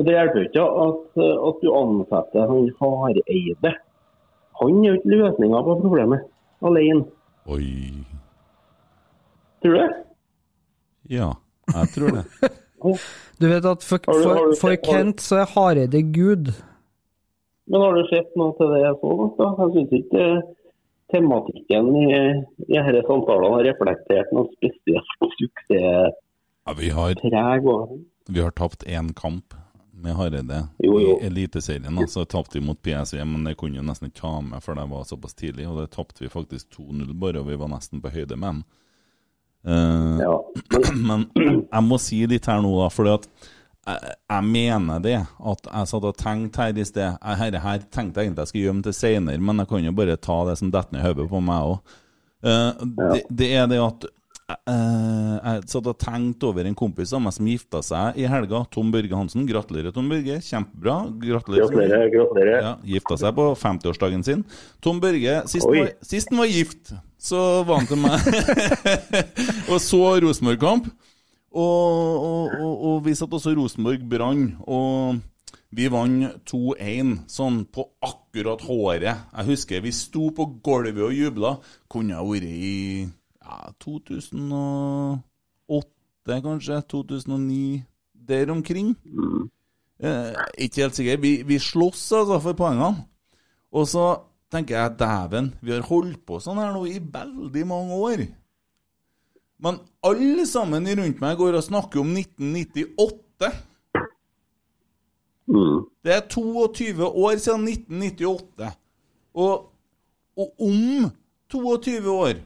og 0.00 0.06
Det 0.06 0.14
hjelper 0.16 0.46
ikke 0.46 0.62
at, 0.64 1.00
at 1.20 1.56
du 1.60 1.68
ansetter 1.76 2.46
han 2.48 2.70
Hareide. 2.80 3.72
Han 4.60 4.78
er 4.80 4.86
jo 4.88 4.96
ikke 4.96 5.12
løsninga 5.12 5.60
på 5.66 5.74
problemet 5.82 6.24
alene. 6.64 7.04
Oi. 7.52 7.66
Tror 9.60 9.76
du 9.76 9.78
det? 9.82 9.90
Ja, 11.10 11.30
jeg 11.74 11.94
tror 11.96 12.18
det. 12.20 12.24
Du 13.40 13.44
vet 13.44 13.66
at 13.68 13.82
for, 13.84 14.00
for, 14.08 14.54
for 14.56 14.76
Kent 14.80 15.20
så 15.20 15.42
er 15.42 15.50
Hareide 15.52 16.00
Gud. 16.14 16.48
Men 17.68 17.82
har 17.84 17.92
du 17.92 18.06
sett 18.08 18.32
noe 18.40 18.54
til 18.56 18.72
det 18.72 18.80
jeg 18.80 18.96
så 19.02 19.10
langt? 19.18 19.36
da? 19.36 19.48
Jeg 19.58 19.74
syns 19.74 19.92
ikke 19.98 20.22
eh, 20.24 20.46
tematikken 21.12 21.90
i, 22.00 22.06
i 22.08 22.72
disse 22.72 23.02
samtalene 23.04 23.52
har 23.58 23.68
reflektert 23.68 24.32
noe 24.32 24.48
spesielt 24.56 25.12
suksesspreg. 25.42 26.16
Ja, 26.64 26.76
vi 26.80 26.88
har, 26.96 27.20
vi 28.32 28.40
har 28.40 28.56
tapt 28.56 28.88
én 28.88 29.12
kamp 29.16 29.59
med 30.02 30.16
Hareide 30.18 30.62
Jo, 30.82 30.96
jo. 31.00 31.14
i 31.20 31.26
Eliteserien. 31.28 32.00
Så 32.08 32.24
tapte 32.24 32.58
vi 32.58 32.64
mot 32.66 32.78
PSV, 32.82 33.20
men 33.24 33.44
det 33.46 33.56
kunne 33.60 33.80
jo 33.80 33.84
nesten 33.86 34.08
ikke 34.10 34.20
ta 34.22 34.34
med, 34.44 34.62
for 34.64 34.78
det 34.78 34.88
var 34.90 35.06
såpass 35.08 35.34
tidlig. 35.38 35.68
Og 35.68 35.80
det 35.80 35.90
tapte 35.94 36.24
vi 36.24 36.32
faktisk 36.32 36.66
2-0 36.78 37.14
bare, 37.20 37.40
og 37.42 37.48
vi 37.50 37.58
var 37.60 37.72
nesten 37.72 38.02
på 38.02 38.12
høyde 38.14 38.36
med 38.36 38.48
dem. 38.54 38.62
Uh, 39.66 40.20
Ja. 40.20 40.36
Men 41.08 41.26
jeg 41.36 41.82
må 41.84 41.98
si 42.00 42.22
litt 42.26 42.46
her 42.48 42.62
nå, 42.64 42.70
da, 42.80 42.86
fordi 42.92 43.10
at 43.18 43.26
jeg, 43.90 44.14
jeg 44.30 44.44
mener 44.44 45.02
det. 45.04 45.16
At 45.52 45.66
jeg 45.68 45.90
satt 45.90 46.06
og 46.08 46.16
tenkte 46.20 46.62
her 46.64 46.78
i 46.78 46.84
sted 46.84 47.16
Dette 47.40 47.62
her 47.64 47.82
tenkte 47.92 48.20
jeg 48.20 48.28
egentlig 48.30 48.44
jeg 48.44 48.52
skulle 48.52 48.64
gjemme 48.68 48.84
til 48.86 48.96
seinere, 48.96 49.40
men 49.40 49.62
jeg 49.62 49.70
kan 49.70 49.84
jo 49.88 49.92
bare 49.96 50.16
ta 50.20 50.38
det 50.48 50.56
som 50.60 50.72
detter 50.72 50.96
ned 50.96 51.02
i 51.02 51.06
hodet 51.08 51.28
på 51.32 51.42
meg 51.44 51.68
òg. 51.74 51.94
det, 52.40 53.22
det 53.36 53.48
er 53.52 53.66
det 53.68 53.80
at 53.84 54.04
eh, 54.08 54.14
jeg 54.70 55.64
satt 55.72 55.88
og 55.90 55.98
tenkte 56.00 56.48
over 56.50 56.66
en 56.68 56.76
kompis 56.78 57.12
av 57.16 57.22
meg 57.24 57.34
som 57.36 57.48
gifta 57.50 57.82
seg 57.84 58.18
i 58.20 58.26
helga. 58.30 58.62
Tom 58.72 58.90
Børge 58.94 59.16
Hansen. 59.16 59.46
Gratulerer, 59.48 59.94
Tom 59.94 60.10
Børge. 60.10 60.40
Kjempebra. 60.44 60.96
Gratulerer. 61.22 61.68
gratulerer. 61.68 62.10
gratulerer. 62.14 62.58
Ja, 62.64 62.74
Gifta 62.94 63.18
seg 63.20 63.36
på 63.38 63.46
50-årsdagen 63.60 64.26
sin. 64.26 64.44
Tom 64.84 65.00
Børge, 65.02 65.40
sist 65.50 65.68
han 65.68 65.78
var, 65.82 65.94
sist 66.06 66.32
han 66.32 66.42
var 66.42 66.50
gift, 66.50 66.92
så 67.20 67.44
var 67.68 67.82
han 67.82 67.90
til 67.90 68.00
meg 68.00 68.20
og 69.72 69.78
så 69.84 70.04
Rosenborg-kamp. 70.24 70.90
Og, 71.50 72.22
og, 72.22 72.52
og, 72.60 72.74
og 72.86 73.00
vi 73.08 73.16
satt 73.18 73.32
også 73.34 73.56
Rosenborg 73.58 74.04
Brann, 74.06 74.52
og 74.70 75.18
vi 75.74 75.86
vant 75.90 76.40
2-1, 76.50 77.14
sånn 77.30 77.62
på 77.70 77.84
akkurat 78.02 78.62
håret. 78.66 79.26
Jeg 79.34 79.48
husker 79.52 79.82
vi 79.84 79.92
sto 79.94 80.30
på 80.34 80.46
gulvet 80.64 81.02
og 81.06 81.14
jubla. 81.14 81.52
Kunne 81.90 82.18
ha 82.18 82.24
vært 82.26 82.46
i 82.50 83.06
ja, 83.50 83.72
2008, 83.82 85.22
kanskje? 86.46 86.80
2009? 86.88 87.84
Der 88.30 88.50
omkring. 88.52 88.96
Eh, 89.98 90.34
ikke 90.58 90.82
helt 90.84 90.94
sikker. 90.94 91.20
Vi, 91.20 91.42
vi 91.46 91.58
slåss 91.58 92.12
altså 92.12 92.38
for 92.40 92.52
poengene. 92.56 93.06
Og 93.72 93.88
så 93.90 94.20
tenker 94.50 94.78
jeg 94.78 94.98
dæven, 94.98 95.54
vi 95.62 95.72
har 95.74 95.82
holdt 95.86 96.22
på 96.26 96.40
sånn 96.42 96.58
her 96.58 96.72
nå 96.74 96.84
i 96.90 96.98
veldig 97.02 97.66
mange 97.66 97.94
år. 97.94 98.22
Men 99.60 99.80
alle 100.06 100.46
sammen 100.48 100.88
rundt 100.88 101.20
meg 101.20 101.36
går 101.38 101.58
og 101.58 101.66
snakker 101.66 102.00
om 102.02 102.14
1998. 102.16 103.50
Mm. 105.50 105.80
Det 106.04 106.14
er 106.14 106.28
22 106.30 107.04
år 107.06 107.36
siden 107.42 107.68
1998. 107.68 108.70
Og, 109.34 109.68
og 110.36 110.48
om 110.64 111.10
22 111.52 112.14
år 112.14 112.40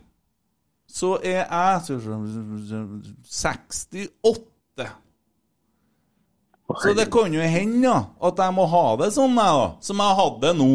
så 0.94 1.16
er 1.26 1.40
jeg 1.42 1.80
så- 1.88 2.00
så- 2.00 2.84
68. 3.28 4.90
Så 6.80 6.94
det 6.96 7.10
kan 7.12 7.32
jo 7.34 7.40
hende 7.40 7.82
ja, 7.84 7.98
at 8.24 8.38
jeg 8.40 8.54
må 8.56 8.64
ha 8.70 8.84
det 8.96 9.10
sånn, 9.14 9.34
jeg 9.36 9.58
da, 9.58 9.66
som 9.84 10.00
jeg 10.00 10.16
hadde 10.20 10.40
det 10.46 10.54
nå. 10.58 10.70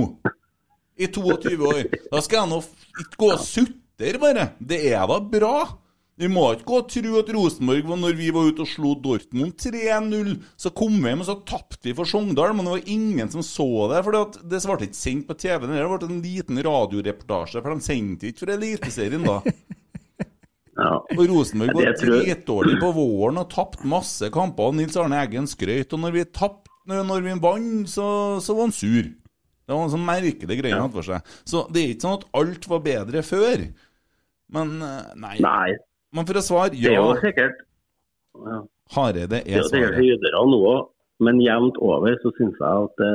I 0.99 1.07
22 1.07 1.65
år. 1.65 1.83
Da 2.11 2.19
skal 2.21 2.41
jeg 2.43 2.49
nå 2.51 2.59
ikke 2.99 3.17
gå 3.23 3.29
og 3.33 3.39
sutre, 3.39 4.19
bare. 4.19 4.49
Det 4.59 4.81
er 4.91 5.07
da 5.07 5.19
bra. 5.19 5.53
Vi 6.19 6.27
må 6.27 6.49
ikke 6.51 6.67
gå 6.67 6.77
og 6.81 6.89
tro 6.91 7.19
at 7.21 7.29
Rosenborg 7.31 7.85
var 7.87 7.99
når 8.01 8.15
vi 8.19 8.29
var 8.35 8.49
ute 8.51 8.65
og 8.65 8.67
slo 8.67 8.91
Dortmund 8.99 9.53
3-0. 9.55 10.33
Så 10.59 10.73
kom 10.75 10.97
vi 10.99 11.07
hjem, 11.07 11.21
og 11.23 11.29
så 11.29 11.37
tapte 11.47 11.87
vi 11.87 11.93
for 11.95 12.03
Sogndal, 12.03 12.51
men 12.53 12.67
det 12.67 12.73
var 12.75 12.91
ingen 12.91 13.31
som 13.31 13.41
så 13.41 13.87
det. 13.87 14.03
For 14.03 14.11
det 14.11 14.59
ble 14.67 14.89
ikke 14.89 14.99
sendt 14.99 15.27
på 15.29 15.37
TV. 15.39 15.63
Det 15.63 15.87
ble 15.87 16.09
en 16.09 16.21
liten 16.25 16.59
radioreportasje, 16.67 17.63
for 17.63 17.71
de 17.71 17.87
sendte 17.87 18.27
ikke 18.27 18.43
for 18.43 18.51
Eliteserien 18.57 19.23
da. 19.23 19.39
Ja. 20.79 20.91
Og 21.17 21.21
Rosenborg 21.27 21.75
Det 21.75 21.93
tror- 21.99 22.21
dritdårlig 22.23 22.75
på 22.79 22.89
våren 22.95 23.39
og 23.41 23.49
tapte 23.51 23.85
masse 23.89 24.29
kamper. 24.31 24.69
og 24.71 24.75
Nils 24.77 24.95
Arne 24.97 25.17
Eggen 25.19 25.47
skrøt. 25.49 25.91
Og 25.93 25.99
når 25.99 26.11
vi 26.15 26.23
tapt, 26.25 26.67
når 26.87 27.21
vi 27.25 27.33
vant, 27.43 27.89
så, 27.89 28.39
så 28.41 28.55
var 28.55 28.69
han 28.69 28.71
sur. 28.75 29.03
Det 29.69 29.75
var 29.75 29.83
en 29.85 29.91
sånn 29.93 30.05
merkelig 30.07 30.55
greie 30.61 30.73
han 30.73 30.87
hadde 30.87 30.97
for 30.97 31.05
seg. 31.05 31.21
Så 31.45 31.65
det 31.73 31.81
er 31.83 31.91
ikke 31.93 32.05
sånn 32.07 32.17
at 32.17 32.27
alt 32.41 32.67
var 32.71 32.79
bedre 32.85 33.21
før. 33.21 33.65
Men 34.49 34.81
eh, 34.81 35.11
nei. 35.15 35.35
Nei, 35.45 35.75
Men 36.11 36.25
for 36.25 36.39
å 36.39 36.41
svare 36.41 36.73
ja. 36.73 36.89
det 36.89 36.95
er 36.95 36.97
jo 36.97 37.09
ja, 37.13 37.19
sikkert 37.21 37.59
ja. 38.49 38.61
Hareide 38.95 39.27
Det 39.29 39.41
er 39.45 39.59
er 39.59 39.67
sikkert 39.67 39.93
svaret. 39.93 39.99
høydere 40.01 40.45
nå 40.49 40.61
òg, 40.71 40.87
men 41.21 41.41
jevnt 41.43 41.77
over 41.85 42.15
så 42.23 42.31
syns 42.39 42.57
jeg 42.57 42.87
at 42.87 42.95
det, 43.03 43.11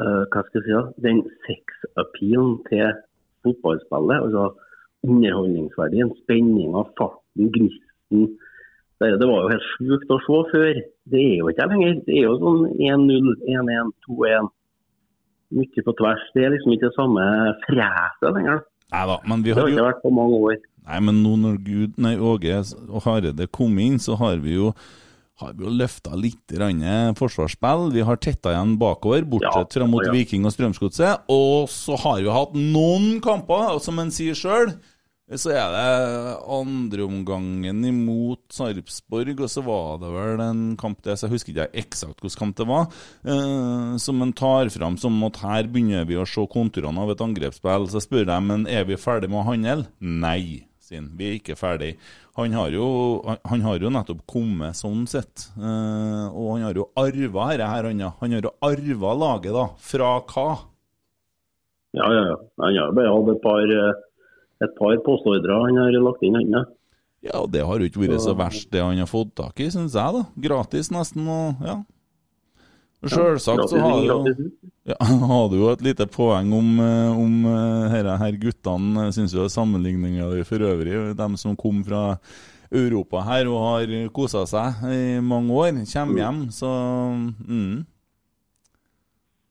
eh, 0.00 0.24
hva 0.32 0.42
skal 0.48 0.58
jeg 0.58 0.64
si, 0.66 0.72
da? 0.74 0.82
den 1.06 1.20
sexappealen 1.46 2.56
til 2.66 2.90
fotballspillet, 3.46 4.24
altså 4.26 4.48
underholdningsverdien, 5.06 6.10
spenninga, 6.24 6.84
farten, 6.98 7.50
gnisten 7.54 8.28
det, 8.98 9.20
det 9.20 9.26
var 9.30 9.44
jo 9.44 9.50
helt 9.52 9.66
sjukt 9.76 10.10
å 10.10 10.18
se 10.24 10.38
før. 10.52 10.78
Det 11.12 11.20
er 11.22 11.36
jo 11.38 11.50
ikke 11.50 11.66
det 11.66 11.74
lenger. 11.76 11.98
Det 12.06 12.16
er 12.16 12.24
jo 12.24 12.38
sånn 12.42 12.64
1-0, 12.82 13.28
1-1, 13.46 13.92
2-1. 14.08 14.48
Mye 15.58 15.84
på 15.86 15.94
tvers. 16.00 16.24
Det 16.34 16.44
er 16.44 16.52
liksom 16.54 16.74
ikke 16.74 16.88
det 16.88 16.96
samme 16.96 17.26
freset 17.68 18.34
lenger. 18.34 18.64
Nei 18.88 19.04
da, 19.10 19.18
men 19.28 19.44
vi 19.44 19.52
Det 19.52 19.60
har 19.60 19.68
har 19.68 19.74
ikke 19.74 19.86
vært 19.86 20.02
på 20.02 20.12
mange 20.18 20.40
år. 20.48 20.58
Nei, 20.88 20.98
men 21.04 21.20
nå 21.22 21.36
når 21.38 21.60
Gud, 21.62 21.98
nei, 22.00 22.14
Åge 22.16 22.58
og 22.88 23.02
Hareide 23.04 23.46
kom 23.52 23.78
inn, 23.84 24.00
så 24.00 24.16
har 24.18 24.40
vi 24.42 24.56
jo 24.56 24.72
har 25.38 25.54
vi 25.54 25.66
jo 25.66 25.72
løfta 25.72 26.18
litt 26.18 26.54
forsvarsspill. 27.18 27.92
Vi 27.94 28.04
har 28.06 28.18
tetta 28.18 28.52
igjen 28.54 28.76
bakover, 28.80 29.22
bortsett 29.22 29.78
fra 29.78 29.86
mot 29.86 30.06
ja. 30.06 30.12
Viking 30.14 30.46
og 30.48 30.54
Strømsgodset. 30.54 31.28
Og 31.30 31.68
så 31.70 31.98
har 32.02 32.22
vi 32.24 32.32
hatt 32.34 32.56
noen 32.58 33.20
kamper, 33.22 33.76
og 33.76 33.82
som 33.84 34.00
en 34.02 34.10
sier 34.14 34.38
sjøl, 34.38 34.74
så 35.36 35.52
er 35.52 35.74
det 35.74 35.88
andreomgangen 36.56 37.82
imot 37.84 38.46
Sarpsborg, 38.54 39.34
og 39.44 39.50
så 39.52 39.60
var 39.66 39.98
det 40.00 40.12
vel 40.14 40.40
en 40.40 40.62
kamp 40.80 41.02
der, 41.04 41.18
så 41.20 41.26
jeg 41.26 41.34
husker 41.34 41.52
ikke 41.52 41.82
eksakt 41.82 42.22
hvilken 42.24 42.40
kamp 42.40 42.56
det 42.56 42.68
var, 42.70 42.88
eh, 43.28 43.98
som 44.00 44.24
en 44.24 44.32
tar 44.32 44.72
fram 44.72 44.96
som 44.96 45.20
at 45.28 45.42
her 45.44 45.68
begynner 45.68 46.08
vi 46.08 46.16
å 46.16 46.24
se 46.24 46.46
konturene 46.48 47.04
av 47.04 47.12
et 47.12 47.24
angrepsspill. 47.24 47.90
Så 47.92 48.00
spør 48.06 48.24
jeg, 48.24 48.46
men 48.48 48.64
er 48.72 48.88
vi 48.88 48.96
ferdig 48.96 49.28
med 49.28 49.42
å 49.42 49.48
handle? 49.50 49.84
Nei, 50.00 50.64
han. 50.96 51.10
Vi 51.18 51.26
er 51.28 51.36
ikke 51.38 51.56
ferdig. 51.58 51.96
Han 52.36 52.52
har 52.52 52.70
jo, 52.70 52.86
han- 53.44 53.60
har 53.60 53.78
jo 53.78 53.90
nettopp 53.90 54.22
kommet 54.26 54.74
sånn 54.78 55.06
sett, 55.08 55.50
Uh, 55.58 56.28
og 56.32 56.54
han 56.56 56.62
har 56.68 56.74
jo 56.74 56.88
arva 56.96 57.48
dette 57.50 57.68
her, 57.68 57.84
han. 57.84 58.00
Han 58.20 58.30
har 58.32 58.40
jo 58.40 58.54
arva 58.62 59.12
laget, 59.18 59.52
da. 59.52 59.66
Fra 59.78 60.20
hva? 60.20 60.48
Ja, 61.94 62.06
ja, 62.12 62.24
ja. 62.30 62.36
Han 62.60 62.76
har 62.76 62.92
bare 62.92 63.12
hatt 63.14 63.28
et 63.36 63.42
par, 63.42 63.62
eh, 63.62 63.92
et 64.62 64.74
par 64.78 64.96
postordrer 65.04 65.66
han 65.66 65.76
har 65.76 65.90
lagt 66.00 66.22
inn. 66.22 66.34
Han, 66.34 66.50
ja. 66.50 66.64
Ja, 67.22 67.40
og 67.42 67.50
det 67.50 67.64
har 67.66 67.78
jo 67.80 67.88
ikke 67.88 68.04
vært 68.06 68.20
så 68.22 68.36
verst, 68.38 68.70
det 68.70 68.80
han 68.80 68.96
har 68.98 69.06
fått 69.10 69.34
tak 69.34 69.58
i, 69.58 69.66
syns 69.74 69.94
jeg, 69.98 70.12
da. 70.14 70.22
Gratis 70.38 70.90
nesten, 70.94 71.26
og 71.26 71.56
ja. 71.66 71.78
Sjølsagt 73.06 73.70
så 73.70 73.78
har 73.78 74.24
du, 74.26 74.46
ja, 74.90 74.96
har 75.30 75.44
du, 75.52 75.56
jo 75.60 75.68
et 75.70 75.84
lite 75.86 76.08
poeng 76.10 76.50
om, 76.56 76.70
eh, 76.82 77.10
om 77.14 77.34
her, 77.46 77.92
herre, 77.92 78.16
her 78.24 78.38
guttene. 78.42 79.04
Jeg 79.06 79.18
syns 79.20 79.36
jo 79.36 79.46
sammenligninga 79.52 80.32
di 80.32 80.46
for 80.48 80.64
øvrig, 80.66 80.96
de 81.18 81.28
som 81.38 81.54
kom 81.58 81.84
fra 81.86 82.16
Europa 82.74 83.22
her 83.24 83.48
og 83.48 83.62
har 83.64 83.92
kosa 84.12 84.42
seg 84.50 84.82
i 84.92 85.04
mange 85.24 85.54
år, 85.54 85.78
kommer 85.92 86.24
hjem, 86.24 86.42
så 86.52 86.72
mm. 87.46 87.86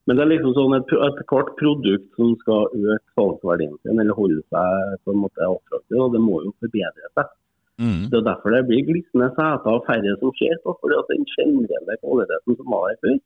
Men 0.07 0.15
det 0.15 0.23
er 0.23 0.29
liksom 0.31 0.53
sånn 0.55 0.75
et, 0.77 0.91
et 1.03 1.17
hvert 1.27 1.49
produkt 1.59 2.05
som 2.15 2.29
skal 2.39 2.69
øke 2.71 3.15
salgsverdien 3.17 3.73
sin, 3.83 3.97
eller 3.99 4.15
holde 4.15 4.39
seg 4.53 5.01
på 5.03 5.11
en 5.11 5.19
måte 5.25 5.43
attraktiv, 5.43 5.97
og 5.99 6.13
det 6.13 6.21
må 6.23 6.37
jo 6.45 6.53
forbedre 6.63 7.09
seg. 7.11 7.33
Mm. 7.77 8.05
Det 8.09 8.15
er 8.21 8.23
derfor 8.29 8.55
det 8.55 8.61
blir 8.69 8.85
glisne 8.87 9.27
seter 9.35 9.67
og 9.73 9.83
færre 9.89 10.13
som 10.21 10.31
ser 10.39 10.55
på, 10.63 10.77
fordi 10.79 10.95
at 10.97 11.11
den 11.11 11.27
generelle 11.33 11.97
kvaliteten 12.05 12.55
som 12.55 12.71
var 12.71 12.87
der 12.87 13.01
før, 13.03 13.19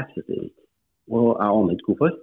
eksisterer 0.00 0.46
ikke. 0.48 0.66
Og 1.14 1.26
jeg 1.30 1.48
aner 1.60 1.74
ikke 1.76 1.90
hvorfor, 1.92 2.14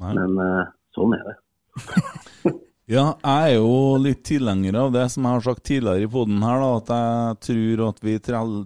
Nei. 0.00 0.12
men 0.16 0.38
uh, 0.40 0.70
sånn 0.96 1.16
er 1.18 1.26
det. 1.30 1.36
Ja, 2.84 3.14
jeg 3.16 3.52
er 3.54 3.62
jo 3.62 3.76
litt 3.96 4.26
tilhenger 4.28 4.76
av 4.76 4.90
det 4.92 5.06
som 5.08 5.24
jeg 5.24 5.38
har 5.38 5.44
sagt 5.46 5.62
tidligere 5.64 6.04
i 6.04 6.08
poden 6.12 6.42
her, 6.44 6.58
da, 6.60 6.66
at 6.76 6.90
jeg 6.92 7.38
tror 7.46 7.82
at 7.86 8.02
vi 8.04 8.16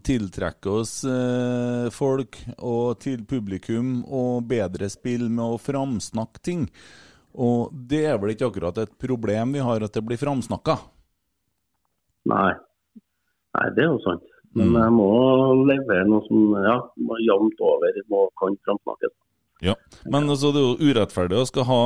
tiltrekker 0.09 0.79
oss 0.81 0.95
eh, 1.07 1.85
folk 1.95 2.41
og 2.59 2.99
til 3.05 3.23
publikum 3.31 4.01
og 4.03 4.49
bedre 4.51 4.89
spill 4.91 5.29
med 5.29 5.45
å 5.45 5.61
framsnakke 5.63 6.43
ting. 6.43 6.65
Og 7.39 7.71
det 7.71 8.03
er 8.11 8.19
vel 8.19 8.35
ikke 8.35 8.49
akkurat 8.51 8.83
et 8.83 8.97
problem 8.99 9.55
vi 9.55 9.63
har 9.63 9.87
at 9.87 9.95
det 9.95 10.03
blir 10.03 10.19
framsnakka. 10.19 10.81
Nei. 12.35 12.57
Nei, 13.55 13.67
det 13.77 13.87
er 13.87 13.93
jo 13.93 14.03
sant. 14.03 14.27
Men 14.57 14.71
Mm. 14.73 14.77
jeg 14.83 14.93
må 14.97 15.09
levere 15.69 16.07
noe 16.09 16.25
som 16.27 16.53
ja, 16.65 16.77
må 16.97 17.19
jevnt 17.25 17.61
over 17.61 17.99
må, 18.11 18.29
kan 18.41 18.57
framsnakkes. 18.67 19.13
Ja, 19.61 19.75
Men 20.07 20.29
altså, 20.31 20.53
det 20.55 20.61
er 20.63 20.67
jo 20.69 20.93
urettferdig 20.93 21.35
å 21.35 21.47
skal 21.49 21.65
ha 21.67 21.79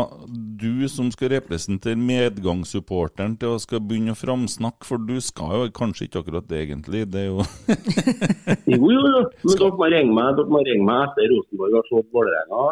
du 0.60 0.86
som 0.92 1.08
skal 1.10 1.30
representere 1.32 1.96
medgangssupporteren 1.96 3.38
til 3.40 3.54
å 3.54 3.60
skal 3.62 3.80
begynne 3.80 4.12
å 4.12 4.18
framsnakke, 4.18 4.84
for 4.84 4.98
du 5.00 5.16
skal 5.24 5.54
jo 5.56 5.70
kanskje 5.72 6.04
ikke 6.06 6.20
akkurat 6.20 6.46
det, 6.50 6.60
egentlig. 6.68 7.06
Det 7.10 7.22
er 7.22 7.28
jo 7.30 7.40
Jo, 8.76 8.90
jo, 8.92 9.00
jo. 9.00 9.22
Men 9.40 9.56
dere 9.56 9.72
må 9.80 9.88
ringe 9.88 10.12
meg, 10.20 10.36
dere 10.36 10.52
må 10.52 10.62
ringe 10.68 10.84
meg 10.84 11.06
etter 11.08 11.32
Rosenborg 11.32 11.78
har 11.78 11.88
slått 11.88 12.12
Vålerenga 12.12 12.64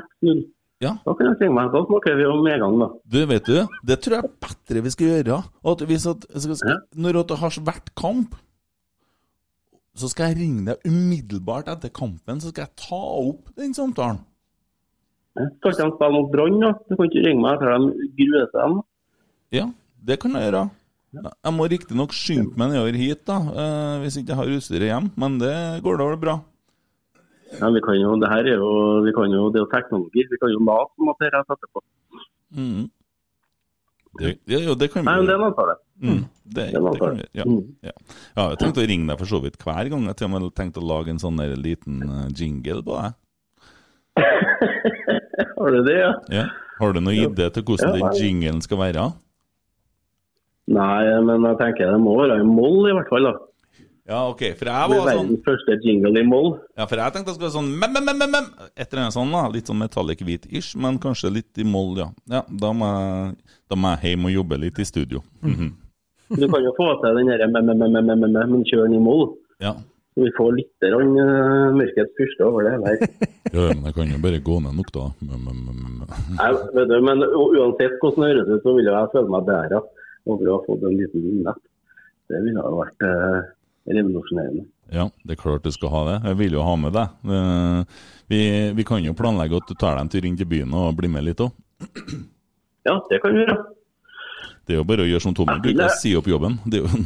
6-0. 0.00 0.40
Ja. 0.84 0.94
Da 1.04 1.14
kan 1.16 1.30
jeg 1.30 1.38
ringe 1.40 1.56
meg. 1.56 1.70
Da 1.72 1.84
snakker 1.88 2.16
vi 2.18 2.26
om 2.28 2.42
medgang, 2.44 2.80
da. 2.80 2.88
Du, 3.12 3.20
vet 3.28 3.46
du, 3.48 3.60
det 3.92 4.00
tror 4.04 4.18
jeg 4.18 4.24
er 4.24 4.34
bedre 4.48 4.82
vi 4.88 4.96
skal 4.96 5.12
gjøre. 5.12 5.38
At 5.72 5.84
hvis 5.92 6.08
at, 6.10 6.26
skal, 6.32 6.58
skal. 6.60 6.82
Når 6.96 7.20
det 7.28 7.38
har 7.44 7.60
vært 7.64 7.92
kamp, 7.96 8.36
så 9.96 10.10
skal 10.12 10.32
jeg 10.32 10.40
ringe 10.42 10.64
deg 10.68 10.88
umiddelbart 10.88 11.68
etter 11.72 11.92
kampen, 11.94 12.40
så 12.40 12.52
skal 12.52 12.66
jeg 12.66 12.86
ta 12.86 13.02
opp 13.02 13.52
den 13.56 13.74
samtalen. 13.76 14.22
Skal 15.36 15.72
ikke 15.72 15.84
de 15.84 15.92
spille 15.92 16.14
mot 16.14 16.32
Brann, 16.32 16.58
da? 16.62 16.72
Du 16.88 16.96
kan 16.96 17.08
ikke 17.10 17.24
ringe 17.26 17.44
meg 17.44 17.56
etter 17.56 17.72
de 17.76 18.10
gruer 18.18 18.50
seg? 18.52 18.76
Ja, 19.56 19.66
det 20.08 20.18
kan 20.22 20.36
jeg 20.36 20.48
gjøre. 20.48 20.66
Jeg 21.16 21.52
må 21.54 21.66
riktignok 21.70 22.12
skynde 22.16 22.58
meg 22.60 22.72
nedover 22.72 22.96
hit, 22.98 23.22
da, 23.28 23.36
eh, 23.62 23.94
hvis 24.02 24.18
ikke 24.20 24.34
jeg 24.34 24.40
har 24.40 24.52
utstyret 24.56 24.90
hjem, 24.90 25.08
men 25.16 25.38
det 25.40 25.56
går 25.84 26.00
da 26.00 26.08
vel 26.10 26.20
bra. 26.20 26.36
Ja, 27.56 27.70
vi 27.72 27.80
kan 27.84 27.96
jo, 27.96 28.16
det 28.20 28.28
her 28.32 28.48
er 28.50 28.58
jo, 28.58 28.70
vi 29.06 29.12
kan 29.16 29.32
jo, 29.32 29.46
det 29.52 29.60
er 29.60 29.64
jo 29.64 29.72
teknologi. 29.72 30.24
Vi 30.28 30.38
kan 30.42 30.50
jo 30.50 30.64
late 30.66 30.92
som 30.96 31.12
at 31.12 31.20
det 31.22 31.28
er 31.30 31.38
etterpå. 31.40 31.82
Mhm. 32.56 32.84
Det, 34.20 34.32
ja, 34.50 34.58
jo, 34.64 34.74
det 34.78 34.88
kan 34.92 35.02
vi 35.02 35.06
Nei, 35.10 35.16
men 35.20 35.26
det 35.28 35.34
er 35.34 35.40
en 35.40 35.46
avtale. 35.50 35.74
Mm, 35.96 36.22
det, 36.44 36.64
Det 36.72 36.80
det 36.82 36.98
kan 37.00 37.16
vi, 37.16 37.26
ja, 37.38 37.44
Mm. 37.46 37.62
ja. 37.82 37.92
ja, 38.36 38.48
jeg 38.52 38.58
tenkte 38.62 38.82
å 38.84 38.88
ringe 38.88 39.08
deg 39.10 39.18
for 39.22 39.30
så 39.30 39.40
vidt 39.42 39.58
hver 39.64 39.90
gang. 39.92 40.06
Jeg 40.10 40.16
til 40.16 40.28
og 40.28 40.34
med 40.34 40.54
tenkt 40.54 40.80
å 40.80 40.84
lage 40.86 41.10
en 41.14 41.22
sånn 41.22 41.36
der 41.40 41.56
liten 41.56 42.02
eh, 42.02 42.28
jingle 42.36 42.82
på 42.86 42.98
deg. 43.00 43.14
Har 45.58 45.70
du 45.72 45.82
det, 45.84 45.98
ja? 46.00 46.12
Ja. 46.32 46.44
Har 46.80 46.92
du 46.92 47.00
noen 47.00 47.16
idé 47.32 47.48
til 47.52 47.64
hvordan 47.64 47.96
den 47.96 48.20
jinglen 48.20 48.60
skal 48.64 48.78
være? 48.80 49.06
Nei, 50.66 51.02
men 51.22 51.44
jeg 51.46 51.58
tenker 51.60 51.92
det 51.94 52.00
må 52.02 52.16
være 52.18 52.40
i 52.42 52.46
moll 52.46 52.88
i 52.90 52.94
hvert 52.96 53.08
fall, 53.12 53.28
da. 53.28 53.34
Ja, 54.06 54.20
OK. 54.30 54.42
For 54.58 54.68
jeg 54.70 54.90
var 54.90 55.00
sånn 55.00 55.08
verdens 55.08 55.42
første 55.46 55.76
jingle 55.82 56.20
i 56.20 56.26
moll. 56.26 56.52
Ja, 56.78 56.86
for 56.86 57.00
jeg 57.02 57.14
tenkte 57.14 57.32
det 57.32 57.36
skulle 57.36 57.48
være 57.48 57.56
sånn 57.56 57.72
mem, 57.80 57.96
mem, 57.96 58.12
mem, 58.12 58.30
mem, 58.36 58.46
Et 58.76 58.86
eller 58.86 59.02
annet 59.02 59.16
sånn, 59.16 59.32
da. 59.34 59.42
Litt 59.50 59.70
sånn 59.70 59.80
metallic 59.82 60.22
hvit-ish, 60.22 60.76
men 60.78 61.00
kanskje 61.02 61.32
litt 61.34 61.58
i 61.58 61.66
moll, 61.66 61.96
ja. 61.98 62.06
Ja, 62.30 62.44
Da 62.46 62.70
må 62.76 62.92
jeg, 62.92 63.34
da 63.66 63.78
må 63.82 63.96
jeg 63.96 64.14
hjem 64.14 64.30
og 64.30 64.36
jobbe 64.36 64.60
litt 64.62 64.78
i 64.78 64.86
studio. 64.86 65.24
Mhm. 65.42 65.74
Du 66.26 66.46
kan 66.50 66.62
jo 66.62 66.72
få 66.74 66.88
til 67.02 67.18
den 67.20 67.28
derre 67.30 68.46
men 68.50 68.64
kjør 68.66 68.86
den 68.86 68.96
i 68.98 69.02
moll. 69.02 69.28
Ja. 69.62 69.74
Så 70.16 70.24
vi 70.24 70.30
får 70.38 70.54
litt 70.56 70.72
grann, 70.80 71.12
eh, 71.22 71.74
mørkets 71.76 72.14
fyrste 72.16 72.46
over 72.46 72.64
det 72.64 72.78
der. 72.82 73.02
ja, 73.52 73.66
men 73.74 73.84
jeg 73.84 73.94
kan 73.98 74.10
jo 74.14 74.18
bare 74.22 74.40
gå 74.40 74.56
ned 74.64 74.78
nok, 74.78 74.90
da. 74.94 75.04
Nei, 75.20 76.50
vet 76.78 76.88
du, 76.88 76.96
men 77.04 77.22
uansett 77.26 77.98
hvordan 78.00 78.22
det 78.22 78.30
høres 78.32 78.48
ut, 78.54 78.62
så 78.64 78.74
ville 78.78 78.94
jeg 78.96 79.12
føle 79.12 79.34
meg 79.34 79.46
bedre 79.50 79.82
over 80.26 80.48
å 80.48 80.56
ha 80.56 80.64
fått 80.66 80.86
en 80.88 80.96
liten 80.98 81.26
vignett. 81.26 81.62
Det 82.32 82.40
ville 82.42 82.64
ha 82.64 82.72
vært 82.74 83.06
eh, 83.06 83.52
revolusjonerende. 83.86 84.64
Ja, 84.92 85.08
det 85.26 85.34
er 85.36 85.40
klart 85.42 85.64
du 85.66 85.70
skal 85.74 85.90
ha 85.90 86.00
det. 86.10 86.16
Jeg 86.30 86.38
vil 86.40 86.52
jo 86.58 86.62
ha 86.66 86.74
med 86.78 86.92
deg. 86.94 87.08
Eh, 87.26 87.84
Vi, 88.28 88.38
vi 88.74 88.84
kan 88.86 89.04
jo 89.04 89.12
planlegge 89.14 89.56
at 89.60 89.68
du 89.70 89.74
tar 89.78 89.94
deg 89.94 90.00
en 90.02 90.08
tur 90.10 90.24
inn 90.26 90.36
til 90.38 90.48
byen 90.50 90.72
og 90.74 90.96
blir 90.98 91.10
med 91.12 91.22
litt 91.28 91.38
òg. 91.44 91.52
Ja, 92.86 92.96
det 93.10 93.20
kan 93.22 93.34
vi 93.34 93.44
gjøre. 93.44 93.56
Det 94.66 94.74
er 94.74 94.80
jo 94.80 94.86
bare 94.88 95.04
å 95.04 95.06
gjøre 95.06 95.22
som 95.22 95.34
Tommy 95.38 95.54
bruker, 95.62 95.92
si 95.94 96.10
opp 96.18 96.26
jobben. 96.26 96.56
Det 96.66 96.80
er 96.80 96.82
jo 96.82 96.90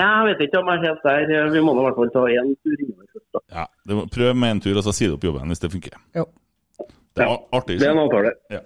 Jeg 0.00 0.26
vet 0.30 0.40
ikke 0.46 0.60
om 0.62 0.68
jeg 0.72 0.78
er 0.80 0.84
helt 0.88 1.02
der. 1.04 1.50
Vi 1.52 1.60
må 1.62 1.74
i 1.76 1.82
hvert 1.84 1.98
fall 1.98 2.10
ta 2.14 2.22
én 2.32 2.50
tur 2.64 2.76
innover 2.86 3.06
først. 3.12 3.40
Ja, 3.52 3.64
prøv 4.14 4.30
med 4.38 4.54
en 4.56 4.62
tur, 4.64 4.78
og 4.80 4.86
så 4.86 4.94
si 4.96 5.08
opp 5.12 5.24
jobben 5.26 5.50
hvis 5.52 5.60
det 5.62 5.70
funker. 5.74 5.98
Ja. 6.16 6.24
Det 7.16 7.24
er 7.26 7.36
artig. 7.56 7.76
Det 7.80 7.88
er 7.88 7.94
en 7.96 8.04
avtale. 8.04 8.32
Ja, 8.54 8.60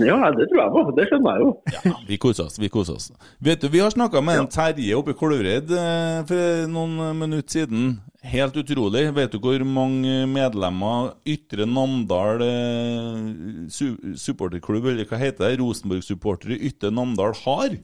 Ja, 0.00 0.16
det 0.32 0.46
tror 0.48 0.60
jeg 0.62 0.72
på. 0.74 0.82
Det 0.96 1.04
skjønner 1.10 1.34
jeg 1.36 1.42
jo. 1.44 1.50
ja, 1.74 1.92
vi 2.08 2.16
koser 2.20 2.46
oss. 2.48 2.56
Vi 2.60 2.70
koser 2.72 2.96
oss. 2.96 3.10
Vet 3.44 3.60
du, 3.60 3.68
Vi 3.68 3.82
har 3.82 3.92
snakka 3.92 4.22
med 4.24 4.40
en 4.40 4.48
Terje 4.50 4.96
oppe 4.96 5.12
i 5.12 5.18
Kolvereid 5.18 5.68
eh, 5.76 6.22
for 6.28 6.70
noen 6.72 6.94
minutter 7.18 7.60
siden. 7.60 7.90
Helt 8.24 8.56
utrolig. 8.56 9.04
Vet 9.16 9.32
du 9.34 9.38
hvor 9.44 9.64
mange 9.64 10.24
medlemmer 10.30 11.12
Ytre 11.28 11.68
Namdal 11.68 12.42
eh, 12.46 13.68
su 13.72 13.92
supporterklubb, 14.16 14.88
eller 14.92 15.08
hva 15.08 15.20
heter 15.20 15.50
det, 15.50 15.60
Rosenborg-supportere 15.60 16.58
Ytre 16.70 16.90
Namdal 16.96 17.36
har? 17.44 17.76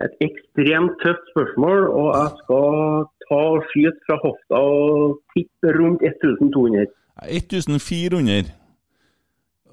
Et 0.00 0.22
ekstremt 0.28 1.00
tøft 1.02 1.32
spørsmål, 1.32 1.88
og 1.90 2.12
jeg 2.14 2.30
skal 2.44 3.04
ta 3.26 3.42
og 3.56 3.66
skyte 3.72 4.06
fra 4.06 4.20
hofta 4.22 4.60
og 4.68 5.18
tippe 5.34 5.76
rundt 5.80 6.04
1200. 6.06 6.86
1400. 7.26 8.52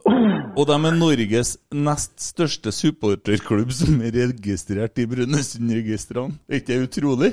Og 0.08 0.64
de 0.70 0.76
er 0.78 0.96
Norges 0.98 1.56
nest 1.76 2.16
største 2.24 2.72
supporterklubb 2.74 3.74
som 3.76 4.00
er 4.02 4.16
registrert 4.16 5.00
i 5.02 5.08
Brønnøysundregistrene. 5.10 6.38
Er 6.48 6.62
ikke 6.62 6.74
det 6.74 6.88
utrolig? 6.88 7.32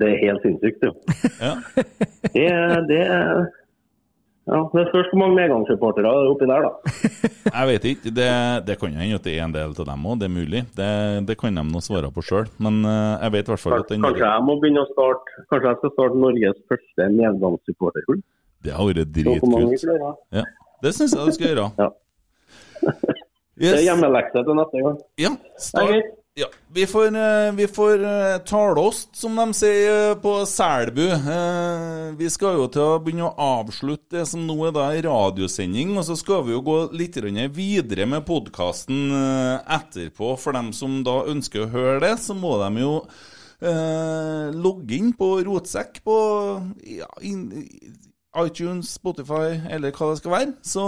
Det 0.00 0.08
er 0.10 0.16
helt 0.24 0.42
sinnssykt, 0.42 0.82
jo. 0.82 0.92
Ja. 1.38 1.54
Det, 2.34 2.48
det 2.90 3.02
ja, 4.44 4.58
Det 4.74 4.82
spørs 4.90 5.06
hvor 5.08 5.20
mange 5.22 5.38
medgangssupportere 5.38 6.10
det 6.10 6.24
er 6.24 6.32
oppi 6.34 6.48
der, 6.50 6.66
da. 6.66 6.72
Jeg 7.46 7.68
vet 7.70 7.86
ikke. 7.92 8.10
Det, 8.18 8.26
det 8.66 8.76
kan 8.80 8.98
hende 8.98 9.20
at 9.20 9.24
det 9.24 9.36
er 9.38 9.46
en 9.46 9.54
del 9.54 9.72
av 9.72 9.86
dem 9.88 10.04
òg, 10.10 10.18
det 10.20 10.28
er 10.28 10.34
mulig. 10.34 10.64
Det, 10.76 10.90
det 11.30 11.38
kan 11.40 11.56
de 11.56 11.64
nå 11.70 11.80
svare 11.84 12.10
på 12.12 12.24
sjøl. 12.26 12.50
Men 12.66 12.82
eh, 12.84 13.14
jeg 13.22 13.36
vet 13.38 13.48
i 13.48 13.54
hvert 13.54 13.62
fall 13.62 13.78
at 13.78 13.94
den 13.94 14.04
Kanskje 14.04 14.26
jeg 14.26 14.44
må 14.48 14.58
begynne 14.60 14.84
å 14.84 14.90
starte 14.90 15.46
Kanskje 15.52 15.70
jeg 15.70 15.80
skal 15.80 15.94
starte 15.94 16.20
Norges 16.26 16.60
første 16.72 17.08
medgangssupporterklubb? 17.14 18.26
Det 18.64 18.76
har 18.76 18.90
vært 18.90 19.16
dritkult. 19.16 19.88
Ja, 20.34 20.44
det 20.84 20.94
syns 20.96 21.14
jeg 21.16 21.28
du 21.30 21.36
skal 21.36 21.50
gjøre. 21.52 21.70
Ja. 21.80 21.90
Det 23.54 23.68
er 23.70 23.76
Yes. 23.78 23.84
hjemmelekse 23.86 24.40
til 24.42 24.56
neste 24.58 24.80
gang. 24.82 24.94
Ja, 25.22 25.30
start. 25.62 26.06
Ja, 26.34 26.48
vi 26.74 26.82
får, 26.90 27.14
eh, 27.14 27.52
vi 27.54 27.68
får 27.70 28.00
eh, 28.02 28.38
taleost, 28.42 29.12
som 29.14 29.36
de 29.38 29.44
sier 29.54 29.92
eh, 30.10 30.14
på 30.18 30.32
Selbu. 30.50 31.04
Vi 32.18 32.30
skal 32.34 32.56
jo 32.58 32.64
til 32.74 32.82
å 32.82 32.96
begynne 32.98 33.28
å 33.28 33.46
avslutte 33.60 34.16
det 34.18 34.24
som 34.26 34.42
nå 34.42 34.56
er 34.66 34.74
da 34.74 34.88
radiosending, 35.06 35.92
og 35.94 36.02
så 36.08 36.16
skal 36.18 36.42
vi 36.48 36.56
jo 36.56 36.64
gå 36.66 36.74
litt 36.98 37.20
videre 37.54 38.08
med 38.10 38.26
podkasten 38.26 39.14
etterpå. 39.62 40.34
For 40.42 40.58
dem 40.58 40.72
som 40.74 41.04
da 41.06 41.20
ønsker 41.30 41.62
å 41.62 41.70
høre 41.70 42.00
det, 42.08 42.16
så 42.26 42.34
må 42.34 42.56
de 42.64 42.82
jo 42.82 42.96
eh, 43.62 44.50
logge 44.50 44.98
inn 44.98 45.12
på 45.14 45.36
Rotsekk 45.46 46.02
på 46.02 46.18
ja, 46.98 47.06
inn, 47.22 47.46
iTunes, 48.42 48.88
Spotify 48.98 49.60
eller 49.70 49.92
hva 49.94 50.08
det 50.10 50.18
skal 50.20 50.32
være. 50.34 50.52
Så 50.66 50.82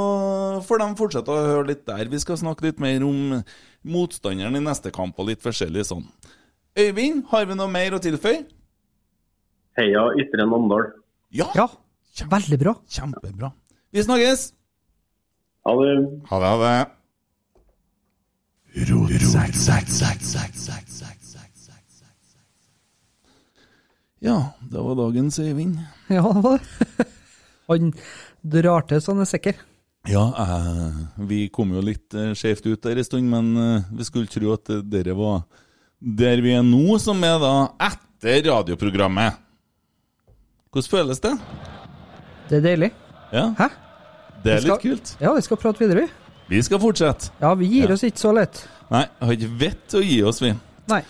får 0.66 0.80
de 0.82 0.88
fortsette 0.99 1.30
å 1.32 1.44
høre 1.53 1.68
litt 1.70 1.84
der. 1.86 2.09
Vi 2.11 2.18
skal 2.22 2.38
snakke 2.40 2.66
litt 2.66 2.80
mer 2.82 3.05
om 3.07 3.38
motstanderen 3.86 4.59
i 4.59 4.62
neste 4.64 4.90
kamp 4.94 5.18
og 5.22 5.28
litt 5.30 5.44
forskjellig 5.44 5.84
sånn. 5.86 6.05
Øyvind, 6.76 7.24
har 7.30 7.47
vi 7.49 7.55
noe 7.57 7.70
mer 7.72 7.94
å 7.97 8.03
tilføye? 8.03 8.42
Heia 9.78 10.07
Ytre 10.20 10.47
Namdal. 10.49 10.90
Ja, 11.30 11.51
Ja, 11.55 11.68
veldig 12.32 12.59
bra. 12.59 12.74
kjempebra. 12.88 13.53
Vi 13.92 14.03
snakkes! 14.03 14.53
Ha 15.66 15.72
det. 15.76 15.94
Ha 16.30 16.38
det, 16.40 16.51
ha 16.51 16.57
det. 16.62 16.76
Ja, 24.20 24.36
det 24.72 24.80
var 24.82 24.94
dagens 24.99 25.38
Øyvind. 25.38 25.78
Ja, 26.09 26.22
det 26.34 26.42
var 26.44 26.59
det. 26.59 27.07
Han 27.69 27.93
drar 28.47 28.87
til 28.87 29.01
så 29.03 29.12
han 29.14 29.25
er 29.25 29.31
sikker. 29.31 29.55
Ja, 30.07 30.23
eh, 30.39 30.99
vi 31.27 31.49
kom 31.51 31.73
jo 31.75 31.81
litt 31.83 32.14
eh, 32.14 32.31
skjevt 32.39 32.67
ut 32.71 32.83
der 32.87 33.01
en 33.01 33.05
stund, 33.09 33.27
men 33.33 33.49
eh, 33.59 33.89
vi 33.99 34.05
skulle 34.07 34.31
tro 34.31 34.53
at 34.55 34.71
eh, 34.71 34.85
dere 34.87 35.17
var 35.19 35.43
der 35.99 36.43
vi 36.45 36.53
er 36.55 36.62
nå, 36.62 36.99
som 37.03 37.23
er 37.27 37.41
da 37.43 37.55
etter 37.89 38.45
radioprogrammet. 38.47 39.41
Hvordan 40.71 40.91
føles 40.93 41.23
det? 41.25 41.33
Det 42.51 42.59
er 42.61 42.64
deilig. 42.69 42.91
Ja, 43.33 43.49
Hæ? 43.59 43.69
det 44.45 44.53
er 44.53 44.61
skal- 44.61 44.71
litt 44.77 44.85
kult. 44.85 45.17
Ja, 45.25 45.33
vi 45.35 45.43
skal 45.43 45.57
prate 45.57 45.83
videre, 45.83 46.05
vi. 46.07 46.12
Vi 46.55 46.61
skal 46.62 46.79
fortsette. 46.79 47.33
Ja, 47.43 47.55
vi 47.59 47.67
gir 47.67 47.89
Ja. 47.89 47.95
oss 47.95 48.05
ikke 48.07 48.23
så 48.23 48.33
lett. 48.37 48.69
Nei, 48.91 49.07
har 49.21 49.33
ikke 49.35 49.51
vett 49.59 49.89
til 49.91 50.01
å 50.01 50.05
gi 50.07 50.23
oss, 50.23 50.39
vi. 50.41 50.53
Nei. 50.89 51.03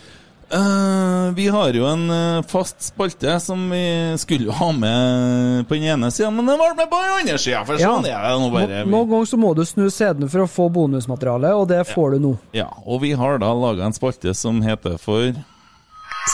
Eh, 0.47 1.32
vi 1.34 1.49
har 1.51 1.74
jo 1.74 1.86
en 1.90 2.05
uh, 2.11 2.42
fast 2.47 2.84
spalte 2.86 3.32
som 3.42 3.64
vi 3.70 4.14
skulle 4.18 4.53
ha 4.55 4.68
med 4.72 5.64
på 5.66 5.74
den 5.74 5.88
ene 5.90 6.11
sida, 6.14 6.28
men 6.30 6.47
den 6.47 6.59
var 6.61 6.76
med 6.78 6.86
på 6.90 7.01
den 7.03 7.14
andre 7.16 7.38
sida, 7.42 7.64
for 7.66 7.80
Ja. 7.80 7.88
sånn 7.97 8.07
er 8.07 8.22
det 8.22 8.36
nå 8.38 8.51
bare. 8.55 8.84
No, 8.86 8.92
noen 9.01 9.11
ganger 9.11 9.26
så 9.32 9.38
må 9.42 9.51
du 9.59 9.64
snu 9.66 9.88
CD-en 9.90 10.30
for 10.30 10.44
å 10.44 10.47
få 10.47 10.68
bonusmateriale, 10.70 11.51
og 11.59 11.66
det 11.72 11.80
får 11.90 12.14
du 12.14 12.18
nå. 12.28 12.32
Ja, 12.55 12.68
og 12.86 13.03
vi 13.03 13.11
har 13.18 13.40
da 13.42 13.51
laga 13.59 13.88
en 13.88 13.97
spalte 13.97 14.34
som 14.38 14.62
heter 14.62 14.99
for 15.03 15.34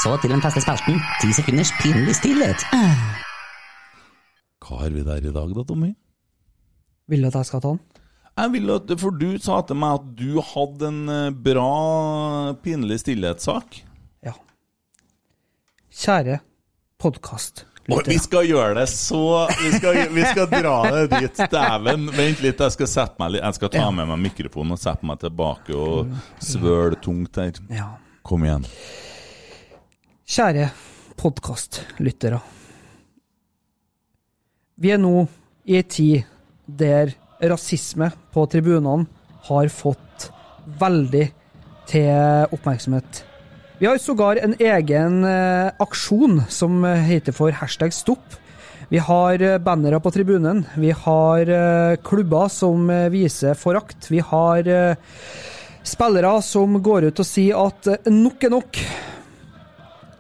Så 0.02 0.12
til 0.20 0.30
den 0.32 0.40
feste 0.44 0.60
spalten. 0.64 1.00
Ti 1.20 1.32
sekunders 1.36 1.72
pinlig 1.80 2.14
stillhet. 2.16 2.62
Hva 4.62 4.78
har 4.80 4.90
vi 4.90 5.02
der 5.04 5.24
i 5.28 5.32
dag, 5.32 5.54
da, 5.56 5.64
Tommy? 5.68 5.94
Vil 7.08 7.20
du 7.24 7.28
at 7.28 7.34
jeg 7.40 7.48
skal 7.48 7.60
ta 7.60 7.72
den? 7.74 7.80
Jeg 8.40 8.52
vil 8.54 8.70
at, 8.72 8.92
For 9.00 9.10
du 9.10 9.38
sa 9.38 9.60
til 9.68 9.76
meg 9.76 9.98
at 9.98 10.06
du 10.16 10.40
hadde 10.40 10.88
en 10.88 11.08
eh, 11.12 11.30
bra 11.30 12.54
pinlig 12.64 13.00
stillhetssak. 13.02 13.82
Ja. 14.23 14.33
Kjære 15.91 16.39
podkast. 17.03 17.64
Og 17.91 18.07
vi 18.07 18.14
skal 18.23 18.47
gjøre 18.47 18.77
det 18.77 18.85
så 18.93 19.49
Vi 19.59 19.73
skal, 19.75 19.97
vi 20.14 20.23
skal 20.23 20.47
dra 20.53 20.75
det 20.87 21.09
dit. 21.16 21.41
Dæven, 21.51 22.05
vent 22.14 22.43
litt, 22.45 22.61
jeg 22.62 22.75
skal 22.77 22.91
meg 23.18 23.41
Jeg 23.41 23.59
skal 23.59 23.73
ta 23.75 23.89
med 23.91 24.07
meg 24.12 24.20
mikrofonen 24.23 24.77
og 24.77 24.81
sette 24.81 25.09
meg 25.09 25.18
tilbake 25.25 25.75
og 25.75 26.12
svøle 26.39 27.01
tungt 27.03 27.41
her. 27.43 27.59
Ja. 27.75 27.89
Kom 28.23 28.47
igjen. 28.47 28.68
Kjære 30.31 30.68
podkastlyttere. 31.18 32.39
Vi 34.79 34.95
er 34.95 35.03
nå 35.03 35.27
i 35.66 35.77
ei 35.79 35.83
tid 35.83 36.31
der 36.66 37.12
rasisme 37.43 38.12
på 38.33 38.47
tribunene 38.51 39.11
har 39.51 39.68
fått 39.75 40.31
veldig 40.79 41.27
til 41.91 42.55
oppmerksomhet. 42.55 43.25
Vi 43.83 43.89
har 43.89 43.99
sågar 43.99 44.37
en 44.37 44.55
egen 44.59 45.24
eh, 45.24 45.72
aksjon 45.83 46.43
som 46.49 46.85
heter 46.85 47.35
for 47.35 47.51
hashtag 47.51 47.91
stopp. 47.91 48.37
Vi 48.89 49.01
har 49.03 49.43
eh, 49.43 49.57
bannere 49.59 49.99
på 49.99 50.11
tribunen. 50.14 50.61
Vi 50.78 50.93
har 50.95 51.49
eh, 51.51 51.97
klubber 52.07 52.47
som 52.47 52.87
viser 53.11 53.59
forakt. 53.59 54.07
Vi 54.07 54.20
har 54.22 54.68
spillere 55.83 56.30
som 56.47 56.76
går 56.78 57.09
ut 57.09 57.22
og 57.24 57.26
sier 57.26 57.59
at 57.59 57.89
nok 58.07 58.47
er 58.47 58.53
nok. 58.55 58.78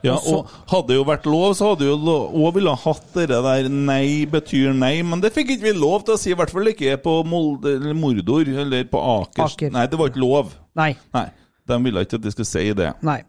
Ja, 0.02 0.16
Og 0.16 0.40
og 0.40 0.50
hadde 0.72 0.88
det 0.88 0.96
jo 0.96 1.04
vært 1.06 1.28
lov, 1.30 1.54
så 1.54 1.68
hadde 1.70 1.86
jo 1.86 2.16
òg 2.34 2.56
ville 2.56 2.74
hatt 2.74 3.14
det 3.14 3.28
der 3.30 3.68
'nei 3.70 4.26
betyr 4.26 4.74
nei', 4.74 5.04
men 5.06 5.22
det 5.22 5.30
fikk 5.36 5.54
ikke 5.54 5.68
vi 5.68 5.76
lov 5.78 6.02
til 6.02 6.16
å 6.16 6.18
si, 6.18 6.32
i 6.34 6.34
hvert 6.34 6.50
fall 6.50 6.66
ikke 6.66 6.98
på 6.98 7.14
Molde, 7.22 7.76
eller 7.78 7.94
Mordor 7.94 8.42
eller 8.42 8.90
på 8.90 8.98
Akers. 8.98 9.54
Aker. 9.54 9.70
Nei, 9.70 9.86
det 9.86 10.02
var 10.02 10.10
ikke 10.10 10.24
lov. 10.26 10.50
Nei. 10.74 10.96
Nei, 11.14 11.28
De 11.68 11.78
ville 11.84 12.02
ikke 12.02 12.18
at 12.18 12.26
de 12.26 12.32
skulle 12.34 12.48
si 12.48 12.66
det. 12.76 12.90
Nei. 13.06 13.20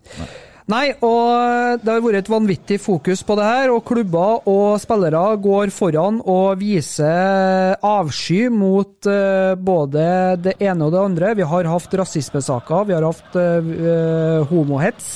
Nei, 0.72 0.94
og 1.04 1.82
det 1.84 1.92
har 1.92 2.00
vært 2.00 2.22
et 2.22 2.30
vanvittig 2.32 2.78
fokus 2.80 3.20
på 3.28 3.36
det 3.36 3.48
her, 3.50 3.72
og 3.74 3.84
klubber 3.84 4.46
og 4.48 4.78
spillere 4.80 5.36
går 5.44 5.74
foran 5.76 6.22
og 6.24 6.62
viser 6.62 7.76
avsky 7.84 8.46
mot 8.48 9.10
eh, 9.12 9.58
både 9.60 10.06
det 10.40 10.54
ene 10.64 10.88
og 10.88 10.94
det 10.96 11.02
andre. 11.02 11.34
Vi 11.36 11.48
har 11.52 11.68
hatt 11.68 11.98
rasismesaker, 12.00 12.88
vi 12.88 12.96
har 12.96 13.04
hatt 13.10 13.36
uh, 13.36 14.48
homohets, 14.48 15.10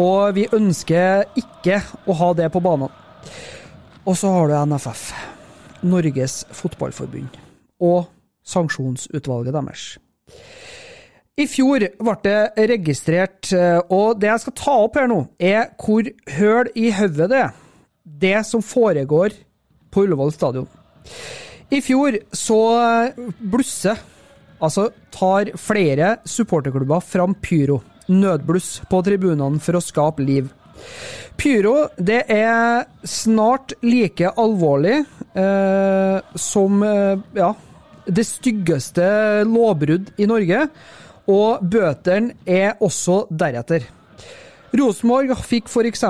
og 0.00 0.32
vi 0.38 0.46
ønsker 0.48 1.28
ikke 1.36 1.82
å 2.08 2.16
ha 2.16 2.30
det 2.40 2.48
på 2.54 2.64
banen. 2.64 2.88
Og 4.08 4.16
så 4.16 4.32
har 4.32 4.48
du 4.48 4.56
NFF, 4.72 5.10
Norges 5.84 6.40
Fotballforbund, 6.56 7.36
og 7.84 8.08
sanksjonsutvalget 8.48 9.60
deres. 9.60 9.90
I 11.40 11.46
fjor 11.48 11.86
ble 11.96 12.14
det 12.24 12.68
registrert, 12.68 13.52
eh, 13.56 13.78
og 13.88 14.18
det 14.20 14.28
jeg 14.28 14.42
skal 14.42 14.56
ta 14.60 14.76
opp 14.84 14.98
her 15.00 15.08
nå, 15.08 15.22
er 15.40 15.70
hvor 15.80 16.08
høl 16.36 16.70
i 16.76 16.90
hodet 16.92 17.30
det 17.32 17.42
er. 17.46 17.54
Det 18.20 18.38
som 18.44 18.64
foregår 18.64 19.36
på 19.90 20.04
Ullevål 20.04 20.34
stadion. 20.34 20.68
I 21.70 21.80
fjor 21.84 22.18
så 22.34 22.60
blusser, 23.38 24.00
altså 24.60 24.88
tar 25.14 25.52
flere 25.60 26.16
supporterklubber 26.28 27.00
fram 27.06 27.36
pyro, 27.40 27.78
nødbluss, 28.10 28.80
på 28.90 29.00
tribunene 29.06 29.62
for 29.62 29.78
å 29.78 29.84
skape 29.84 30.26
liv. 30.26 30.50
Pyro 31.40 31.74
det 31.96 32.24
er 32.32 32.84
snart 33.06 33.76
like 33.84 34.32
alvorlig 34.40 34.98
eh, 35.38 36.32
som 36.36 36.82
eh, 36.84 37.22
ja, 37.38 37.52
det 38.10 38.26
styggeste 38.28 39.06
lovbrudd 39.48 40.10
i 40.20 40.28
Norge, 40.28 40.66
og 41.30 41.62
bøtene 41.62 42.36
er 42.46 42.76
også 42.82 43.24
deretter. 43.30 43.86
Rosenborg 44.70 45.32
fikk 45.42 45.66
f.eks. 45.66 46.04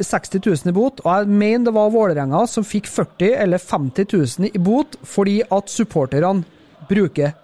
60 0.00 0.38
000 0.40 0.70
i 0.70 0.74
bot, 0.76 1.02
og 1.04 1.10
jeg 1.10 1.28
mener 1.28 1.66
det 1.68 1.74
var 1.76 1.92
Vålerenga 1.92 2.44
som 2.48 2.64
fikk 2.64 2.88
40 2.88 3.34
eller 3.42 3.60
50 3.60 4.08
000 4.40 4.54
i 4.56 4.62
bot 4.62 4.96
fordi 5.04 5.42
at 5.52 5.72
supporterne 5.72 6.46
bruker 6.88 7.34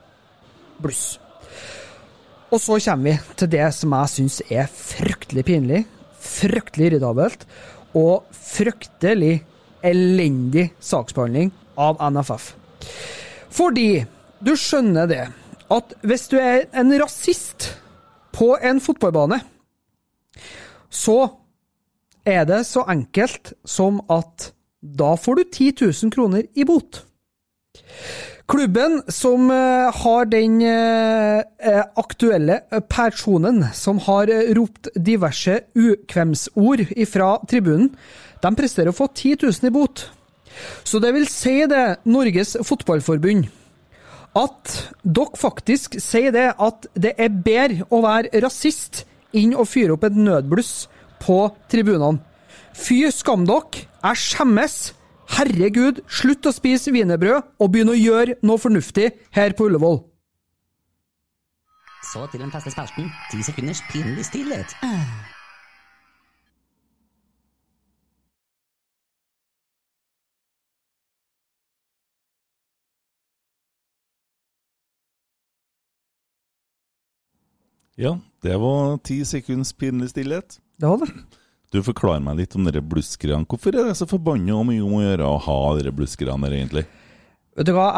bluss. 0.80 1.18
Og 2.52 2.60
så 2.60 2.78
kommer 2.84 3.12
vi 3.12 3.36
til 3.40 3.52
det 3.52 3.68
som 3.76 3.92
jeg 3.96 4.12
syns 4.12 4.40
er 4.48 4.72
fryktelig 4.72 5.44
pinlig, 5.48 5.84
fryktelig 6.20 6.90
irritabelt 6.90 7.46
og 7.96 8.24
fryktelig 8.36 9.38
elendig 9.84 10.70
saksbehandling 10.80 11.52
av 11.80 12.00
NFF. 12.12 12.52
Fordi 13.52 14.04
du 14.42 14.52
skjønner 14.58 15.08
det, 15.08 15.22
at 15.72 15.94
hvis 16.06 16.28
du 16.32 16.36
er 16.40 16.66
en 16.76 16.92
rasist 17.00 17.72
på 18.32 18.54
en 18.62 18.80
fotballbane, 18.80 19.40
så 20.92 21.18
er 22.28 22.44
det 22.48 22.64
så 22.68 22.84
enkelt 22.88 23.54
som 23.64 24.00
at 24.12 24.52
da 24.82 25.14
får 25.16 25.38
du 25.38 25.42
10 25.44 25.72
000 25.80 26.12
kroner 26.14 26.46
i 26.54 26.64
bot. 26.66 27.02
Klubben 28.50 28.98
som 29.08 29.50
eh, 29.50 29.88
har 30.02 30.26
den 30.28 30.58
eh, 30.66 31.40
eh, 31.62 31.84
aktuelle 31.96 32.58
personen 32.90 33.62
som 33.72 34.00
har 34.02 34.28
ropt 34.58 34.90
diverse 34.96 35.60
ukvemsord 35.78 36.82
fra 37.08 37.30
tribunen, 37.48 37.92
de 38.42 38.50
presterer 38.58 38.90
å 38.90 38.96
få 38.96 39.08
10 39.14 39.46
000 39.46 39.70
i 39.70 39.72
bot. 39.72 40.04
Så 40.84 41.00
det 41.00 41.14
vil 41.14 41.28
si 41.30 41.62
det, 41.70 42.02
Norges 42.04 42.56
Fotballforbund, 42.66 43.46
at 44.38 44.74
dere 45.04 45.38
faktisk 45.38 45.98
sier 46.00 46.32
det 46.34 46.48
at 46.56 46.88
det 46.96 47.14
er 47.20 47.32
bedre 47.44 47.88
å 47.92 48.00
være 48.04 48.42
rasist 48.44 49.04
inn 49.36 49.54
og 49.56 49.68
fyre 49.68 49.96
opp 49.96 50.06
et 50.08 50.16
nødbluss 50.16 50.86
på 51.22 51.44
tribunene. 51.72 52.22
Fy 52.72 53.04
skam 53.12 53.46
dere! 53.48 53.86
Jeg 54.02 54.20
skjemmes! 54.24 54.80
Herregud, 55.32 56.02
slutt 56.12 56.44
å 56.48 56.52
spise 56.52 56.92
wienerbrød 56.92 57.54
og 57.62 57.70
begynn 57.72 57.92
å 57.92 57.96
gjøre 57.96 58.36
noe 58.44 58.60
fornuftig 58.60 59.12
her 59.32 59.54
på 59.56 59.70
Ullevål. 59.70 60.02
Så 62.12 62.26
til 62.32 62.42
den 62.42 62.52
faste 62.52 62.72
spalten. 62.74 63.08
Ti 63.30 63.40
sekunders 63.46 63.80
pinlig 63.92 64.26
stillhet. 64.28 64.76
Ja, 78.00 78.16
det 78.42 78.56
var 78.56 78.96
ti 79.04 79.20
sekunds 79.28 79.72
pinlig 79.76 80.10
stillhet. 80.12 80.58
Det 80.80 80.88
var 80.88 81.04
det. 81.04 81.12
Du 81.72 81.80
forklarer 81.84 82.20
meg 82.24 82.36
litt 82.40 82.56
om 82.56 82.66
dere 82.68 82.82
bluskerne. 82.84 83.46
Hvorfor 83.48 83.72
er 83.72 83.88
det 83.88 83.96
så 83.96 84.08
forbanna 84.08 84.58
mye 84.68 84.82
om 84.84 84.98
å 84.98 85.04
gjøre 85.04 85.28
å 85.28 85.38
ha 85.40 85.58
dere 85.78 85.92
bluskerne 85.96 86.36
der, 86.44 86.56
egentlig? 86.58 86.84
Vet 87.56 87.68
du 87.68 87.72
hva, 87.76 87.88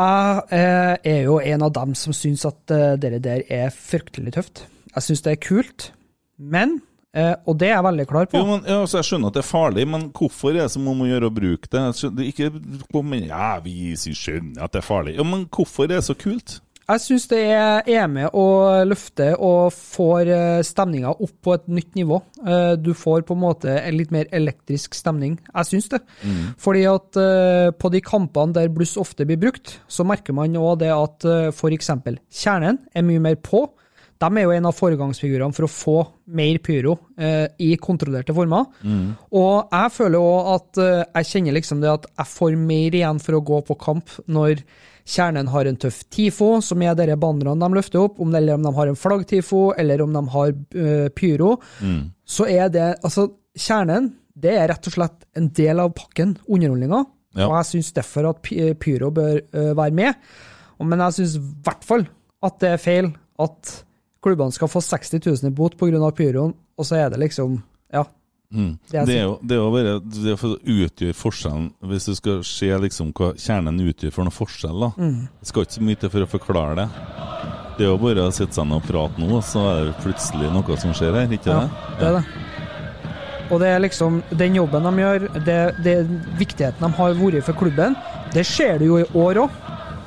jeg 0.51 0.59
eh, 0.59 1.11
er 1.15 1.21
jo 1.29 1.39
en 1.43 1.63
av 1.63 1.73
dem 1.75 1.95
som 1.99 2.15
syns 2.15 2.43
at 2.47 2.59
dere 2.71 3.19
det 3.19 3.23
der 3.27 3.45
er 3.51 3.75
fryktelig 3.75 4.35
tøft. 4.35 4.65
Jeg 4.95 5.07
syns 5.09 5.25
det 5.27 5.35
er 5.35 5.41
kult, 5.43 5.89
men 6.39 6.77
eh, 7.15 7.35
Og 7.47 7.59
det 7.59 7.71
er 7.71 7.77
jeg 7.77 7.87
veldig 7.87 8.07
klar 8.11 8.31
på. 8.31 8.39
Jo, 8.39 8.47
men, 8.51 8.63
ja, 8.67 8.81
altså, 8.83 9.01
jeg 9.01 9.09
skjønner 9.11 9.31
at 9.31 9.39
det 9.39 9.43
er 9.43 9.49
farlig, 9.51 9.87
men 9.91 10.09
hvorfor 10.15 10.53
er 10.53 10.61
det 10.65 10.69
som 10.75 10.87
om 10.91 11.03
å 11.03 11.09
gjøre 11.11 11.31
å 11.31 11.35
bruke 11.35 11.71
det? 11.71 11.83
Skjønner, 11.99 12.31
ikke 12.31 12.51
men, 13.03 13.27
Ja, 13.31 13.57
vi 13.63 13.95
skjønner 13.99 14.67
at 14.67 14.75
det 14.75 14.83
er 14.83 14.87
farlig. 14.87 15.17
Ja, 15.19 15.27
Men 15.27 15.47
hvorfor 15.51 15.87
er 15.87 15.97
det 15.97 16.05
så 16.07 16.19
kult? 16.19 16.61
Jeg 16.85 17.01
syns 17.01 17.25
det 17.31 17.39
er 17.49 18.09
med 18.13 18.35
å 18.37 18.43
løfte 18.85 19.31
og 19.41 19.71
får 19.73 20.29
stemninga 20.69 21.15
opp 21.15 21.33
på 21.41 21.55
et 21.57 21.69
nytt 21.73 21.95
nivå. 21.97 22.19
Eh, 22.45 22.75
Du 22.77 22.93
får 22.93 23.23
på 23.25 23.33
en 23.33 23.41
måte 23.41 23.73
en 23.79 23.97
litt 23.97 24.11
mer 24.13 24.29
elektrisk 24.37 24.93
stemning. 24.95 25.39
Jeg 25.55 25.65
syns 25.71 25.89
det. 25.95 26.03
Fordi 26.61 26.83
at 26.91 27.17
eh, 27.17 27.71
på 27.73 27.89
de 27.95 28.03
kampene 28.05 28.53
der 28.53 28.69
bluss 28.69 28.99
ofte 29.01 29.25
blir 29.25 29.41
brukt, 29.41 29.79
så 29.89 30.05
merker 30.05 30.37
man 30.37 30.53
òg 30.61 30.83
det 30.85 30.93
at 30.93 31.25
f.eks. 31.57 31.91
kjernen 32.31 32.79
er 32.95 33.03
mye 33.09 33.23
mer 33.31 33.37
på. 33.41 33.65
De 34.21 34.29
er 34.39 34.45
jo 34.47 34.53
en 34.55 34.69
av 34.69 34.77
foregangsfigurene 34.77 35.53
for 35.57 35.65
å 35.67 35.73
få 35.73 35.97
mer 36.37 36.59
pyro 36.65 36.99
eh, 37.19 37.49
i 37.65 37.75
kontrollerte 37.81 38.33
former. 38.37 38.69
Og 39.33 39.73
jeg 39.73 39.91
føler 39.97 40.21
òg 40.21 40.53
at 40.61 40.81
eh, 40.85 41.05
jeg 41.17 41.33
kjenner 41.33 41.57
liksom 41.57 41.81
det 41.81 41.91
at 41.97 42.07
jeg 42.13 42.29
får 42.37 42.57
mer 42.61 42.95
igjen 43.01 43.21
for 43.25 43.41
å 43.41 43.43
gå 43.45 43.65
på 43.73 43.81
kamp 43.81 44.13
når 44.29 44.61
kjernen 45.05 45.49
har 45.53 45.69
en 45.69 45.77
tøff 45.81 46.03
TIFO, 46.13 46.51
som 46.65 46.83
er 46.83 46.97
dere 46.99 47.17
bannerne 47.21 47.61
de 47.61 47.77
løfter 47.77 48.01
opp, 48.01 48.21
om, 48.21 48.35
eller 48.35 48.57
om 48.57 48.65
de 48.65 48.73
har 48.77 48.91
en 48.91 48.99
flaggtifo, 48.99 49.67
eller 49.79 50.03
om 50.05 50.15
de 50.17 50.23
har 50.35 50.53
uh, 50.55 51.09
pyro. 51.17 51.55
Så 52.25 52.49
er 52.49 52.71
det 52.73 52.87
Altså, 53.05 53.29
kjernen, 53.57 54.13
det 54.35 54.57
er 54.57 54.69
rett 54.73 54.89
og 54.89 54.97
slett 54.97 55.27
en 55.39 55.51
del 55.55 55.83
av 55.83 55.93
pakken, 55.97 56.39
underholdninga. 56.49 57.05
Ja. 57.35 57.49
Og 57.49 57.57
jeg 57.59 57.71
syns 57.73 57.93
derfor 57.97 58.31
at 58.31 58.43
pyro 58.81 59.11
bør 59.15 59.41
uh, 59.43 59.73
være 59.77 59.95
med. 59.95 60.27
Men 60.85 61.05
jeg 61.07 61.19
syns 61.19 61.39
i 61.39 61.45
hvert 61.65 61.85
fall 61.87 62.07
at 62.45 62.59
det 62.61 62.75
er 62.75 62.83
feil 62.83 63.13
at 63.41 63.77
klubbene 64.25 64.55
skal 64.55 64.71
få 64.73 64.81
60 64.85 65.21
000 65.21 65.51
i 65.51 65.55
bot 65.55 65.77
pga. 65.79 66.11
pyroen, 66.17 66.55
og 66.55 66.87
så 66.87 66.97
er 67.05 67.11
det 67.11 67.21
liksom 67.21 67.63
Ja. 67.93 68.05
Mm. 68.55 68.73
Det 68.91 69.01
er 69.01 69.07
Det, 69.09 69.15
er 69.19 69.25
jo, 69.25 69.33
det 69.43 69.57
er 69.59 69.71
bare 69.75 69.95
det 70.15 70.37
for 70.39 70.55
å 70.55 70.75
utgjøre 70.77 71.17
forskjellen 71.19 71.65
Hvis 71.91 72.05
du 72.07 72.15
skal 72.15 72.45
se 72.47 72.69
liksom 72.85 73.11
hva 73.19 73.33
kjernen 73.35 73.81
utgjør 73.83 74.15
for 74.15 74.29
noen 74.29 74.37
forskjell. 74.37 74.87
Mm. 74.97 75.17
Det 75.41 75.51
skal 75.51 75.67
ikke 75.67 75.77
så 75.79 75.87
mye 75.89 76.01
til 76.05 76.13
for 76.15 76.27
å 76.27 76.31
forklare 76.37 76.77
det. 76.79 76.89
Det 77.75 77.87
er 77.87 77.91
jo 77.91 77.99
bare 77.99 78.29
å 78.29 78.35
sitte 78.35 78.55
seg 78.55 78.69
ned 78.71 78.79
og 78.79 78.87
prate 78.87 79.19
nå, 79.19 79.41
så 79.43 79.65
er 79.73 79.89
det 79.91 79.97
plutselig 80.05 80.53
noe 80.55 80.77
som 80.79 80.95
skjer 80.95 81.17
her, 81.19 81.33
ikke 81.35 81.51
Ja, 81.51 81.65
det? 81.65 81.99
det 81.99 82.07
er 82.07 82.19
det. 82.21 82.25
Og 83.53 83.61
det 83.61 83.69
er 83.75 83.83
liksom 83.83 84.23
den 84.33 84.55
jobben 84.57 84.87
de 84.87 85.03
gjør, 85.03 85.27
det, 85.45 85.59
det 85.85 85.97
viktigheten 86.39 86.81
de 86.87 86.93
har 86.97 87.19
vært 87.19 87.45
for 87.45 87.59
klubben, 87.59 87.97
det 88.33 88.47
ser 88.47 88.79
du 88.79 88.87
jo 88.93 89.03
i 89.03 89.09
år 89.19 89.43
òg. 89.45 89.61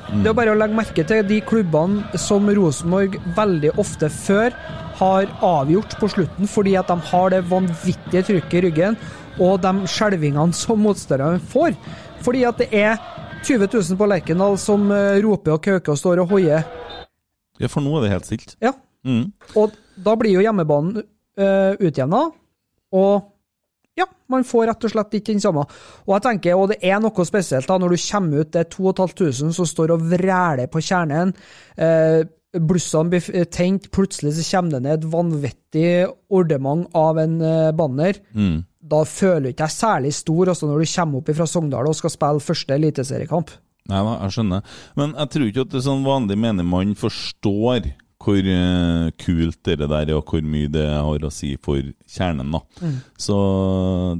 Det 0.08 0.30
er 0.30 0.36
bare 0.36 0.54
å 0.54 0.56
legge 0.56 0.76
merke 0.76 1.04
til 1.04 1.20
de 1.28 1.42
klubbene 1.44 2.16
som 2.18 2.48
Rosenborg 2.48 3.18
veldig 3.36 3.74
ofte 3.76 4.08
før 4.08 4.56
har 4.98 5.30
avgjort 5.44 5.96
på 6.00 6.08
slutten 6.10 6.50
fordi 6.50 6.74
at 6.80 6.90
de 6.90 6.98
har 7.10 7.30
det 7.34 7.44
vanvittige 7.50 8.24
trykket 8.26 8.58
i 8.58 8.64
ryggen 8.66 8.98
og 9.38 9.60
de 9.62 9.72
skjelvingene 9.86 10.56
som 10.56 10.80
motstanderne 10.82 11.38
får. 11.52 11.76
Fordi 12.26 12.42
at 12.48 12.58
det 12.58 12.68
er 12.74 12.98
20 13.46 13.68
000 13.70 13.98
på 14.00 14.08
Lerkendal 14.10 14.58
som 14.58 14.90
eh, 14.90 15.20
roper 15.22 15.54
og 15.54 15.62
kauker 15.62 15.94
og 15.94 16.00
står 16.00 16.24
og 16.24 16.32
hoier. 16.34 16.66
Ja, 17.58 17.70
for 17.70 17.82
nå 17.82 17.94
er 17.98 18.06
det 18.06 18.14
helt 18.16 18.30
stilt. 18.30 18.56
Ja, 18.62 18.74
Mm. 19.06 19.28
og 19.56 19.76
da 19.94 20.12
blir 20.18 20.34
jo 20.34 20.40
hjemmebanen 20.42 20.98
uh, 21.38 21.74
utjevna, 21.78 22.24
og 22.98 23.28
ja, 23.96 24.04
man 24.30 24.44
får 24.44 24.66
rett 24.68 24.86
og 24.88 24.92
slett 24.92 25.14
ikke 25.18 25.36
den 25.36 25.42
samme. 25.42 25.62
Og 26.06 26.12
jeg 26.16 26.24
tenker, 26.26 26.58
og 26.58 26.72
det 26.72 26.80
er 26.86 26.98
noe 27.02 27.24
spesielt 27.26 27.66
da, 27.70 27.78
når 27.78 27.94
du 27.94 28.02
kommer 28.02 28.42
ut, 28.42 28.50
det 28.54 28.64
er 28.64 28.68
2500 28.74 29.54
som 29.56 29.66
står 29.70 29.94
og 29.94 30.04
vræler 30.12 30.66
på 30.70 30.82
kjernen. 30.82 31.32
Eh, 31.78 32.20
Blussene 32.56 33.10
blir 33.12 33.20
f- 33.20 33.50
tent, 33.52 33.90
plutselig 33.92 34.32
så 34.38 34.44
kommer 34.56 34.78
det 34.78 34.82
ned 34.86 34.98
et 35.02 35.10
vanvittig 35.12 35.90
ordement 36.32 36.86
av 36.96 37.18
en 37.20 37.38
banner. 37.76 38.20
banner. 38.32 38.62
Da 38.88 39.02
føler 39.04 39.42
du 39.42 39.52
ikke 39.52 39.66
deg 39.66 39.74
særlig 39.74 40.12
stor 40.16 40.48
altså 40.54 40.68
når 40.70 40.80
du 40.80 40.92
kommer 40.94 41.18
opp 41.20 41.28
fra 41.36 41.46
Sogndal 41.50 41.88
og 41.90 41.96
skal 41.98 42.14
spille 42.14 42.40
første 42.40 42.72
eliteseriekamp. 42.78 43.50
Nei 43.88 44.00
da, 44.04 44.14
jeg 44.24 44.32
skjønner. 44.38 44.62
Men 44.96 45.12
jeg 45.16 45.30
tror 45.34 45.46
ikke 45.50 45.66
at 45.66 45.76
sånn 45.84 46.04
vanlig 46.08 46.38
menigmann 46.40 46.94
forstår 46.96 47.90
hvor 48.18 48.48
eh, 48.50 49.10
kult 49.20 49.60
det 49.68 49.76
der 49.78 49.92
er, 50.00 50.10
og 50.16 50.24
hvor 50.32 50.42
mye 50.42 50.68
det 50.72 50.82
har 50.90 51.22
å 51.24 51.30
si 51.32 51.52
for 51.62 51.78
kjernen. 52.10 52.50
da. 52.56 52.60
Så 53.20 53.36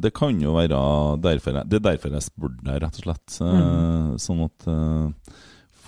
det 0.00 0.12
kan 0.16 0.38
jo 0.40 0.52
være 0.54 0.78
derfor 1.24 1.58
jeg, 1.58 1.68
Det 1.68 1.80
er 1.80 1.86
derfor 1.88 2.14
jeg 2.14 2.22
spurte 2.28 2.62
deg, 2.68 2.78
rett 2.84 3.00
og 3.00 3.04
slett. 3.08 3.38
Mm. 3.42 4.12
Sånn 4.22 4.44
at 4.46 4.68
eh, 4.70 5.34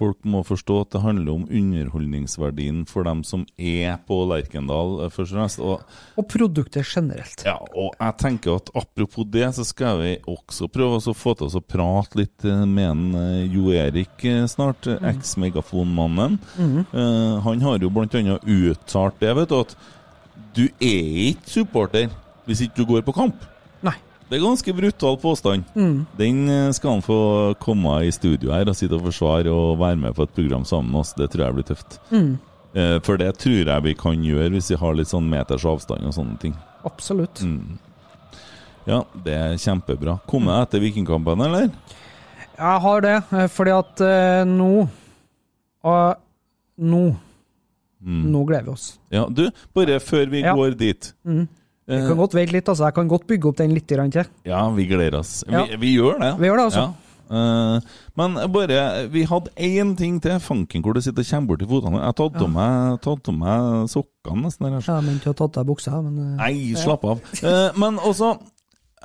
folk 0.00 0.24
må 0.24 0.42
forstå 0.46 0.78
at 0.84 0.94
det 0.94 1.02
handler 1.04 1.34
om 1.34 1.46
underholdningsverdien 1.46 2.82
for 2.88 3.06
dem 3.06 3.22
som 3.26 3.44
er 3.56 3.98
på 4.08 4.22
Lerkendal, 4.30 4.96
eh, 5.04 5.12
først 5.12 5.34
og 5.34 5.38
fremst. 5.38 5.60
Og 5.60 6.20
Og 6.20 6.28
produktet 6.28 6.86
generelt. 6.86 7.44
ja, 7.44 7.58
og 7.60 7.94
jeg 8.00 8.16
tenker 8.18 8.56
at 8.56 8.70
apropos 8.74 9.26
det, 9.28 9.54
så 9.54 9.64
skal 9.64 10.00
vi 10.00 10.16
også 10.26 10.70
prøve 10.72 11.00
å 11.00 11.14
få 11.16 11.34
til 11.36 11.52
å 11.52 11.60
prate 11.60 12.18
litt 12.22 12.44
eh, 12.44 12.64
med 12.64 12.90
en 12.90 13.14
eh, 13.14 13.46
Jo 13.50 13.70
Erik 13.74 14.26
snart, 14.50 14.86
mm. 14.86 15.06
eks-megafonmannen. 15.12 16.38
Eh, 16.58 17.40
han 17.44 17.60
har 17.60 17.78
jo 17.78 17.90
annet 17.90 18.44
uttalt 18.44 19.20
det, 19.20 19.34
vet 19.36 19.48
du, 19.48 19.60
at 19.60 19.76
du 20.56 20.66
er 20.80 21.30
ikke 21.30 21.50
supporter 21.50 22.10
hvis 22.46 22.64
ikke 22.66 22.80
du 22.80 22.88
går 22.94 23.06
på 23.06 23.14
kamp. 23.14 23.46
Det 24.30 24.38
er 24.38 24.44
ganske 24.44 24.72
brutal 24.78 25.16
påstand. 25.18 25.64
Den 26.18 26.36
eh, 26.48 26.70
skal 26.76 26.90
han 26.96 27.02
få 27.02 27.18
komme 27.58 27.96
i 28.06 28.12
studio 28.14 28.52
her 28.54 28.68
og 28.70 28.76
sitte 28.78 28.94
og 28.94 29.02
forsvare 29.08 29.50
og 29.50 29.78
være 29.80 29.98
med 29.98 30.14
på 30.14 30.22
et 30.28 30.34
program 30.36 30.64
sammen 30.68 30.92
med 30.94 31.00
oss. 31.02 31.12
Det 31.18 31.26
tror 31.32 31.48
jeg 31.48 31.56
blir 31.58 31.66
tøft. 31.72 31.98
Mm. 32.14 32.36
For 33.02 33.18
det 33.18 33.32
tror 33.42 33.66
jeg 33.66 33.82
vi 33.82 33.94
kan 33.98 34.20
gjøre 34.22 34.52
hvis 34.54 34.68
vi 34.70 34.76
har 34.78 34.94
litt 34.94 35.10
sånn 35.10 35.26
meters 35.26 35.64
avstand 35.66 36.06
og 36.06 36.14
sånne 36.14 36.36
ting. 36.38 36.52
Absolutt. 36.86 37.42
Ja, 38.86 39.00
det 39.24 39.34
er 39.34 39.56
kjempebra. 39.58 40.20
Kommer 40.30 40.54
jeg 40.60 40.68
etter 40.68 40.84
Vikingkampen, 40.84 41.42
eller? 41.48 41.66
Jeg 42.60 42.80
har 42.86 43.02
det, 43.04 43.16
eh, 43.34 43.48
fordi 43.50 43.74
at 43.74 44.00
eh, 44.06 44.44
nå 44.46 44.70
og 45.82 46.26
Nå 46.80 47.02
Nå 48.00 48.40
gleder 48.48 48.64
vi 48.64 48.72
oss. 48.72 48.86
Ja, 49.12 49.26
du, 49.28 49.50
bare 49.76 49.98
før 50.00 50.30
vi 50.32 50.40
Ja. 50.40 50.54
går 50.56 50.78
dit. 50.80 51.10
Jeg 51.90 52.06
kan 52.08 52.16
godt 52.20 52.34
vente 52.38 52.54
litt, 52.54 52.68
altså. 52.70 52.86
Jeg 52.88 52.94
kan 52.94 53.08
godt 53.10 53.26
bygge 53.26 53.48
opp 53.50 53.56
den 53.60 53.74
litt 53.74 53.86
til. 53.90 54.26
Ja, 54.46 54.64
vi 54.70 54.86
gleder 54.86 55.18
oss. 55.18 55.44
Vi, 55.46 55.52
Ja. 55.54 55.64
vi 55.76 55.94
gjør 55.96 56.20
det. 56.22 56.32
Vi 56.38 56.46
gjør 56.46 56.56
det, 56.60 56.66
altså. 56.70 56.80
Ja. 56.80 57.06
Uh, 57.30 57.78
men 58.18 58.34
bare 58.50 59.06
Vi 59.12 59.22
hadde 59.22 59.50
én 59.56 59.96
ting 59.96 60.20
til. 60.20 60.38
Fanken 60.42 60.82
hvor 60.82 60.94
du 60.94 61.00
sitter 61.00 61.22
og 61.22 61.28
kommer 61.30 61.46
bort 61.52 61.58
til 61.62 61.68
fotene. 61.68 62.00
Jeg 62.02 62.16
tatt 62.18 62.40
av 62.42 62.50
meg, 62.50 63.00
tatt 63.04 63.28
av 63.30 63.34
meg 63.38 63.90
sokkene 63.92 64.42
nesten. 64.46 64.66
Der. 64.66 64.82
Ja, 64.88 65.00
men 65.00 65.20
ha 65.24 65.32
tatt 65.32 65.56
av 65.60 65.66
buksa, 65.68 66.00
men 66.02 66.18
uh, 66.18 66.36
Nei, 66.40 66.74
slapp 66.74 67.04
av. 67.04 67.20
uh, 67.44 67.70
men 67.78 67.98
også 68.02 68.32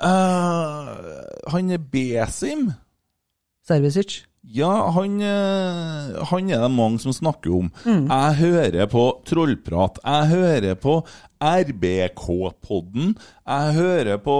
eh, 0.02 1.50
Han 1.52 1.70
er 1.70 1.78
Besim. 1.78 2.72
Servicic. 3.66 4.24
Ja, 4.46 4.90
han, 4.94 5.18
eh, 5.26 6.24
han 6.30 6.50
er 6.54 6.60
det 6.62 6.70
mange 6.70 7.00
som 7.02 7.14
snakker 7.14 7.50
om. 7.56 7.70
Mm. 7.82 8.04
Jeg 8.06 8.36
hører 8.38 8.86
på 8.90 9.02
Trollprat. 9.26 9.98
Jeg 10.04 10.28
hører 10.30 10.76
på 10.78 11.00
RBK-podden. 11.42 13.16
Jeg 13.42 13.74
hører 13.74 14.22
på 14.22 14.36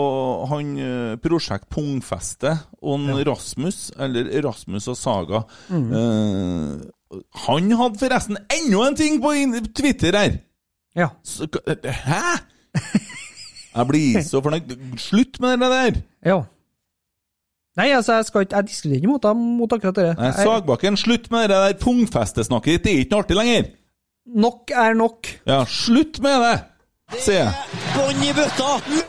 han 0.52 0.72
eh, 0.78 1.16
Prosjekt 1.22 1.66
Pungfeste 1.74 2.54
og 2.78 3.09
ja. 3.11 3.18
Rasmus, 3.32 3.90
eller 3.98 4.30
Rasmus 4.46 4.86
og 4.94 5.00
Saga. 5.00 5.42
Mm. 5.74 5.90
Eh, 5.90 7.20
han 7.48 7.70
hadde 7.80 7.98
forresten 7.98 8.38
enda 8.46 8.86
en 8.86 8.98
ting 8.98 9.18
på 9.22 9.34
Twitter 9.74 10.14
her! 10.22 10.42
Ja. 10.96 11.11
Så, 11.26 11.48
hæ?! 11.84 12.26
Jeg 13.76 13.88
blir 13.90 14.22
så 14.24 14.40
fornøyd. 14.40 14.70
Slutt 14.98 15.40
med 15.42 15.59
det 15.61 15.72
der! 15.74 16.04
ja. 16.30 16.44
Nei, 17.76 17.90
altså, 17.92 18.16
jeg, 18.16 18.28
skal 18.30 18.46
ikke, 18.46 18.56
jeg 18.56 18.68
diskuterer 18.70 19.00
ikke 19.00 19.10
mot, 19.10 19.26
mot 19.36 19.74
akkurat 19.76 19.98
det. 19.98 20.12
Nei, 20.20 20.30
Sagbakken, 20.38 20.96
slutt 20.96 21.28
med 21.34 21.50
det 21.52 21.58
der 21.58 21.76
pungfestesnakket 21.82 22.78
ditt! 22.78 22.86
Det 22.86 22.94
er 22.94 23.02
ikke 23.04 23.12
noe 23.16 23.26
artig 23.26 23.36
lenger! 23.40 23.68
Nok 24.46 24.72
er 24.74 24.96
nok. 24.98 25.28
Ja, 25.46 25.60
slutt 25.68 26.22
med 26.24 26.40
det! 26.46 26.56
sier 27.22 27.44
jeg. 27.44 27.82
Bånn 27.94 28.24
i 28.24 28.32
bøtta! 28.34 29.04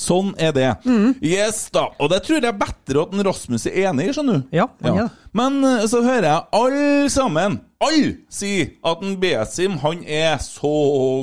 Sånn 0.00 0.30
er 0.40 0.52
det. 0.54 0.68
Mm. 0.86 1.16
Yes, 1.26 1.64
da. 1.74 1.88
Og 2.00 2.08
det 2.12 2.22
tror 2.24 2.40
jeg 2.40 2.56
bedre 2.56 3.02
at 3.02 3.14
en 3.14 3.24
Rasmus 3.26 3.66
er 3.68 3.90
enig 3.90 4.08
i, 4.08 4.14
skjønner 4.16 4.38
du. 4.38 4.54
Ja, 4.54 4.68
han 4.80 4.96
er 4.96 5.02
det. 5.02 5.26
Men 5.36 5.58
eh, 5.66 5.84
så 5.90 6.00
hører 6.06 6.28
jeg 6.28 6.46
alle 6.60 7.10
sammen, 7.12 7.58
alle, 7.82 8.14
si 8.32 8.54
at 8.86 9.04
en 9.04 9.18
Besim, 9.20 9.76
han 9.82 10.04
er 10.06 10.38
så 10.42 10.72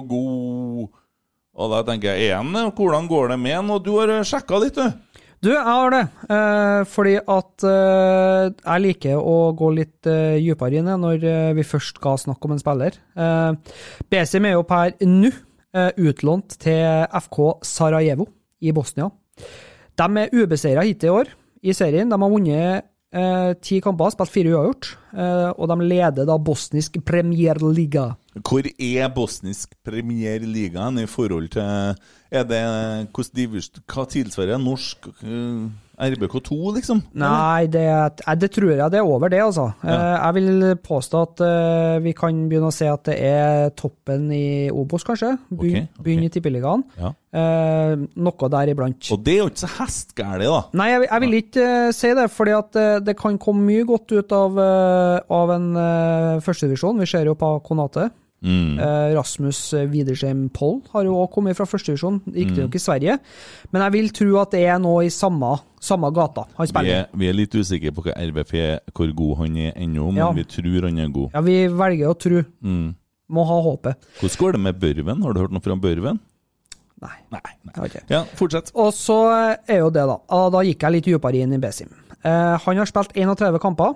god. 0.07 0.91
Og 1.57 1.71
da 1.73 1.81
tenker 1.87 2.13
jeg, 2.13 2.29
er 2.29 2.41
han 2.41 2.51
det? 2.53 2.67
Hvordan 2.77 3.07
går 3.09 3.33
det 3.33 3.39
med 3.41 3.55
han? 3.55 3.71
Og 3.73 3.81
du 3.87 3.95
har 3.97 4.13
sjekka 4.27 4.59
litt, 4.61 4.77
du. 4.77 5.06
Du, 5.37 5.51
jeg 5.53 5.61
har 5.61 5.91
det. 5.93 6.01
Eh, 6.33 6.79
fordi 6.89 7.13
at 7.21 7.65
eh, 7.69 8.47
jeg 8.57 8.83
liker 8.83 9.19
å 9.21 9.35
gå 9.57 9.69
litt 9.75 10.09
eh, 10.09 10.39
dypere 10.41 10.79
inn 10.79 10.89
når 11.03 11.25
eh, 11.29 11.51
vi 11.57 11.65
først 11.67 11.99
skal 12.01 12.17
snakke 12.21 12.49
om 12.49 12.55
en 12.55 12.61
spiller. 12.61 12.97
Eh, 13.13 13.77
Besim 14.09 14.49
er 14.49 14.55
jo 14.55 14.65
per 14.67 14.95
nå 15.05 15.29
eh, 15.29 15.91
utlånt 16.01 16.57
til 16.63 17.05
FK 17.21 17.41
Sarajevo 17.69 18.25
i 18.65 18.73
Bosnia. 18.73 19.11
De 19.97 20.09
er 20.23 20.33
ubeseira 20.33 20.85
hittil 20.87 21.11
i 21.11 21.15
år 21.21 21.33
i 21.69 21.77
serien. 21.77 22.09
De 22.09 22.17
har 22.17 22.33
vunnet 22.33 22.89
eh, 23.13 23.53
ti 23.61 23.77
kamper, 23.85 24.15
spilt 24.17 24.33
fire 24.33 24.55
uavgjort, 24.57 24.93
og 25.57 25.69
de 25.71 25.77
leder 25.85 26.25
da 26.29 26.35
bosnisk 26.37 26.97
premierliga. 27.05 28.09
Hvor 28.41 28.65
er 28.65 29.13
bosnisk 29.13 29.77
premierliga 29.85 30.89
i 31.01 31.05
forhold 31.09 31.53
til 31.55 31.95
Er 32.31 32.47
det 32.47 32.61
Hva 33.13 34.05
tilsvarer 34.11 34.59
norsk 34.59 35.07
eh, 35.23 35.67
RBK2, 35.97 36.57
liksom? 36.75 36.99
Nei, 37.17 37.67
det, 37.71 37.85
eh, 37.87 38.33
det 38.37 38.51
tror 38.53 38.73
jeg 38.73 38.91
det 38.93 38.99
er 38.99 39.07
over 39.07 39.31
det, 39.33 39.39
altså. 39.41 39.69
Eh, 39.81 40.15
Jeg 40.17 40.35
vil 40.37 40.75
påstå 40.83 41.21
at 41.23 41.45
vi 42.03 42.13
kan 42.17 42.43
begynne 42.49 42.69
å 42.69 42.75
se 42.75 42.89
at 42.91 43.07
det 43.09 43.15
er 43.17 43.71
toppen 43.79 44.27
i 44.35 44.69
Obos, 44.69 45.07
kanskje. 45.07 45.37
Begynn 45.49 45.87
okay, 45.87 46.03
okay. 46.03 46.27
i 46.27 46.33
Tippeligaen. 46.33 46.83
Ja. 46.99 47.13
Eh, 47.37 47.95
noe 48.15 48.51
der 48.53 48.71
iblant. 48.71 49.09
Og 49.13 49.23
det 49.23 49.33
er 49.35 49.41
jo 49.41 49.49
ikke 49.51 49.63
så 49.63 49.71
hestgærlig, 49.77 50.51
da. 50.51 50.61
Nei, 50.79 50.91
jeg, 50.93 51.07
jeg 51.07 51.23
vil 51.23 51.39
ikke 51.41 51.65
uh, 51.67 51.89
si 51.95 52.13
det, 52.19 52.29
fordi 52.33 52.55
at 52.57 52.79
uh, 52.79 52.93
det 53.03 53.17
kan 53.19 53.41
komme 53.41 53.65
mye 53.67 53.87
godt 53.87 54.13
ut 54.15 54.37
av, 54.37 54.57
uh, 54.61 55.17
av 55.39 55.51
en 55.57 55.67
uh, 55.75 56.45
førstedivisjon. 56.45 57.03
Vi 57.03 57.09
ser 57.09 57.29
jo 57.29 57.35
på 57.39 57.57
Konate. 57.67 58.09
Mm. 58.43 58.77
Eh, 58.79 59.15
Rasmus 59.17 59.59
Widersheim 59.89 60.49
Poll 60.53 60.81
har 60.93 61.03
jo 61.07 61.15
også 61.17 61.33
kommet 61.33 61.55
fra 61.57 61.65
førstevisjon, 61.65 62.19
riktignok 62.27 62.69
Mm. 62.69 62.75
i 62.75 62.79
Sverige. 62.83 63.19
Men 63.73 63.81
jeg 63.81 63.91
vil 63.95 64.09
tro 64.09 64.37
at 64.41 64.51
det 64.51 64.61
er 64.67 64.77
noe 64.79 65.05
i 65.05 65.09
samme, 65.09 65.59
samme 65.81 66.11
gata 66.13 66.45
han 66.55 66.67
Vi 66.67 66.91
er, 66.91 67.07
vi 67.13 67.27
er 67.29 67.33
litt 67.33 67.51
usikre 67.55 67.91
på 67.91 68.03
hva 68.05 68.13
RVP, 68.13 68.79
hvor 68.93 69.15
god 69.15 69.37
han 69.37 69.57
er 69.57 69.71
ennå, 69.75 70.05
men 70.13 70.17
Ja. 70.17 70.31
vi 70.31 70.43
tror 70.43 70.85
han 70.85 70.99
er 70.99 71.07
god. 71.09 71.31
Ja, 71.33 71.41
vi 71.41 71.67
velger 71.67 72.07
å 72.13 72.17
tro. 72.19 72.43
Mm. 72.63 72.95
Må 73.29 73.43
ha 73.45 73.61
håpet. 73.61 73.95
Hvordan 74.21 74.37
går 74.37 74.51
det 74.53 74.59
med 74.61 74.79
Børven? 74.79 75.21
Har 75.23 75.33
du 75.33 75.39
hørt 75.41 75.51
noe 75.51 75.59
fra 75.61 75.75
Børven? 75.75 76.19
Nei. 77.01 77.09
Nei. 77.31 77.41
nei. 77.65 77.85
Okay. 77.85 78.01
Ja, 78.09 78.23
fortsett. 78.23 78.71
Og 78.75 78.93
så 78.93 79.57
er 79.67 79.79
jo 79.79 79.89
det, 79.89 80.05
da. 80.07 80.17
Ah, 80.29 80.49
Da 80.49 80.59
gikk 80.63 80.79
jeg 80.81 80.91
litt 80.91 81.05
dypere 81.05 81.41
inn 81.41 81.53
i 81.53 81.57
Besim. 81.57 81.89
Eh, 82.23 82.57
han 82.57 82.77
har 82.77 82.85
spilt 82.85 83.13
31 83.13 83.59
kamper 83.59 83.95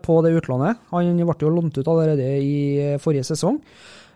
på 0.00 0.20
det 0.24 0.32
utlånet. 0.38 0.78
Han 0.90 1.16
ble 1.20 1.36
jo 1.40 1.52
lånt 1.52 1.76
ut 1.78 1.88
allerede 1.88 2.26
i 2.40 2.56
eh, 2.80 2.98
forrige 3.02 3.26
sesong. 3.28 3.60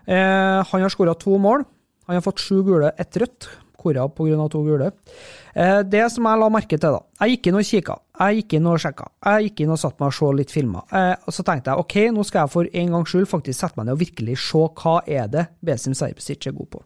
Eh, 0.05 0.61
han 0.65 0.81
har 0.81 0.89
skåra 0.89 1.13
to 1.17 1.37
mål. 1.37 1.65
Han 2.07 2.17
har 2.17 2.25
fått 2.25 2.41
sju 2.41 2.63
gule, 2.65 2.91
ett 2.97 3.17
rødt. 3.17 3.49
Kora 3.81 4.07
pga. 4.09 4.49
to 4.49 4.61
gule. 4.63 4.91
Eh, 5.55 5.79
det 5.81 6.03
som 6.11 6.25
jeg 6.25 6.39
la 6.39 6.49
merke 6.53 6.77
til, 6.77 6.93
da 6.93 7.01
Jeg 7.25 7.37
gikk 7.37 7.47
inn 7.47 7.55
og 7.57 7.65
kikka. 7.65 7.95
Jeg 8.19 8.35
gikk 8.37 8.53
inn 8.53 8.67
og 8.69 8.79
sjekka. 8.79 9.07
Jeg 9.25 9.47
gikk 9.47 9.61
inn 9.63 9.73
og 9.73 9.79
satte 9.81 9.97
meg 9.99 10.11
og 10.11 10.13
så 10.13 10.31
litt 10.37 10.51
filmer. 10.53 10.83
Eh, 10.91 11.15
og 11.25 11.33
så 11.33 11.43
tenkte 11.43 11.71
jeg 11.71 11.79
ok, 11.81 11.95
nå 12.13 12.25
skal 12.27 12.45
jeg 12.45 12.53
for 12.53 12.69
en 12.81 12.91
gangs 12.95 13.09
skyld 13.09 13.29
faktisk 13.29 13.59
sette 13.59 13.79
meg 13.79 13.87
ned 13.87 13.95
og 13.97 14.03
virkelig 14.03 14.37
se 14.37 14.63
hva 14.83 14.95
er 15.07 15.27
det 15.33 15.47
Besim 15.65 15.97
Serbesic 15.97 16.45
er 16.45 16.57
god 16.57 16.69
på. 16.75 16.83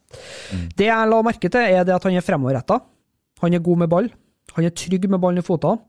Det 0.76 0.88
jeg 0.88 1.12
la 1.12 1.22
merke 1.22 1.52
til, 1.52 1.62
er 1.62 1.84
det 1.84 1.96
at 1.96 2.08
han 2.08 2.16
er 2.16 2.24
fremoverretta. 2.24 2.80
Han 3.44 3.54
er 3.54 3.60
god 3.60 3.84
med 3.84 3.92
ball. 3.92 4.10
Han 4.56 4.64
er 4.64 4.72
trygg 4.72 5.10
med 5.10 5.20
ballen 5.20 5.44
i 5.44 5.46
føttene. 5.46 5.82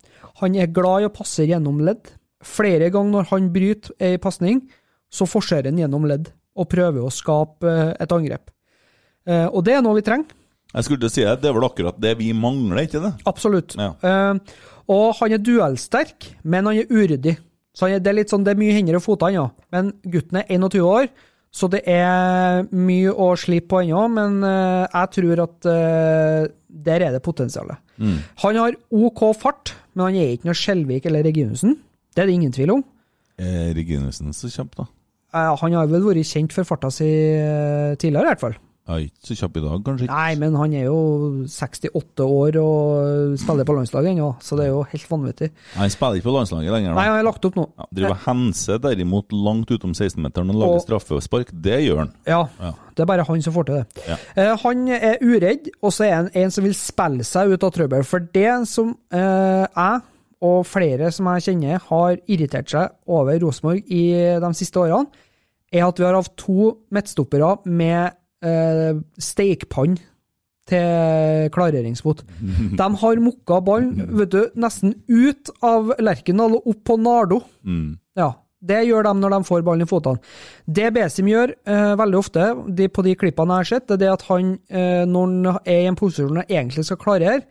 Han 0.43 0.57
er 0.59 0.73
glad 0.75 1.05
i 1.05 1.07
å 1.07 1.15
passe 1.15 1.47
gjennom 1.47 1.79
ledd. 1.87 2.11
Flere 2.45 2.91
ganger 2.93 3.13
når 3.17 3.29
han 3.31 3.47
bryter 3.55 3.95
ei 4.03 4.17
pasning, 4.21 4.61
så 5.13 5.25
forserer 5.29 5.71
han 5.71 5.79
gjennom 5.81 6.05
ledd 6.09 6.33
og 6.57 6.69
prøver 6.73 7.05
å 7.07 7.13
skape 7.13 7.69
eh, 7.71 7.95
et 8.03 8.13
angrep. 8.13 8.51
Eh, 9.29 9.47
Og 9.53 9.63
det 9.65 9.75
er 9.77 9.83
noe 9.85 9.97
vi 9.99 10.05
trenger. 10.07 10.33
Jeg 10.75 10.85
skulle 10.85 11.01
til 11.01 11.09
å 11.09 11.15
si 11.15 11.23
det, 11.25 11.37
det 11.41 11.49
er 11.49 11.55
vel 11.57 11.65
akkurat 11.69 11.99
det 12.03 12.17
vi 12.19 12.33
mangler, 12.37 12.83
ikke 12.85 13.01
det? 13.05 13.13
Absolutt. 13.31 13.77
Ja. 13.81 13.93
Eh, 14.03 14.59
og 14.93 15.15
han 15.21 15.33
er 15.37 15.43
duellsterk, 15.43 16.27
men 16.45 16.67
han 16.69 16.77
er 16.83 16.91
uryddig. 16.93 17.37
Så 17.77 17.87
han 17.87 17.97
er, 17.97 18.03
det 18.05 18.11
er 18.13 18.19
litt 18.21 18.33
sånn, 18.33 18.45
det 18.45 18.55
er 18.55 18.61
mye 18.61 18.75
hender 18.77 18.99
og 18.99 19.05
føtter, 19.05 19.33
ennå. 19.33 19.47
ja. 19.47 19.67
Men 19.73 19.93
gutten 20.05 20.43
er 20.43 20.47
21 20.53 20.85
år, 20.85 21.09
Så 21.57 21.71
det 21.73 21.81
er 21.89 22.67
mye 22.77 23.13
å 23.17 23.31
slippe 23.41 23.69
på 23.71 23.79
ennå, 23.81 24.03
men 24.13 24.43
jeg 24.45 25.09
tror 25.15 25.41
at 25.47 25.69
der 26.69 27.01
er 27.07 27.15
det 27.15 27.23
potensialet. 27.25 27.79
Mm. 27.97 28.19
Han 28.43 28.59
har 28.61 28.75
OK 28.93 29.23
fart, 29.39 29.73
men 29.95 30.05
han 30.11 30.19
er 30.21 30.35
ikke 30.35 30.51
noe 30.51 30.59
Skjelvik 30.59 31.07
eller 31.09 31.25
Reginussen. 31.25 31.79
Det 32.17 32.23
er 32.25 32.31
det 32.31 32.37
ingen 32.41 32.53
tvil 32.57 32.71
om. 32.79 32.85
Er 33.39 33.75
Reginussen 33.77 34.33
så 34.33 34.49
kjapp, 34.49 34.73
da. 34.81 34.87
Eh, 35.37 35.57
han 35.61 35.75
har 35.77 35.91
vel 35.91 36.07
vært 36.07 36.25
kjent 36.25 36.55
for 36.57 36.65
farta 36.65 36.89
si 36.95 37.05
eh, 37.37 37.93
tidligere, 38.01 38.25
i 38.25 38.33
hvert 38.33 38.41
fall. 38.47 38.55
Ja, 38.87 39.01
ikke 39.03 39.27
så 39.27 39.35
kjapp 39.35 39.57
i 39.59 39.63
dag, 39.65 39.81
kanskje. 39.83 40.07
Nei, 40.07 40.37
men 40.39 40.55
han 40.55 40.73
er 40.79 40.85
jo 40.87 40.99
68 41.51 42.23
år 42.23 42.57
og 42.61 43.33
spiller 43.43 43.67
på 43.67 43.75
landslaget 43.75 44.13
ennå, 44.13 44.29
så 44.39 44.55
det 44.57 44.69
er 44.69 44.71
jo 44.71 44.85
helt 44.93 45.09
vanvittig. 45.11 45.49
Nei, 45.75 45.81
Han 45.81 45.91
spiller 45.91 46.21
ikke 46.21 46.29
på 46.29 46.35
landslaget 46.37 46.71
lenger. 46.77 46.95
Nei, 46.95 47.07
han 47.09 47.17
har 47.19 47.27
lagt 47.27 47.49
opp 47.51 47.59
nå. 47.59 47.65
Ja, 47.83 47.89
driver 47.99 48.21
Hense 48.29 48.79
derimot 48.87 49.35
langt 49.35 49.73
utom 49.75 49.91
16-meteren 49.99 50.55
og 50.55 50.61
lager 50.63 50.79
Og- 50.79 50.85
straffespark. 50.87 51.51
Det 51.51 51.81
gjør 51.83 51.99
han. 52.05 52.13
Ja, 52.31 52.45
Ja. 52.63 52.73
det 52.95 53.03
er 53.03 53.11
bare 53.11 53.25
han 53.27 53.43
som 53.43 53.53
får 53.59 53.67
til 53.67 53.75
det. 53.83 53.87
Ja. 54.07 54.17
Eh, 54.37 54.57
han 54.63 54.89
er 54.89 55.19
uredd, 55.21 55.69
og 55.83 55.91
så 55.93 56.07
er 56.07 56.15
han 56.15 56.31
en 56.33 56.51
som 56.55 56.63
vil 56.65 56.75
spille 56.79 57.25
seg 57.27 57.51
ut 57.53 57.65
av 57.65 57.73
trøbbel. 57.75 58.05
For 58.07 58.21
det 58.21 58.69
som 58.69 58.97
eh, 59.11 59.67
jeg 59.67 60.01
og 60.45 60.67
flere 60.69 61.09
som 61.15 61.29
jeg 61.33 61.47
kjenner 61.49 61.81
har 61.89 62.19
irritert 62.29 62.69
seg 62.71 62.93
over 63.09 63.39
Rosenborg 63.41 63.87
i 63.89 64.05
de 64.43 64.51
siste 64.59 64.83
årene, 64.83 65.09
er 65.73 65.87
at 65.87 65.99
vi 65.99 66.07
har 66.07 66.17
hatt 66.17 66.37
to 66.39 66.75
midtstoppere 66.95 67.57
med 67.67 68.15
eh, 68.45 69.01
steikpann 69.19 69.97
til 70.67 71.51
klareringsfot. 71.55 72.25
De 72.81 72.89
har 73.03 73.23
mokka 73.23 73.61
ballen 73.65 74.09
vet 74.19 74.33
du, 74.35 74.41
nesten 74.59 74.97
ut 75.09 75.53
av 75.65 75.95
Lerkendal 76.03 76.59
og 76.59 76.73
opp 76.75 76.83
på 76.91 76.99
Nardo. 77.01 77.41
Mm. 77.67 77.97
Ja, 78.19 78.33
det 78.67 78.81
gjør 78.89 79.07
de 79.07 79.13
når 79.21 79.35
de 79.37 79.41
får 79.47 79.63
ballen 79.67 79.85
i 79.85 79.91
fotene. 79.91 80.23
Det 80.67 80.89
Besim 80.97 81.29
gjør 81.31 81.53
eh, 81.55 81.93
veldig 82.01 82.19
ofte 82.19 82.49
de, 82.79 82.89
på 82.91 83.05
de 83.07 83.15
klippene 83.19 83.59
jeg 83.61 83.67
har 83.67 83.71
sett, 83.75 83.95
det 83.95 84.09
er 84.09 84.17
at 84.17 84.27
han, 84.31 84.57
eh, 84.71 85.05
når 85.07 85.53
han 85.59 85.61
er 85.63 85.85
i 85.85 85.91
en 85.91 85.99
posisjon 85.99 86.41
han 86.41 86.51
egentlig 86.51 86.87
skal 86.89 87.01
klarere, 87.03 87.45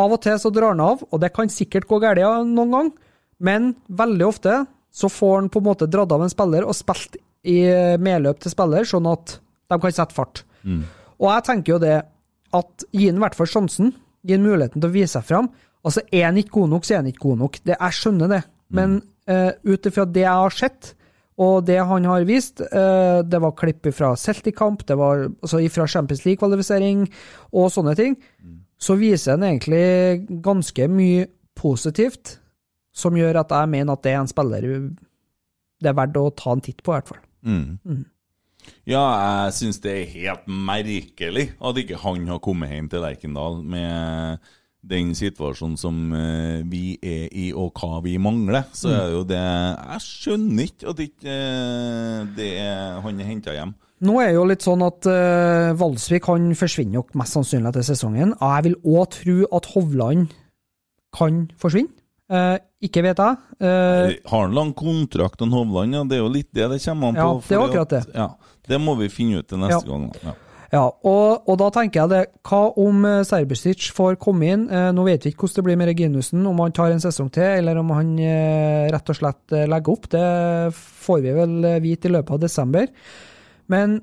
av 0.00 0.16
og 0.16 0.22
til 0.24 0.38
så 0.40 0.52
drar 0.54 0.74
han 0.74 0.84
av, 0.84 1.04
og 1.06 1.22
det 1.22 1.32
kan 1.36 1.52
sikkert 1.52 1.88
gå 1.90 2.00
galt 2.02 2.48
noen 2.48 2.76
gang, 2.76 2.92
men 3.40 3.72
veldig 3.88 4.26
ofte 4.26 4.62
så 4.90 5.08
får 5.12 5.36
han 5.38 5.50
på 5.52 5.62
en 5.62 5.68
måte 5.68 5.88
dratt 5.90 6.12
av 6.12 6.24
en 6.24 6.32
spiller 6.32 6.66
og 6.66 6.76
spilt 6.76 7.16
i 7.46 7.62
medløp 8.02 8.40
til 8.42 8.52
spiller, 8.52 8.84
sånn 8.88 9.08
at 9.08 9.38
de 9.70 9.78
kan 9.80 9.94
sette 9.94 10.16
fart. 10.16 10.42
Og 11.20 11.28
jeg 11.30 11.46
tenker 11.46 11.76
jo 11.76 11.80
det 11.82 11.98
at 12.56 12.86
gi 12.90 13.06
han 13.06 13.20
i 13.20 13.22
hvert 13.22 13.36
fall 13.38 13.48
sjansen, 13.48 13.92
gi 14.26 14.36
han 14.36 14.44
muligheten 14.44 14.82
til 14.82 14.90
å 14.90 14.94
vise 14.94 15.14
seg 15.14 15.28
fram. 15.28 15.50
Altså, 15.86 16.02
er 16.12 16.26
han 16.26 16.40
ikke 16.40 16.58
god 16.58 16.72
nok, 16.74 16.86
så 16.86 16.94
er 16.94 17.02
han 17.02 17.10
ikke 17.12 17.26
god 17.28 17.44
nok. 17.44 17.60
Det, 17.64 17.76
jeg 17.76 17.96
skjønner 17.96 18.32
det. 18.34 18.40
Men 18.76 18.96
uh, 19.30 19.52
ut 19.66 19.86
ifra 19.88 20.06
det 20.06 20.24
jeg 20.24 20.42
har 20.42 20.56
sett, 20.56 20.94
og 21.40 21.64
det 21.64 21.78
han 21.88 22.08
har 22.10 22.26
vist, 22.28 22.60
uh, 22.60 23.20
det 23.24 23.40
var 23.40 23.56
klipp 23.58 23.88
fra 23.96 24.12
Celtic-kamp, 24.20 24.84
det 24.88 24.98
var 25.00 25.28
altså 25.30 25.62
fra 25.72 25.86
Champions 25.88 26.26
League-kvalifisering 26.26 27.06
og 27.56 27.70
sånne 27.72 27.94
ting, 27.98 28.18
så 28.80 28.96
viser 28.96 29.36
han 29.36 29.46
egentlig 29.46 30.40
ganske 30.42 30.86
mye 30.88 31.26
positivt 31.58 32.38
som 32.96 33.16
gjør 33.16 33.42
at 33.42 33.52
jeg 33.54 33.70
mener 33.70 33.94
at 33.94 34.04
det 34.04 34.14
er 34.14 34.22
en 34.22 34.30
spiller 34.30 34.66
det 35.80 35.88
er 35.88 35.96
verdt 35.96 36.18
å 36.20 36.30
ta 36.36 36.54
en 36.54 36.62
titt 36.64 36.82
på, 36.84 36.92
i 36.92 36.98
hvert 36.98 37.08
fall. 37.08 37.20
Mm. 37.46 38.06
Ja, 38.88 39.02
jeg 39.46 39.56
syns 39.56 39.80
det 39.80 39.92
er 39.96 40.14
helt 40.14 40.48
merkelig 40.48 41.50
at 41.56 41.78
ikke 41.80 42.00
han 42.02 42.26
har 42.28 42.42
kommet 42.44 42.72
hjem 42.72 42.90
til 42.92 43.04
Lerkendal 43.04 43.62
med 43.64 44.50
den 44.90 45.12
situasjonen 45.16 45.76
som 45.80 45.96
eh, 46.16 46.60
vi 46.68 46.94
er 47.04 47.28
i, 47.36 47.50
og 47.52 47.76
hva 47.76 48.00
vi 48.04 48.16
mangler. 48.20 48.68
Så 48.72 48.92
er 48.92 49.02
det 49.08 49.16
jo 49.16 49.24
det 49.28 49.40
Jeg 49.40 50.04
skjønner 50.06 50.68
ikke 50.70 50.92
at 50.92 51.02
ikke 51.04 51.36
eh, 51.36 52.20
det 52.36 52.50
er, 52.62 53.00
han 53.04 53.20
er 53.20 53.28
henta 53.28 53.56
hjem. 53.56 53.74
Nå 54.00 54.14
er 54.22 54.30
det 54.30 54.36
jo 54.38 54.44
litt 54.48 54.64
sånn 54.64 54.80
at 54.86 55.04
uh, 55.12 55.70
Valsvik 55.76 56.24
han 56.30 56.50
forsvinner 56.56 57.02
nok 57.02 57.10
mest 57.20 57.36
sannsynlig 57.36 57.68
etter 57.68 57.84
sesongen. 57.84 58.30
Og 58.38 58.52
jeg 58.54 58.64
vil 58.70 58.76
òg 58.96 59.10
tro 59.18 59.38
at 59.58 59.66
Hovland 59.74 60.30
kan 61.16 61.42
forsvinne. 61.60 61.92
Uh, 62.30 62.56
ikke 62.80 63.02
vet 63.02 63.18
jeg. 63.18 63.38
Uh, 63.60 64.12
Har 64.30 64.44
han 64.46 64.54
lang 64.56 64.70
kontrakt 64.78 65.40
med 65.42 65.52
Hovland? 65.52 65.96
Ja, 65.98 66.04
det 66.08 66.16
er 66.16 66.22
jo 66.22 66.30
litt 66.32 66.48
det 66.54 66.68
det 66.70 66.78
kommer 66.84 67.10
an 67.10 67.18
på. 67.18 67.26
Ja, 67.26 67.40
det 67.48 67.56
er 67.56 67.64
akkurat 67.64 67.74
akkurat 67.74 67.92
at- 68.06 68.14
Ja, 68.14 68.28
det 68.70 68.78
må 68.80 68.94
vi 69.00 69.08
finne 69.12 69.42
ut 69.42 69.48
til 69.50 69.58
neste 69.58 69.82
Ja. 69.84 69.90
gang. 69.90 70.06
Ja. 70.24 70.34
ja, 70.72 70.84
og, 71.04 71.42
og 71.50 71.58
da 71.58 71.68
tenker 71.74 72.00
jeg 72.04 72.08
det. 72.14 72.20
Hva 72.46 72.60
om 72.78 73.02
Serbisic 73.26 73.90
får 73.92 74.16
komme 74.22 74.46
inn? 74.54 74.68
Eh, 74.70 74.92
nå 74.94 75.04
vet 75.04 75.26
vi 75.26 75.32
ikke 75.34 75.42
hvordan 75.48 75.58
det 75.58 75.64
blir 75.66 75.76
med 75.82 75.90
Reginussen, 75.90 76.46
om 76.46 76.62
han 76.62 76.72
tar 76.72 76.94
en 76.94 77.02
sesong 77.02 77.28
til, 77.34 77.42
eller 77.58 77.76
om 77.82 77.90
han 77.90 78.14
eh, 78.22 78.86
rett 78.94 79.10
og 79.10 79.18
slett 79.18 79.50
legger 79.66 79.92
opp. 79.92 80.08
Det 80.14 80.24
får 80.78 81.20
vi 81.26 81.34
vel 81.34 81.58
vite 81.82 82.06
i 82.08 82.14
løpet 82.14 82.30
av 82.38 82.40
desember. 82.46 82.86
Men 83.70 84.00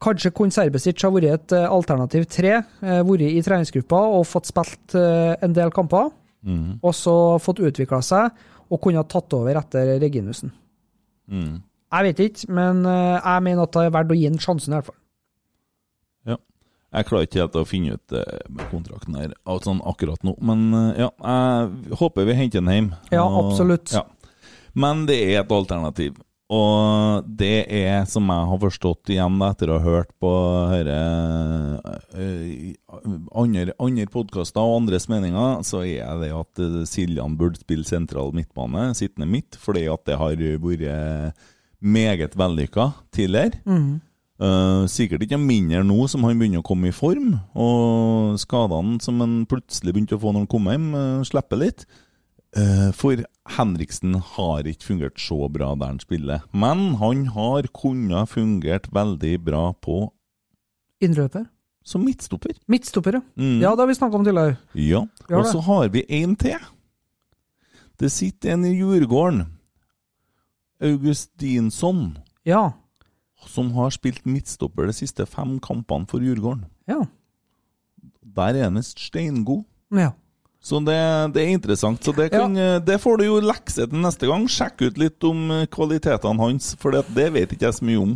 kanskje 0.00 0.30
kunne 0.32 0.54
Serbisic 0.54 1.02
ha 1.04 1.10
vært 1.12 1.28
et 1.34 1.52
eh, 1.58 1.66
alternativ 1.68 2.24
tre, 2.32 2.54
eh, 2.80 3.00
vært 3.04 3.26
i 3.28 3.42
treningsgruppa 3.44 3.98
og 4.16 4.24
fått 4.28 4.48
spilt 4.48 4.94
eh, 4.96 5.34
en 5.44 5.56
del 5.56 5.72
kamper, 5.76 6.10
Mm. 6.40 6.78
og 6.80 6.94
så 6.96 7.12
fått 7.36 7.58
utvikla 7.60 7.98
seg, 8.00 8.30
og 8.72 8.78
kunne 8.80 8.96
ha 8.96 9.04
tatt 9.04 9.34
over 9.36 9.58
etter 9.60 9.90
Reginussen. 10.00 10.48
Mm. 11.28 11.58
Jeg 11.92 12.06
vet 12.06 12.22
ikke, 12.24 12.46
men 12.56 12.78
jeg 12.88 13.42
mener 13.44 13.66
at 13.66 13.74
det 13.76 13.82
er 13.84 13.92
verdt 13.92 14.14
å 14.14 14.16
gi 14.16 14.24
ham 14.24 14.38
sjansen, 14.40 14.72
i 14.72 14.78
hvert 14.78 14.86
fall. 14.88 14.96
Ja. 16.30 16.38
Jeg 16.96 17.08
klarer 17.10 17.28
ikke 17.28 17.42
helt 17.42 17.58
å 17.60 17.66
finne 17.68 17.98
ut 17.98 18.16
med 18.48 18.64
kontrakten 18.70 19.18
her 19.20 19.34
sånn 19.66 19.82
akkurat 19.84 20.24
nå, 20.24 20.32
men 20.40 20.64
ja, 20.96 21.10
jeg 21.12 21.98
håper 22.00 22.24
vi 22.30 22.38
henter 22.40 22.62
den 22.64 22.72
hjem. 22.72 22.88
Ja, 23.12 23.26
absolutt. 23.42 23.92
Ja. 23.92 24.06
Men 24.72 25.04
det 25.10 25.20
er 25.20 25.42
et 25.42 25.52
alternativ. 25.52 26.16
Og 26.50 27.28
det 27.38 27.68
er, 27.70 28.02
som 28.10 28.26
jeg 28.26 28.46
har 28.50 28.58
forstått 28.64 29.12
igjen 29.14 29.36
etter 29.46 29.70
å 29.70 29.76
ha 29.78 29.84
hørt 29.84 30.10
på 30.18 30.32
høre, 30.72 30.96
eh, 32.18 32.72
andre, 33.38 33.76
andre 33.78 34.08
podkaster 34.10 34.58
og 34.58 34.80
andres 34.80 35.06
meninger, 35.12 35.62
så 35.66 35.84
er 35.86 36.18
det 36.24 36.32
at 36.34 36.62
eh, 36.64 36.82
Siljan 36.90 37.38
burde 37.38 37.62
spille 37.62 37.86
sentral 37.86 38.34
midtbane, 38.34 38.88
sittende 38.98 39.30
midt, 39.30 39.60
fordi 39.62 39.86
at 39.92 40.02
det 40.10 40.18
har 40.18 40.42
vært 40.64 41.38
meget 41.80 42.34
vellykka 42.34 42.90
tidligere. 43.14 43.62
Eh, 44.40 44.86
sikkert 44.88 45.26
ikke 45.26 45.36
mindre 45.36 45.82
nå 45.84 46.06
som 46.08 46.22
han 46.24 46.38
begynner 46.40 46.62
å 46.62 46.66
komme 46.66 46.88
i 46.88 46.96
form, 46.96 47.34
og 47.52 48.38
skadene 48.40 48.96
som 49.04 49.20
han 49.20 49.42
plutselig 49.48 49.92
begynte 49.92 50.16
å 50.16 50.22
få 50.22 50.32
når 50.32 50.46
han 50.46 50.50
kom 50.54 50.70
hjem, 50.70 50.86
uh, 50.96 51.26
slipper 51.28 51.60
litt. 51.60 51.84
Eh, 52.56 52.90
for 52.98 53.20
Henriksen 53.56 54.14
har 54.34 54.66
ikke 54.66 54.88
fungert 54.88 55.20
så 55.22 55.48
bra 55.52 55.68
der 55.78 55.86
han 55.92 56.00
spiller, 56.02 56.42
men 56.52 56.96
han 56.98 57.26
har 57.36 57.68
kunnet 57.76 58.28
fungert 58.32 58.88
veldig 58.92 59.36
bra 59.44 59.72
på 59.72 60.08
Innrøper. 61.00 61.46
som 61.84 62.02
midtstopper. 62.04 62.56
Midtstopper, 62.68 63.12
ja. 63.14 63.20
Mm. 63.38 63.60
Ja, 63.62 63.70
det 63.70 63.78
har 63.84 63.86
vi 63.86 63.94
snakka 63.94 64.18
om 64.18 64.24
tidligere. 64.26 64.58
Ja, 64.74 65.04
og 65.30 65.46
så 65.46 65.60
har 65.62 65.88
vi 65.94 66.02
en 66.08 66.34
til. 66.36 66.58
Det 68.00 68.10
sitter 68.12 68.52
en 68.52 68.64
i 68.64 68.74
Djurgården, 68.76 69.46
Augustinsson, 70.80 72.18
Ja. 72.44 72.72
som 73.46 73.70
har 73.72 73.90
spilt 73.90 74.24
midtstopper 74.26 74.86
de 74.86 74.92
siste 74.92 75.26
fem 75.26 75.58
kampene 75.60 76.06
for 76.08 76.18
Djurgården. 76.20 76.64
Ja. 76.88 77.04
Der 78.22 78.54
er 78.54 78.64
han 78.70 78.82
steingod. 78.82 79.64
ja. 79.92 80.12
Så 80.60 80.76
det, 80.84 80.96
det 81.32 81.40
er 81.40 81.54
interessant. 81.54 82.02
Så 82.04 82.12
det, 82.12 82.26
kan, 82.34 82.52
det 82.84 82.98
får 83.00 83.20
du 83.20 83.24
jo 83.24 83.38
lekse 83.40 83.86
til 83.88 84.02
neste 84.02 84.28
gang. 84.28 84.44
Sjekk 84.44 84.82
ut 84.84 84.98
litt 85.00 85.24
om 85.24 85.46
eh, 85.54 85.66
kvalitetene 85.72 86.36
hans, 86.42 86.74
for 86.80 86.92
det, 86.92 87.06
det 87.16 87.30
vet 87.32 87.54
ikke 87.54 87.70
jeg 87.70 87.78
så 87.78 87.86
mye 87.88 88.02
om. 88.02 88.14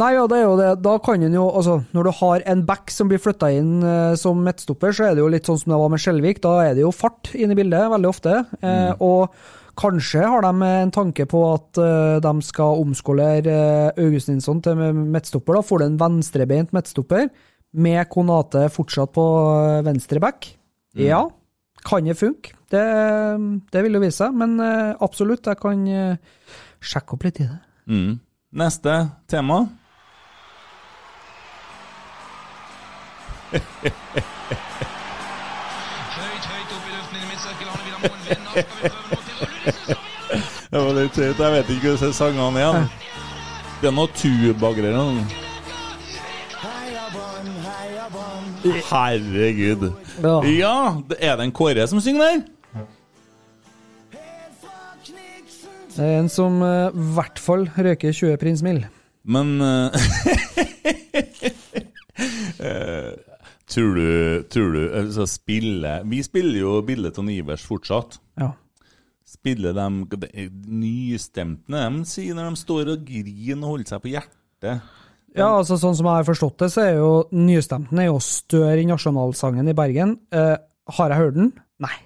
Nei, 0.00 0.10
ja, 0.16 0.24
det 0.30 0.40
er 0.40 0.46
jo 0.48 0.56
det. 0.58 0.70
Da 0.82 0.96
kan 1.04 1.22
en 1.22 1.36
jo 1.38 1.46
Altså, 1.54 1.78
når 1.94 2.08
du 2.08 2.12
har 2.18 2.46
en 2.50 2.64
back 2.66 2.90
som 2.90 3.10
blir 3.10 3.22
flytta 3.22 3.52
inn 3.54 3.76
eh, 3.86 4.14
som 4.18 4.42
midtstopper, 4.42 4.94
så 4.96 5.06
er 5.08 5.14
det 5.14 5.22
jo 5.22 5.30
litt 5.30 5.46
sånn 5.46 5.60
som 5.60 5.74
det 5.74 5.82
var 5.84 5.92
med 5.94 6.02
Skjelvik. 6.02 6.42
Da 6.42 6.56
er 6.64 6.74
det 6.74 6.82
jo 6.82 6.90
fart 6.94 7.30
inn 7.38 7.54
i 7.54 7.58
bildet 7.58 7.92
veldig 7.94 8.10
ofte. 8.10 8.40
Eh, 8.58 8.90
og 8.98 9.30
kanskje 9.78 10.26
har 10.26 10.44
de 10.44 10.52
en 10.66 10.92
tanke 10.94 11.26
på 11.30 11.44
at 11.52 11.80
eh, 11.82 12.18
de 12.26 12.34
skal 12.46 12.82
omskolere 12.82 13.54
eh, 13.54 14.02
Augustinsson 14.02 14.62
til 14.66 14.82
midtstopper. 14.98 15.60
Da 15.60 15.66
får 15.66 15.82
du 15.82 15.86
en 15.88 16.02
venstrebeint 16.02 16.74
midtstopper 16.74 17.30
med 17.74 18.06
Konate 18.10 18.68
fortsatt 18.72 19.14
på 19.14 19.24
eh, 19.54 19.80
venstre 19.86 20.22
back. 20.22 20.50
Ja, 20.98 21.24
kan 21.84 22.04
det 22.04 22.16
funke? 22.18 22.54
Det, 22.70 22.84
det 23.72 23.82
vil 23.84 23.94
jo 23.98 24.02
vise 24.02 24.24
seg, 24.24 24.34
men 24.40 24.56
eh, 24.62 24.94
absolutt, 25.04 25.46
jeg 25.46 25.60
kan 25.60 25.86
eh, 25.86 26.16
sjekke 26.82 27.16
opp 27.16 27.26
litt 27.26 27.40
i 27.44 27.48
det. 27.48 27.60
Mm. 27.92 28.14
Neste 28.54 28.94
tema. 29.30 29.64
Høyt, 36.14 36.46
høyt 36.48 36.74
opp 36.74 36.88
i 36.88 36.94
luften 36.94 37.18
inn 37.18 37.22
i 37.22 37.30
midtsirkel. 37.30 37.68
Arne 37.70 37.84
Vidar 37.86 38.00
Moen 38.02 38.20
vinner. 38.26 38.50
Skal 38.54 38.66
vi 38.66 38.74
prøve 38.80 39.04
nå 39.10 39.20
til 39.28 39.34
å 39.34 39.50
rulle 39.54 39.68
disse? 39.70 40.00
Det 40.74 40.80
var 40.82 40.92
litt 40.98 41.16
høyt. 41.20 41.38
jeg 41.38 41.54
vet 41.54 41.72
ikke 41.76 41.94
hvordan 41.94 42.18
sangene 42.18 42.62
igjen. 42.64 42.92
Det 43.80 43.90
er 43.90 43.98
noe 44.00 44.14
tubagreier. 44.16 45.43
Herregud. 48.64 49.90
Ja. 50.22 50.34
Ja, 50.48 50.76
er 51.18 51.36
det 51.36 51.44
en 51.48 51.52
Kåre 51.54 51.86
som 51.90 52.00
synger 52.00 52.24
der? 52.24 52.42
Det 55.94 56.02
er 56.02 56.18
en 56.18 56.30
som 56.32 56.56
i 56.66 56.72
i 56.88 57.04
hvert 57.14 57.38
fall 57.38 57.68
røyker 57.76 58.10
20 58.10 58.38
prins 58.42 58.62
mild. 58.66 58.86
Men 59.24 59.60
uh, 59.62 59.94
uh, 62.58 63.12
Tror 63.74 63.94
du, 63.96 64.42
tror 64.52 64.74
du 64.74 64.80
altså 64.92 65.24
spille, 65.26 65.94
Vi 66.10 66.18
spiller 66.22 66.60
jo 66.60 66.74
bildet 66.84 67.16
av 67.18 67.30
Ivers 67.32 67.64
fortsatt. 67.64 68.18
Ja. 68.38 68.50
Spiller 69.24 69.72
de 69.72 70.18
de- 70.20 70.50
nystemtene 70.68 71.80
de 71.96 72.04
sier 72.06 72.36
når 72.36 72.50
de 72.52 72.60
står 72.60 72.90
og 72.92 73.06
griner 73.08 73.62
og 73.64 73.70
holder 73.72 73.94
seg 73.94 74.02
på 74.04 74.12
hjertet? 74.12 74.84
Ja, 75.34 75.48
altså 75.58 75.74
sånn 75.80 75.96
som 75.98 76.06
jeg 76.06 76.20
har 76.20 76.26
forstått 76.28 76.58
det, 76.62 76.68
så 76.70 76.82
er 76.84 76.96
jo 77.00 77.12
nystemten 77.34 77.98
er 77.98 78.06
jo 78.06 78.18
større 78.22 78.78
i 78.80 78.86
nasjonalsangen 78.86 79.68
i 79.68 79.74
Bergen. 79.74 80.18
Eh, 80.30 80.56
har 80.98 81.10
jeg 81.10 81.18
hørt 81.18 81.34
den? 81.38 81.52
Nei. 81.82 81.96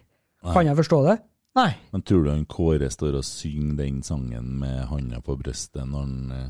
Kan 0.55 0.67
jeg 0.71 0.79
forstå 0.79 1.01
det? 1.11 1.19
Nei. 1.59 1.73
Men 1.93 2.03
tror 2.07 2.25
du 2.25 2.31
han 2.31 2.47
Kåre 2.49 2.89
står 2.93 3.19
og 3.19 3.25
synger 3.27 3.77
den 3.83 4.03
sangen 4.07 4.55
med 4.61 4.87
handa 4.89 5.21
på 5.25 5.37
brystet 5.41 5.85
når 5.89 6.05
han 6.07 6.33
eh, 6.39 6.49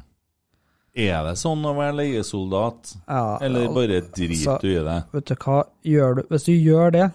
Er 1.09 1.24
det 1.29 1.35
sånn 1.41 1.62
å 1.66 1.74
være 1.76 1.97
leiesoldat? 2.01 2.95
Ja, 3.09 3.39
Eller 3.43 3.68
bare 3.74 4.01
driter 4.03 4.35
altså- 4.35 4.59
du 4.62 4.68
i 4.70 4.85
det? 4.85 4.99
Vet 5.12 5.24
du 5.31 5.35
hva, 5.35 5.59
du, 5.83 6.22
hvis 6.31 6.45
du 6.45 6.53
gjør 6.53 6.93
det 6.93 7.11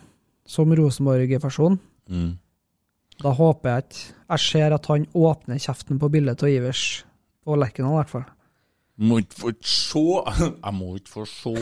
som 0.46 0.72
Rosenborg-person, 0.76 1.80
Mm. 2.10 2.38
da 3.24 3.32
håper 3.32 3.70
jeg 3.70 3.78
at 3.84 4.14
jeg 4.30 4.40
ser 4.40 4.74
at 4.74 4.86
han 4.88 5.06
åpner 5.16 5.56
kjeften 5.56 6.00
på 6.00 6.10
bildet 6.12 6.44
av 6.44 6.50
Ivers 6.50 7.06
på 7.46 7.56
Lerkendal, 7.56 7.94
i 7.94 8.02
hvert 8.02 8.10
fall. 8.10 8.26
Må 9.02 9.18
ikke 9.24 9.40
få 9.40 9.52
se 9.66 10.04
Jeg 10.66 10.74
må 10.78 10.92
ikke 11.00 11.14
få 11.16 11.24
se 11.26 11.54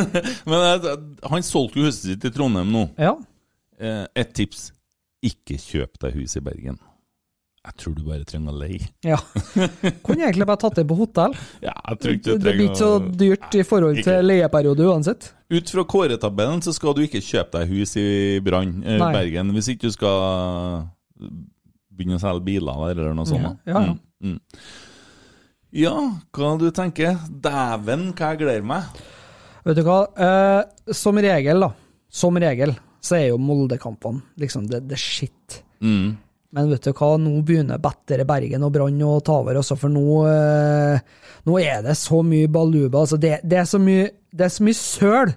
Men 0.50 0.88
han 1.28 1.44
solgte 1.44 1.80
jo 1.82 1.90
huset 1.90 2.06
sitt 2.14 2.24
i 2.24 2.32
Trondheim 2.32 2.72
nå. 2.72 2.86
Ja. 2.98 3.14
Eh, 3.80 4.06
Et 4.16 4.32
tips. 4.36 4.70
Ikke 5.24 5.58
kjøp 5.60 6.00
deg 6.00 6.16
hus 6.18 6.36
i 6.36 6.42
Bergen. 6.44 6.78
Jeg 7.64 7.76
tror 7.80 7.94
du 7.96 8.02
bare 8.04 8.26
trenger 8.28 8.52
å 8.52 8.58
leie. 8.60 8.88
ja. 9.08 9.16
Kunne 10.04 10.26
egentlig 10.26 10.44
bare 10.50 10.60
tatt 10.60 10.76
det 10.76 10.84
på 10.88 10.98
hotell. 10.98 11.32
Ja, 11.64 11.72
jeg 11.88 12.00
tror 12.02 12.16
ikke 12.18 12.34
du 12.34 12.42
det 12.44 12.52
blir 12.58 12.66
ikke 12.66 12.80
så 12.82 12.90
dyrt 13.24 13.56
i 13.56 13.62
forhold 13.64 14.00
Ikke. 14.02 14.10
til 14.10 14.28
leieperiode 14.28 14.88
uansett. 14.92 15.30
Ut 15.54 15.72
fra 15.72 15.84
Kåre-tabellen 15.88 16.60
så 16.64 16.74
skal 16.76 16.92
du 16.96 17.00
ikke 17.06 17.22
kjøpe 17.24 17.62
deg 17.62 17.72
hus 17.72 17.96
i 18.00 18.06
Brann, 18.44 18.82
eh, 18.84 19.00
Bergen, 19.00 19.52
hvis 19.56 19.70
ikke 19.72 19.88
du 19.88 19.96
skal 19.96 20.84
begynne 21.94 22.18
å 22.18 22.24
selge 22.24 22.44
biler 22.50 22.84
eller 22.90 23.16
noe 23.16 23.28
sånt. 23.32 23.48
Ja, 23.64 23.72
ja, 23.72 23.84
ja. 23.88 23.96
Mm, 24.20 24.34
mm. 24.36 24.60
Ja, 25.74 25.94
hva 26.34 26.54
du 26.60 26.68
tenker? 26.74 27.16
Dæven, 27.28 28.12
hva 28.14 28.32
jeg 28.32 28.44
gleder 28.44 28.66
meg. 28.66 28.98
Vet 29.64 29.78
du 29.78 29.82
hva, 29.86 30.04
eh, 30.14 30.92
som 30.94 31.18
regel 31.18 31.64
da, 31.64 31.70
som 32.12 32.36
regel, 32.38 32.74
så 33.04 33.16
er 33.18 33.24
jo 33.32 33.40
Molde-kampene 33.42 34.22
liksom 34.40 34.68
det, 34.70 34.84
det 34.88 34.98
shit. 35.00 35.62
Mm. 35.82 36.14
Men 36.54 36.70
vet 36.70 36.86
du 36.86 36.92
hva, 36.94 37.08
nå 37.18 37.32
begynner 37.46 37.82
Battere 37.82 38.26
Bergen 38.28 38.62
og 38.62 38.70
Brann 38.76 39.00
å 39.02 39.16
ta 39.24 39.40
over 39.42 39.58
også, 39.58 39.76
for 39.80 39.90
nå, 39.90 40.04
eh, 40.30 41.00
nå 41.48 41.58
er 41.58 41.82
det 41.88 41.96
så 41.98 42.20
mye 42.22 42.52
baluba. 42.52 43.02
Altså 43.02 43.18
det, 43.18 43.40
det, 43.42 43.58
er 43.64 43.66
så 43.66 43.80
mye, 43.82 44.06
det 44.30 44.46
er 44.46 44.54
så 44.54 44.68
mye 44.68 44.78
søl. 44.78 45.34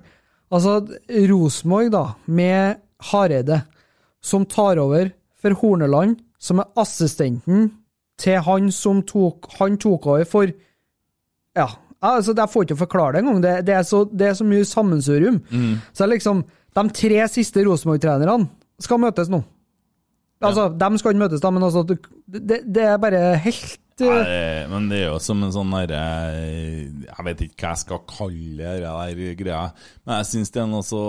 Altså, 0.54 0.78
Rosenborg, 1.32 1.90
da, 1.96 2.04
med 2.30 2.78
Hareide, 3.10 3.64
som 4.22 4.46
tar 4.46 4.78
over 4.84 5.10
for 5.42 5.58
Horneland, 5.64 6.20
som 6.38 6.62
er 6.62 6.70
assistenten 6.78 7.72
til 8.18 8.40
han 8.42 8.72
som 8.74 9.02
tok, 9.06 9.48
han 9.60 9.78
tok 9.78 10.08
over 10.08 10.24
for 10.26 10.48
Ja, 11.58 11.68
altså, 12.02 12.34
jeg 12.38 12.50
får 12.54 12.64
ikke 12.68 12.78
forklare 12.84 13.14
det 13.18 13.24
engang. 13.24 13.42
Det, 13.44 13.54
det, 13.66 13.74
er 13.76 13.82
så- 13.86 14.06
det 14.12 14.28
er 14.28 14.34
så 14.38 14.46
mye 14.46 14.66
sammensurium. 14.66 15.40
Så 15.94 16.04
er 16.06 16.12
liksom, 16.14 16.44
de 16.78 16.90
tre 16.94 17.28
siste 17.28 17.64
Rosenborg-trenerne 17.66 18.50
skal 18.80 19.00
møtes 19.02 19.30
nå. 19.30 19.44
Altså, 20.42 20.68
De 20.78 20.98
skal 21.00 21.12
ikke 21.16 21.24
møtes, 21.24 21.42
da, 21.42 21.50
men 21.50 21.64
altså, 21.66 21.82
det, 21.88 22.60
det 22.70 22.84
er 22.84 22.98
bare 23.02 23.36
helt 23.42 23.80
eh, 24.02 24.06
Nei, 24.06 24.68
men 24.70 24.90
det 24.92 25.00
er 25.02 25.08
jo 25.10 25.18
som 25.20 25.42
en 25.42 25.50
sånn 25.56 25.72
derre 25.74 26.02
Jeg 27.08 27.26
vet 27.26 27.40
ikke 27.48 27.64
hva 27.64 27.72
jeg 27.74 27.82
skal 27.82 28.04
kalle 28.06 28.58
det 28.60 28.84
der 28.84 29.34
greia, 29.40 29.64
men 30.06 30.20
jeg 30.20 30.28
syns 30.30 30.52
det 30.54 30.62
er 30.62 30.68
noe 30.70 30.86
så 30.86 31.02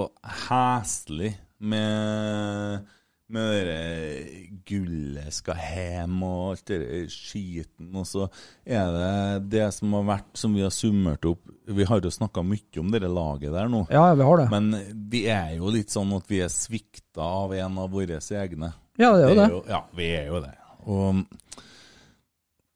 heslig 0.49 1.35
med 1.61 2.87
med 3.29 3.51
det 3.53 3.65
der 3.69 4.29
gullet 4.69 5.35
skal 5.37 5.59
hjem 5.61 6.23
og 6.25 6.43
alt 6.53 6.71
det 6.71 6.79
skiten. 7.13 7.91
Og 7.97 8.07
så 8.09 8.27
er 8.65 8.93
det 8.95 9.51
det 9.53 9.67
som 9.77 9.93
har 9.99 10.07
vært, 10.09 10.31
som 10.41 10.55
vi 10.57 10.65
har 10.65 10.73
summert 10.75 11.29
opp 11.29 11.53
Vi 11.69 11.87
har 11.89 12.01
jo 12.01 12.13
snakka 12.13 12.45
mye 12.47 12.81
om 12.81 12.93
det 12.93 13.03
laget 13.05 13.53
der 13.53 13.69
nå. 13.69 13.85
Ja, 13.93 14.07
vi 14.17 14.25
har 14.29 14.41
det. 14.41 14.49
Men 14.53 14.71
vi 15.13 15.27
er 15.33 15.57
jo 15.59 15.73
litt 15.75 15.93
sånn 15.93 16.15
at 16.17 16.29
vi 16.31 16.41
er 16.45 16.53
svikta 16.53 17.27
av 17.45 17.53
en 17.57 17.83
av 17.85 17.93
våre 17.93 18.19
egne. 18.19 18.73
Ja, 18.99 19.13
det 19.15 19.27
er 19.27 19.29
jo 19.29 19.37
det. 19.39 19.51
ja, 19.71 19.83
vi 19.95 20.09
er 20.17 20.33
jo 20.33 20.41
det. 20.43 20.55
Og 20.89 21.21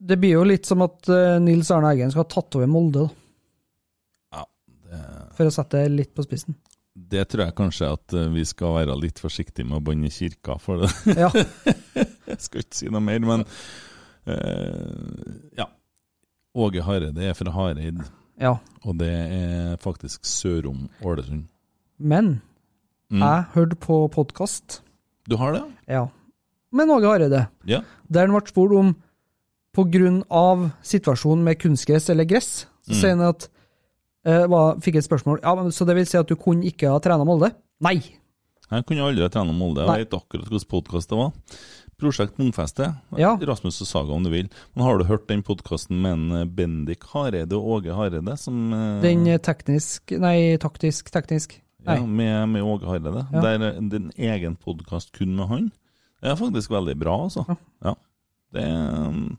Det 0.02 0.18
blir 0.20 0.36
jo 0.36 0.44
litt 0.44 0.68
som 0.68 0.84
at 0.84 1.08
eh, 1.08 1.38
Nils 1.42 1.70
Arne 1.72 1.94
Eggen 1.94 2.12
skal 2.12 2.26
ha 2.26 2.30
tatt 2.30 2.58
over 2.58 2.68
Molde, 2.70 3.06
da, 3.06 4.38
ja, 4.38 4.44
det 4.90 5.00
for 5.38 5.48
å 5.48 5.54
sette 5.54 5.80
det 5.80 5.96
litt 5.96 6.12
på 6.14 6.24
spissen. 6.26 6.58
Det 7.12 7.26
tror 7.28 7.42
jeg 7.44 7.54
kanskje 7.58 7.88
at 7.92 8.14
eh, 8.16 8.28
vi 8.32 8.44
skal 8.48 8.72
være 8.78 8.94
litt 8.96 9.18
forsiktige 9.20 9.66
med 9.68 9.76
å 9.80 9.84
banne 9.84 10.08
kirka 10.12 10.56
for 10.62 10.80
det. 10.84 10.90
Ja, 11.22 11.28
jeg 12.32 12.38
skal 12.40 12.62
ikke 12.64 12.78
si 12.78 12.88
noe 12.92 13.02
mer, 13.04 13.20
men 13.28 13.44
uh, 14.26 15.32
ja. 15.58 15.66
Åge 16.54 16.82
Hareide 16.84 17.24
er 17.30 17.36
fra 17.36 17.52
Hareid, 17.54 18.00
ja. 18.40 18.54
og 18.84 18.98
det 19.00 19.08
er 19.12 19.76
faktisk 19.80 20.24
sørom 20.28 20.88
Ålesund. 21.04 21.46
Men 21.98 22.40
Mm. 23.12 23.20
jeg 23.20 23.44
hørte 23.52 23.76
på 23.76 23.96
podkast, 24.08 24.78
Du 25.28 25.36
har 25.36 25.52
det? 25.52 25.62
ja, 25.88 26.06
med 26.72 26.88
Åge 26.88 27.04
Hareide, 27.10 27.42
Ja. 27.68 27.82
der 28.08 28.20
han 28.26 28.30
ble 28.32 28.48
spurt 28.48 28.72
om 28.72 28.94
på 29.76 29.84
grunn 29.92 30.22
av 30.30 30.70
situasjonen 30.82 31.44
med 31.44 31.58
kunstgress 31.60 32.08
eller 32.08 32.24
gress, 32.24 32.66
så 32.88 32.92
Mm. 32.94 33.00
sier 33.00 33.10
han 33.10 33.20
at 33.28 33.48
eh, 34.26 34.46
var, 34.50 34.80
fikk 34.84 35.00
et 35.00 35.06
spørsmål 35.06 35.40
ja, 35.42 35.54
men 35.58 35.70
Så 35.74 35.86
det 35.88 35.96
vil 35.98 36.08
si 36.08 36.18
at 36.20 36.28
du 36.28 36.36
kunne 36.40 36.66
ikke 36.68 36.90
ha 36.92 36.98
trena 37.02 37.26
Molde? 37.28 37.52
Nei! 37.84 37.98
Jeg 38.72 38.86
kunne 38.88 39.04
aldri 39.04 39.24
ha 39.24 39.28
trena 39.32 39.52
Molde. 39.52 39.84
Jeg 39.84 40.06
vet 40.06 40.14
akkurat 40.16 40.48
hvilken 40.48 40.70
podkast 40.70 41.10
det 41.12 41.18
var. 41.18 41.32
Prosjekt 42.02 42.38
Mungfeste. 42.40 42.88
Ja. 43.20 43.34
Rasmus 43.38 43.80
og 43.84 43.88
Saga, 43.88 44.14
om 44.16 44.24
du 44.24 44.30
vil. 44.32 44.48
Men 44.74 44.86
har 44.86 44.98
du 44.98 45.04
hørt 45.06 45.28
den 45.28 45.44
podkasten 45.46 46.00
med 46.02 46.16
en 46.16 46.38
eh, 46.38 46.46
Bendik 46.48 47.04
Hareide 47.12 47.58
og 47.58 47.76
Åge 47.76 47.94
Hareide? 47.94 48.36
Som, 48.40 48.72
eh, 48.74 49.02
Den 49.04 49.26
eh, 49.30 49.38
teknisk 49.42 50.14
Nei, 50.22 50.56
taktisk, 50.62 51.12
teknisk. 51.14 51.58
Nei. 51.86 51.98
Ja, 51.98 52.06
med, 52.06 52.48
med 52.54 52.66
Åge 52.66 52.88
Hareide. 52.88 53.26
Ja. 53.28 53.44
Det 53.44 53.52
er 53.52 53.68
en 53.76 54.10
egen 54.16 54.56
podkast 54.56 55.12
kun 55.14 55.36
med 55.36 55.50
han. 55.52 55.68
Det 56.22 56.32
er 56.32 56.38
faktisk 56.38 56.70
veldig 56.72 56.96
bra, 56.98 57.18
altså. 57.26 57.44
Ja. 57.84 57.94
Det 58.52 58.60
er, 58.60 59.08
um, 59.08 59.38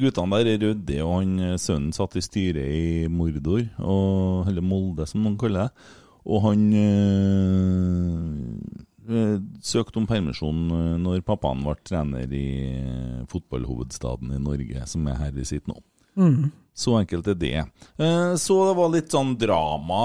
guttene 0.00 0.38
der 0.40 0.48
er 0.50 0.58
rydde, 0.64 0.96
og 1.04 1.12
han 1.20 1.38
eh, 1.38 1.60
sønnen 1.60 1.92
satt 1.94 2.16
i 2.18 2.22
styret 2.24 2.66
i 2.66 3.06
Mordor, 3.12 3.62
og, 3.78 4.48
eller 4.50 4.62
Molde 4.64 5.06
som 5.06 5.22
noen 5.24 5.38
kaller 5.40 5.68
det. 5.68 5.74
Og 6.30 6.38
han 6.44 6.72
øh, 6.76 6.92
søkte 9.64 9.98
om 10.02 10.06
permisjon 10.10 10.60
når 11.00 11.26
pappaen 11.26 11.64
ble 11.64 11.74
trener 11.86 12.28
i 12.36 12.48
fotballhovedstaden 13.30 14.28
i 14.36 14.42
Norge, 14.42 14.80
som 14.90 15.08
er 15.08 15.20
her 15.22 15.32
vi 15.34 15.44
sitter 15.48 15.70
nå. 15.72 15.78
Mm. 16.20 16.44
Så 16.76 16.90
enkelt 16.98 17.26
er 17.32 17.38
det. 17.40 17.60
Så 18.38 18.54
det 18.68 18.76
var 18.76 18.88
litt 18.92 19.10
sånn 19.12 19.32
drama 19.40 20.02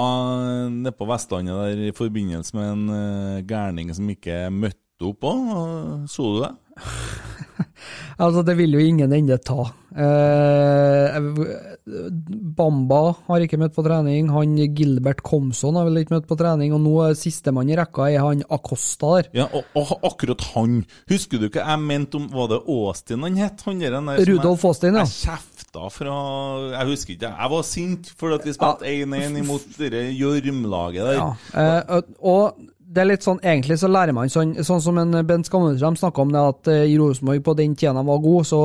nede 0.72 0.92
på 0.96 1.08
Vestlandet 1.08 1.56
der 1.60 1.76
i 1.90 1.92
forbindelse 1.94 2.56
med 2.56 2.66
en 2.72 2.84
gærning 3.48 3.86
som 3.94 4.10
ikke 4.10 4.50
møtte 4.54 4.85
opp 5.04 5.28
òg. 5.28 6.06
Så 6.08 6.30
du 6.34 6.42
det? 6.44 6.54
Altså, 8.16 8.40
det 8.46 8.54
vil 8.56 8.72
jo 8.72 8.80
ingen 8.80 9.12
ende 9.12 9.36
ta. 9.44 9.66
Eh, 9.92 11.16
Bamba 12.56 13.00
har 13.28 13.44
ikke 13.44 13.58
møtt 13.60 13.74
på 13.76 13.84
trening, 13.84 14.30
han 14.32 14.54
Gilbert 14.76 15.20
Komson 15.24 15.76
har 15.76 15.84
vel 15.88 16.00
ikke 16.00 16.16
møtt 16.16 16.28
på 16.28 16.38
trening, 16.40 16.72
og 16.72 16.80
nå 16.84 16.94
er 17.04 17.18
sistemann 17.18 17.68
i 17.68 17.76
rekka 17.76 18.08
er 18.08 18.24
han 18.24 18.44
Acosta 18.52 19.12
der. 19.18 19.28
Ja, 19.42 19.46
og, 19.52 19.68
og 19.76 19.92
akkurat 20.08 20.46
han 20.54 20.78
Husker 21.12 21.40
du 21.40 21.48
ikke 21.50 21.64
jeg 21.64 21.82
mente 21.82 22.18
om 22.18 22.26
Var 22.32 22.48
det 22.54 22.58
Austin 22.72 23.24
han 23.26 23.36
het? 23.40 23.64
Han 23.68 23.82
der, 23.84 23.98
der 24.00 24.22
Rudolf 24.30 24.64
Austin, 24.68 24.96
ja. 24.96 25.04
Jeg 25.04 25.28
kjefta 25.28 25.90
fra 25.92 26.16
Jeg 26.72 26.90
husker 26.92 27.16
ikke. 27.16 27.34
Jeg 27.36 27.52
var 27.52 27.66
sint 27.68 28.12
fordi 28.16 28.48
vi 28.48 28.56
spilte 28.56 28.94
1-1 28.94 29.40
imot 29.42 29.76
det 29.76 30.06
gjørmlaget 30.16 31.04
der. 31.04 31.20
Ja. 31.20 31.28
Eh, 31.52 32.00
og 32.24 32.64
det 32.96 33.02
er 33.02 33.10
litt 33.10 33.26
sånn, 33.26 33.40
egentlig 33.44 33.76
så 33.80 33.90
lærer 33.92 34.16
man 34.16 34.30
sånn, 34.32 34.54
sånn 34.64 34.82
som 34.82 35.00
en 35.00 35.20
Bent 35.28 35.48
Skammeltram 35.48 35.98
snakka 36.00 36.24
om 36.24 36.32
det, 36.32 36.44
at 36.52 36.70
eh, 36.72 36.84
i 36.88 36.96
Rosenborg 37.00 37.42
på 37.44 37.56
den 37.58 37.76
tida 37.76 37.92
de 37.96 38.04
var 38.08 38.22
gode, 38.24 38.46
så, 38.48 38.62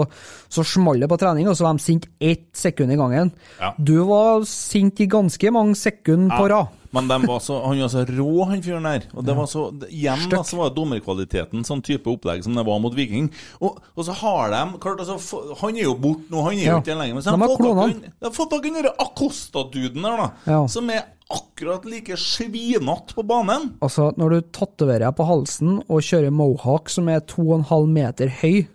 så 0.52 0.66
smalt 0.68 1.04
det 1.04 1.10
på 1.12 1.20
trening, 1.22 1.50
og 1.52 1.58
så 1.60 1.68
var 1.68 1.76
de 1.76 1.84
sinte 1.84 2.12
ett 2.18 2.48
sekund 2.58 2.96
i 2.96 3.00
gangen. 3.00 3.34
Ja. 3.60 3.74
Du 3.78 3.98
var 4.08 4.46
sint 4.48 5.04
i 5.04 5.10
ganske 5.12 5.52
mange 5.54 5.76
sekunder 5.80 6.38
på 6.40 6.48
rad. 6.54 6.78
Men 6.92 7.08
så, 7.40 7.58
han 7.66 7.80
var 7.80 7.92
så 7.92 8.04
rå, 8.08 8.44
han 8.50 8.64
fyren 8.64 8.88
der. 8.88 9.06
Og 9.16 9.24
det 9.28 9.36
var 9.38 9.48
så, 9.48 9.68
igjen 9.88 10.26
da, 10.32 10.42
så 10.44 10.60
var 10.60 10.70
det 10.72 10.78
dommerkvaliteten 10.80 11.64
sånn 11.68 11.84
type 11.86 12.12
opplegg 12.12 12.44
som 12.44 12.58
det 12.58 12.66
var 12.68 12.82
mot 12.84 12.96
Viking. 12.96 13.30
Og, 13.64 13.80
og 13.96 14.08
så 14.08 14.16
har 14.20 14.52
de 14.52 14.82
klart 14.84 15.00
altså, 15.04 15.40
Han 15.62 15.80
er 15.80 15.88
jo 15.88 15.96
borte 15.96 16.28
nå, 16.34 16.44
han 16.50 16.58
er 16.60 16.66
jo 16.66 16.76
ikke 16.82 16.92
der 16.92 17.00
lenger. 17.00 17.16
Men 17.16 17.26
så 17.26 17.36
De 17.38 18.28
har 18.28 18.36
fått 18.36 18.52
tak 18.52 18.68
i 18.68 18.76
den 18.76 18.92
Acosta-duden 18.92 20.08
der, 20.08 20.20
da. 20.26 20.30
Ja. 20.52 20.62
Som 20.72 20.92
er 20.92 21.08
akkurat 21.32 21.88
like 21.88 22.18
svinete 22.20 23.16
på 23.16 23.24
banen. 23.24 23.72
Altså, 23.80 24.10
når 24.20 24.36
du 24.36 24.52
tatoverer 24.60 25.16
på 25.16 25.28
halsen 25.30 25.80
og 25.88 26.04
kjører 26.04 26.34
mohawk 26.36 26.92
som 26.92 27.08
er 27.12 27.24
2,5 27.24 27.88
meter 27.88 28.38
høy, 28.42 28.66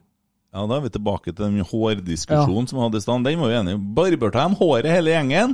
Ja, 0.56 0.62
Da 0.64 0.78
er 0.78 0.86
vi 0.86 0.88
tilbake 0.94 1.34
til 1.34 1.42
den 1.44 1.60
hårdiskusjonen 1.60 2.64
som 2.64 2.78
vi 2.78 2.84
hadde 2.86 2.96
i 2.96 3.04
stad. 3.04 3.24
Den 3.26 3.40
var 3.42 3.50
vi 3.50 3.56
enige 3.58 3.76
om. 3.76 3.82
Barberte 3.92 4.44
håret 4.56 4.88
hele 4.88 5.12
gjengen. 5.12 5.52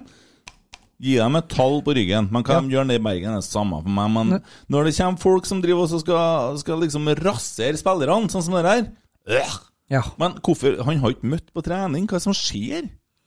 Gi 1.03 1.17
dem 1.19 1.35
et 1.39 1.51
tall 1.51 1.81
på 1.83 1.97
ryggen. 1.99 2.29
Man 2.31 2.45
kan 2.47 2.69
ja. 2.69 2.77
gjøre 2.77 2.93
det 2.93 3.01
i 3.01 3.03
Bergen, 3.03 3.35
det 3.35 3.43
er 3.43 3.49
samme 3.49 3.81
for 3.83 3.91
meg. 3.91 4.13
Men 4.15 4.37
når 4.71 4.87
det 4.87 4.95
kommer 5.01 5.23
folk 5.23 5.49
som 5.49 5.63
driver 5.65 5.89
og 5.89 6.03
skal, 6.05 6.61
skal 6.63 6.83
liksom 6.85 7.11
rasere 7.19 7.81
spillerne, 7.81 8.31
sånn 8.31 8.47
som 8.47 8.55
det 8.59 8.65
der 8.69 8.87
øh. 9.35 9.57
Ja. 9.93 10.01
Men 10.17 10.39
hvorfor 10.41 10.79
Han 10.87 11.03
har 11.03 11.13
ikke 11.13 11.33
møtt 11.35 11.51
på 11.53 11.65
trening. 11.67 12.07
Hva 12.07 12.17
er 12.17 12.23
det 12.23 12.29
som 12.29 12.37
skjer? 12.37 12.87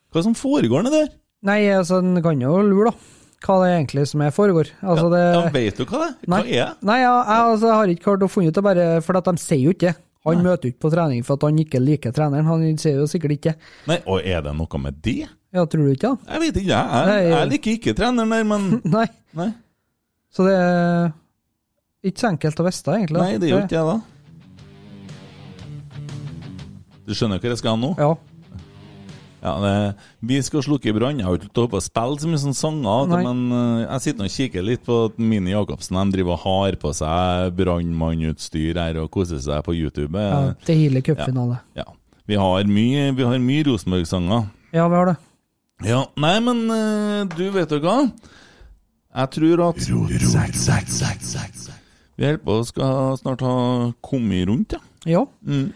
Hva 0.09 0.17
er 0.17 0.23
det 0.23 0.29
som 0.29 0.39
foregår 0.39 0.85
nedi 0.85 1.03
der? 1.03 1.11
Nei, 1.45 1.59
altså, 1.69 1.99
en 2.01 2.23
kan 2.25 2.41
jo 2.41 2.55
lure, 2.65 2.89
da. 2.89 3.11
Hva 3.45 3.59
det 3.61 3.67
er 3.67 3.75
egentlig 3.75 4.07
som 4.09 4.23
er 4.25 4.33
foregår. 4.33 4.71
Altså, 4.81 5.09
det 5.11 5.21
Ja, 5.21 5.43
vet 5.53 5.77
du 5.77 5.85
hva 5.85 5.99
det? 6.07 6.11
Hva 6.23 6.31
Nei, 6.31 6.41
er 6.47 6.71
det? 6.71 6.87
nei 6.89 6.97
ja, 7.03 7.13
jeg 7.19 7.51
altså, 7.51 7.73
har 7.75 7.91
ikke 7.93 8.05
klart 8.07 8.25
å 8.25 8.31
funne 8.31 8.49
ut 8.49 8.57
det, 8.57 8.65
bare 8.65 8.87
for 9.05 9.19
at 9.19 9.29
de 9.29 9.43
sier 9.43 9.61
jo 9.67 9.75
ikke 9.75 9.91
det. 9.91 9.97
Han 10.25 10.41
møter 10.41 10.65
jo 10.65 10.73
ikke 10.73 10.87
på 10.87 10.89
trening 10.89 11.25
for 11.25 11.37
at 11.37 11.43
han 11.45 11.59
ikke 11.61 11.79
liker 11.83 12.13
treneren. 12.15 12.47
Han 12.49 12.79
sier 12.81 12.97
jo 12.97 13.05
sikkert 13.05 13.35
ikke 13.35 13.51
Nei, 13.85 13.99
Og 14.09 14.25
er 14.25 14.41
det 14.41 14.55
noe 14.57 14.79
med 14.81 14.97
det? 15.05 15.27
Ja, 15.55 15.63
tror 15.71 15.85
du 15.87 15.91
ikke 15.93 16.09
det? 16.11 16.33
Jeg 16.33 16.41
vet 16.43 16.57
ikke, 16.61 16.71
jeg. 16.73 17.07
Jeg, 17.15 17.29
jeg 17.31 17.49
liker 17.53 17.75
ikke 17.79 17.93
treneren 17.97 18.33
der, 18.35 18.43
men 18.51 18.67
Nei. 18.97 19.07
Nei, 19.39 19.49
Så 20.35 20.43
det 20.47 20.55
er 20.59 21.13
ikke 22.05 22.21
så 22.21 22.29
enkelt 22.33 22.59
å 22.61 22.67
vite, 22.67 22.95
egentlig. 22.99 23.21
nei 23.23 23.39
det 23.41 23.47
er 23.49 23.53
jo 23.55 23.63
ikke 23.63 23.79
jeg, 23.79 23.87
da. 23.93 23.97
Du 27.05 27.13
skjønner 27.13 27.41
hva 27.41 27.51
jeg 27.53 27.61
skal 27.61 27.77
nå? 27.79 27.91
Ja. 28.01 28.13
Ja, 29.45 29.51
det, 29.61 29.73
Vi 30.25 30.39
skal 30.41 30.63
slukke 30.65 30.89
brann. 30.95 31.19
Jeg 31.21 31.27
har 31.27 31.35
ikke 31.37 31.51
lov 31.59 31.67
til 31.69 31.77
å 31.77 31.81
spille 31.85 32.17
så 32.23 32.29
mye 32.31 32.41
sånne 32.41 32.57
sanger, 32.57 33.11
Nei. 33.11 33.19
men 33.27 33.43
eh, 33.53 33.81
jeg 33.83 34.03
sitter 34.07 34.25
og 34.25 34.33
kikker 34.33 34.65
litt 34.65 34.81
på 34.87 34.95
at 35.11 35.19
Mini 35.21 35.53
Jacobsen. 35.53 35.99
De 36.01 36.15
driver 36.17 36.33
og 36.33 36.41
har 36.47 36.77
på 36.81 36.93
seg 36.97 37.51
brannmannutstyr 37.59 38.79
her 38.81 38.97
og 39.03 39.11
koser 39.13 39.37
seg 39.45 39.61
på 39.67 39.75
YouTube. 39.77 40.17
ja 40.17 40.55
til 40.65 40.81
hele 40.87 41.03
cupfinale. 41.05 41.59
Ja. 41.77 41.85
Vi 42.25 42.39
har 42.41 42.65
mye, 42.65 43.11
vi 43.13 43.27
har 43.29 43.37
mye 43.37 43.67
Rosenborg-sanger. 43.69 44.47
Ja, 44.73 44.87
vi 44.89 44.97
har 44.97 45.11
det. 45.13 45.17
Ja, 45.83 46.05
nei, 46.21 46.37
men 46.39 46.61
eh, 46.71 47.25
du 47.35 47.49
vet 47.51 47.71
jo 47.75 47.81
hva? 47.83 47.97
Jeg 49.15 49.31
tror 49.35 49.63
at 49.69 49.81
Vi 49.81 49.91
holder 52.23 52.39
på 52.45 52.55
å 52.55 52.63
skal 52.67 53.17
snart 53.19 53.43
ha 53.43 53.55
kommet 54.05 54.47
rundt, 54.47 54.75
ja. 54.77 54.79
Ja. 55.05 55.25
Mm. 55.45 55.73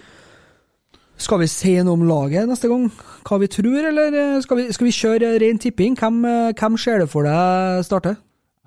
Skal 1.19 1.41
vi 1.43 1.49
si 1.51 1.73
noe 1.83 1.97
om 1.99 2.05
laget 2.07 2.47
neste 2.47 2.69
gang? 2.71 2.85
Hva 3.27 3.39
vi 3.41 3.49
tror, 3.51 3.79
eller 3.91 4.15
eh, 4.15 4.37
skal 4.45 4.61
vi, 4.61 4.69
skal 4.71 4.87
vi 4.87 4.95
kjøre 4.95 5.33
ren 5.43 5.59
tipping? 5.59 5.97
Hvem, 5.99 6.21
eh, 6.25 6.53
hvem 6.55 6.77
ser 6.79 7.03
det 7.03 7.09
for 7.11 7.27
deg 7.27 7.83
starter? 7.87 8.15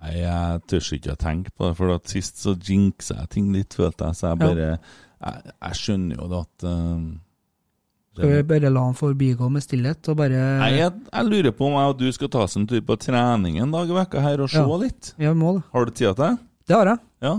Nei, 0.03 0.17
jeg 0.21 0.61
tør 0.69 0.89
ikke 0.99 1.15
å 1.15 1.21
tenke 1.23 1.53
på 1.57 1.69
det, 1.71 1.77
for 1.79 1.95
at 1.95 2.13
sist 2.13 2.41
så 2.43 2.53
jinxa 2.59 3.21
jeg 3.23 3.33
ting 3.39 3.49
litt, 3.55 3.73
følte 3.79 4.11
jeg. 4.11 4.19
Så 4.21 4.29
jeg 4.29 4.37
Ja. 4.37 4.47
bare 4.47 4.69
jeg, 4.69 5.53
jeg 5.63 5.79
skjønner 5.81 6.17
jo 6.21 6.29
det 6.29 6.41
at 6.45 6.69
eh, 6.69 7.03
Skal 8.13 8.29
vi 8.29 8.43
bare 8.45 8.69
la 8.71 8.81
han 8.85 8.95
forbigå 8.99 9.47
med 9.51 9.63
stillhet 9.65 10.09
og 10.13 10.19
bare 10.19 10.41
Nei, 10.61 10.71
jeg, 10.77 10.93
jeg 11.13 11.25
lurer 11.31 11.55
på 11.57 11.65
om 11.71 11.79
jeg 11.81 11.93
og 11.95 11.99
du 12.03 12.11
skal 12.13 12.29
ta 12.29 12.43
oss 12.45 12.57
en 12.61 12.67
tur 12.69 12.81
på 12.85 12.97
trening 13.01 13.57
en 13.63 13.73
dag 13.73 13.89
i 13.89 13.97
vekka 13.97 14.21
her 14.21 14.43
og 14.45 14.51
se 14.53 14.61
Ja. 14.61 14.77
litt. 14.77 15.15
Ja, 15.19 15.33
må 15.33 15.55
det. 15.57 15.63
Har 15.73 15.85
du 15.89 15.91
tid 15.93 16.15
til 16.15 16.21
det? 16.25 16.39
Det 16.69 16.77
har 16.77 16.87
jeg. 16.93 16.99
Ja. 17.25 17.35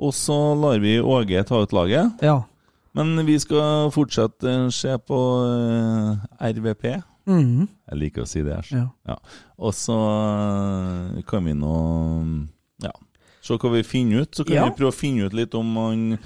Og 0.00 0.12
så 0.16 0.38
lar 0.58 0.78
vi 0.80 0.96
Åge 1.00 1.44
ta 1.44 1.60
ut 1.62 1.72
laget. 1.76 2.22
Ja. 2.24 2.38
Men 2.94 3.26
vi 3.26 3.36
skal 3.38 3.90
fortsatt 3.92 4.38
å 4.48 4.70
se 4.72 4.96
på 4.98 5.18
eh, 5.44 6.50
RVP. 6.54 7.02
-hmm. 7.26 7.68
Jeg 7.90 7.98
liker 7.98 8.22
å 8.22 8.26
si 8.26 8.42
det. 8.42 8.54
her. 8.54 8.66
Ja. 8.70 8.88
Ja. 9.08 9.16
Og 9.58 9.72
så 9.74 9.96
eh, 11.18 11.22
kan 11.28 11.44
vi 11.44 11.52
nå 11.52 11.76
ja, 12.82 12.92
se 13.42 13.54
hva 13.58 13.72
vi 13.72 13.82
finner 13.82 14.22
ut. 14.24 14.34
Så 14.36 14.44
kan 14.44 14.56
Ja. 14.56 14.64
vi 14.64 14.76
prøve 14.78 14.92
å 14.92 14.96
finne 14.96 15.26
ut 15.26 15.32
litt 15.34 15.54
om 15.54 15.76
han 15.76 16.18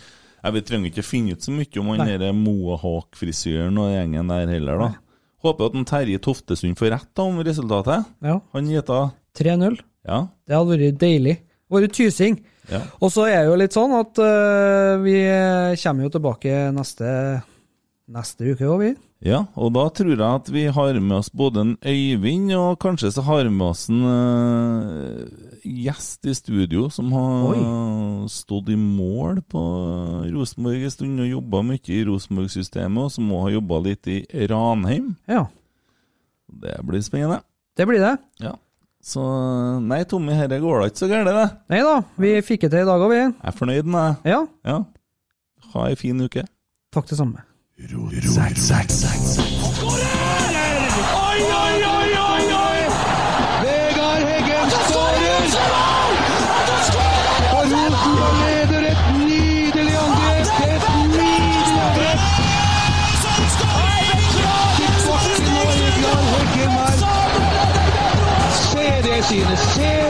ja, 0.48 0.54
Vi 0.56 0.64
trenger 0.64 0.90
ikke 0.90 1.04
finne 1.04 1.36
ut 1.36 1.44
så 1.44 1.52
mye 1.54 1.80
om 1.82 1.92
han 1.92 2.00
Nei. 2.02 2.16
der 2.18 2.32
mohawk-frisyren 2.36 3.76
og 3.78 3.92
gjengen 3.92 4.32
der 4.32 4.48
heller, 4.56 4.80
da. 4.80 4.90
Håper 5.44 5.68
at 5.68 5.76
en 5.78 5.84
Terje 5.86 6.18
Toftesund 6.18 6.78
får 6.80 6.90
rett 6.96 7.10
da 7.14 7.22
om 7.28 7.36
resultatet. 7.46 8.08
ja. 8.24 8.40
Han 8.56 8.70
gjetta 8.72 9.10
3-0. 9.38 9.76
ja. 10.08 10.24
Det 10.48 10.56
hadde 10.56 10.72
vært 10.80 10.98
deilig. 10.98 11.36
Vært 11.70 11.92
tysing. 11.94 12.40
ja. 12.72 12.80
Og 12.98 13.12
så 13.12 13.28
er 13.28 13.44
det 13.44 13.52
jo 13.52 13.58
litt 13.60 13.76
sånn 13.76 13.92
at 13.94 14.18
uh, 14.18 14.96
vi 15.04 15.18
kommer 15.82 16.08
jo 16.08 16.10
tilbake 16.16 16.56
neste, 16.74 17.12
neste 18.08 18.54
uke 18.54 18.66
òg, 18.66 18.80
vi. 18.82 18.90
Ja, 19.28 19.44
og 19.58 19.72
da 19.74 19.88
tror 19.90 20.12
jeg 20.14 20.22
at 20.22 20.48
vi 20.54 20.66
har 20.70 20.98
med 21.02 21.16
oss 21.18 21.28
både 21.34 21.60
en 21.64 21.72
Øyvind, 21.82 22.52
og 22.54 22.78
kanskje 22.82 23.10
så 23.12 23.24
har 23.26 23.44
vi 23.44 23.50
med 23.50 23.66
oss 23.66 23.88
en 23.90 24.04
eh, 24.06 25.47
gjest 25.64 26.26
i 26.28 26.34
studio 26.34 26.88
som 26.92 27.10
har 27.12 28.26
stått 28.28 28.68
i 28.70 28.76
mål 28.76 29.40
på 29.48 29.62
Rosenborg 30.34 30.84
en 30.84 30.90
stund 30.94 31.20
og 31.24 31.28
jobba 31.30 31.62
mye 31.62 31.92
i 31.94 32.04
Rosenborg-systemet, 32.08 33.04
og 33.04 33.12
som 33.14 33.30
òg 33.32 33.42
har 33.48 33.54
jobba 33.58 33.80
litt 33.88 34.06
i 34.12 34.18
Ranheim. 34.50 35.14
Ja, 35.28 35.46
Det 36.48 36.78
blir 36.86 37.00
spennende. 37.02 37.40
det 37.76 37.86
blir 37.86 38.00
det. 38.00 38.16
Ja. 38.40 38.54
Så 39.02 39.20
nei, 39.80 40.02
Tommy, 40.04 40.32
herre 40.34 40.58
går 40.60 40.80
da 40.80 40.86
ikke 40.90 40.98
så 41.04 41.08
gærent, 41.08 41.28
det. 41.30 41.50
Nei 41.70 41.82
da, 41.86 42.02
vi 42.18 42.32
fikk 42.42 42.60
det 42.66 42.70
til 42.72 42.80
i 42.82 42.88
dag 42.88 43.00
òg, 43.00 43.10
vi. 43.12 43.20
Jeg 43.22 43.34
er 43.44 43.58
fornøyd 43.58 43.84
med 43.84 44.16
det. 44.24 44.30
Ja, 44.32 44.46
Ja. 44.64 44.78
Ha 45.74 45.86
ei 45.90 45.94
fin 46.00 46.20
uke. 46.20 46.46
takk 46.92 47.06
det 47.08 47.18
samme. 47.18 47.42
Oi, 47.78 47.86
oi, 47.94 48.20
oi, 51.28 51.82
oi, 51.82 51.87
her. 69.30 69.38
Se 69.38 69.44
det 69.44 69.58
synet! 69.58 70.07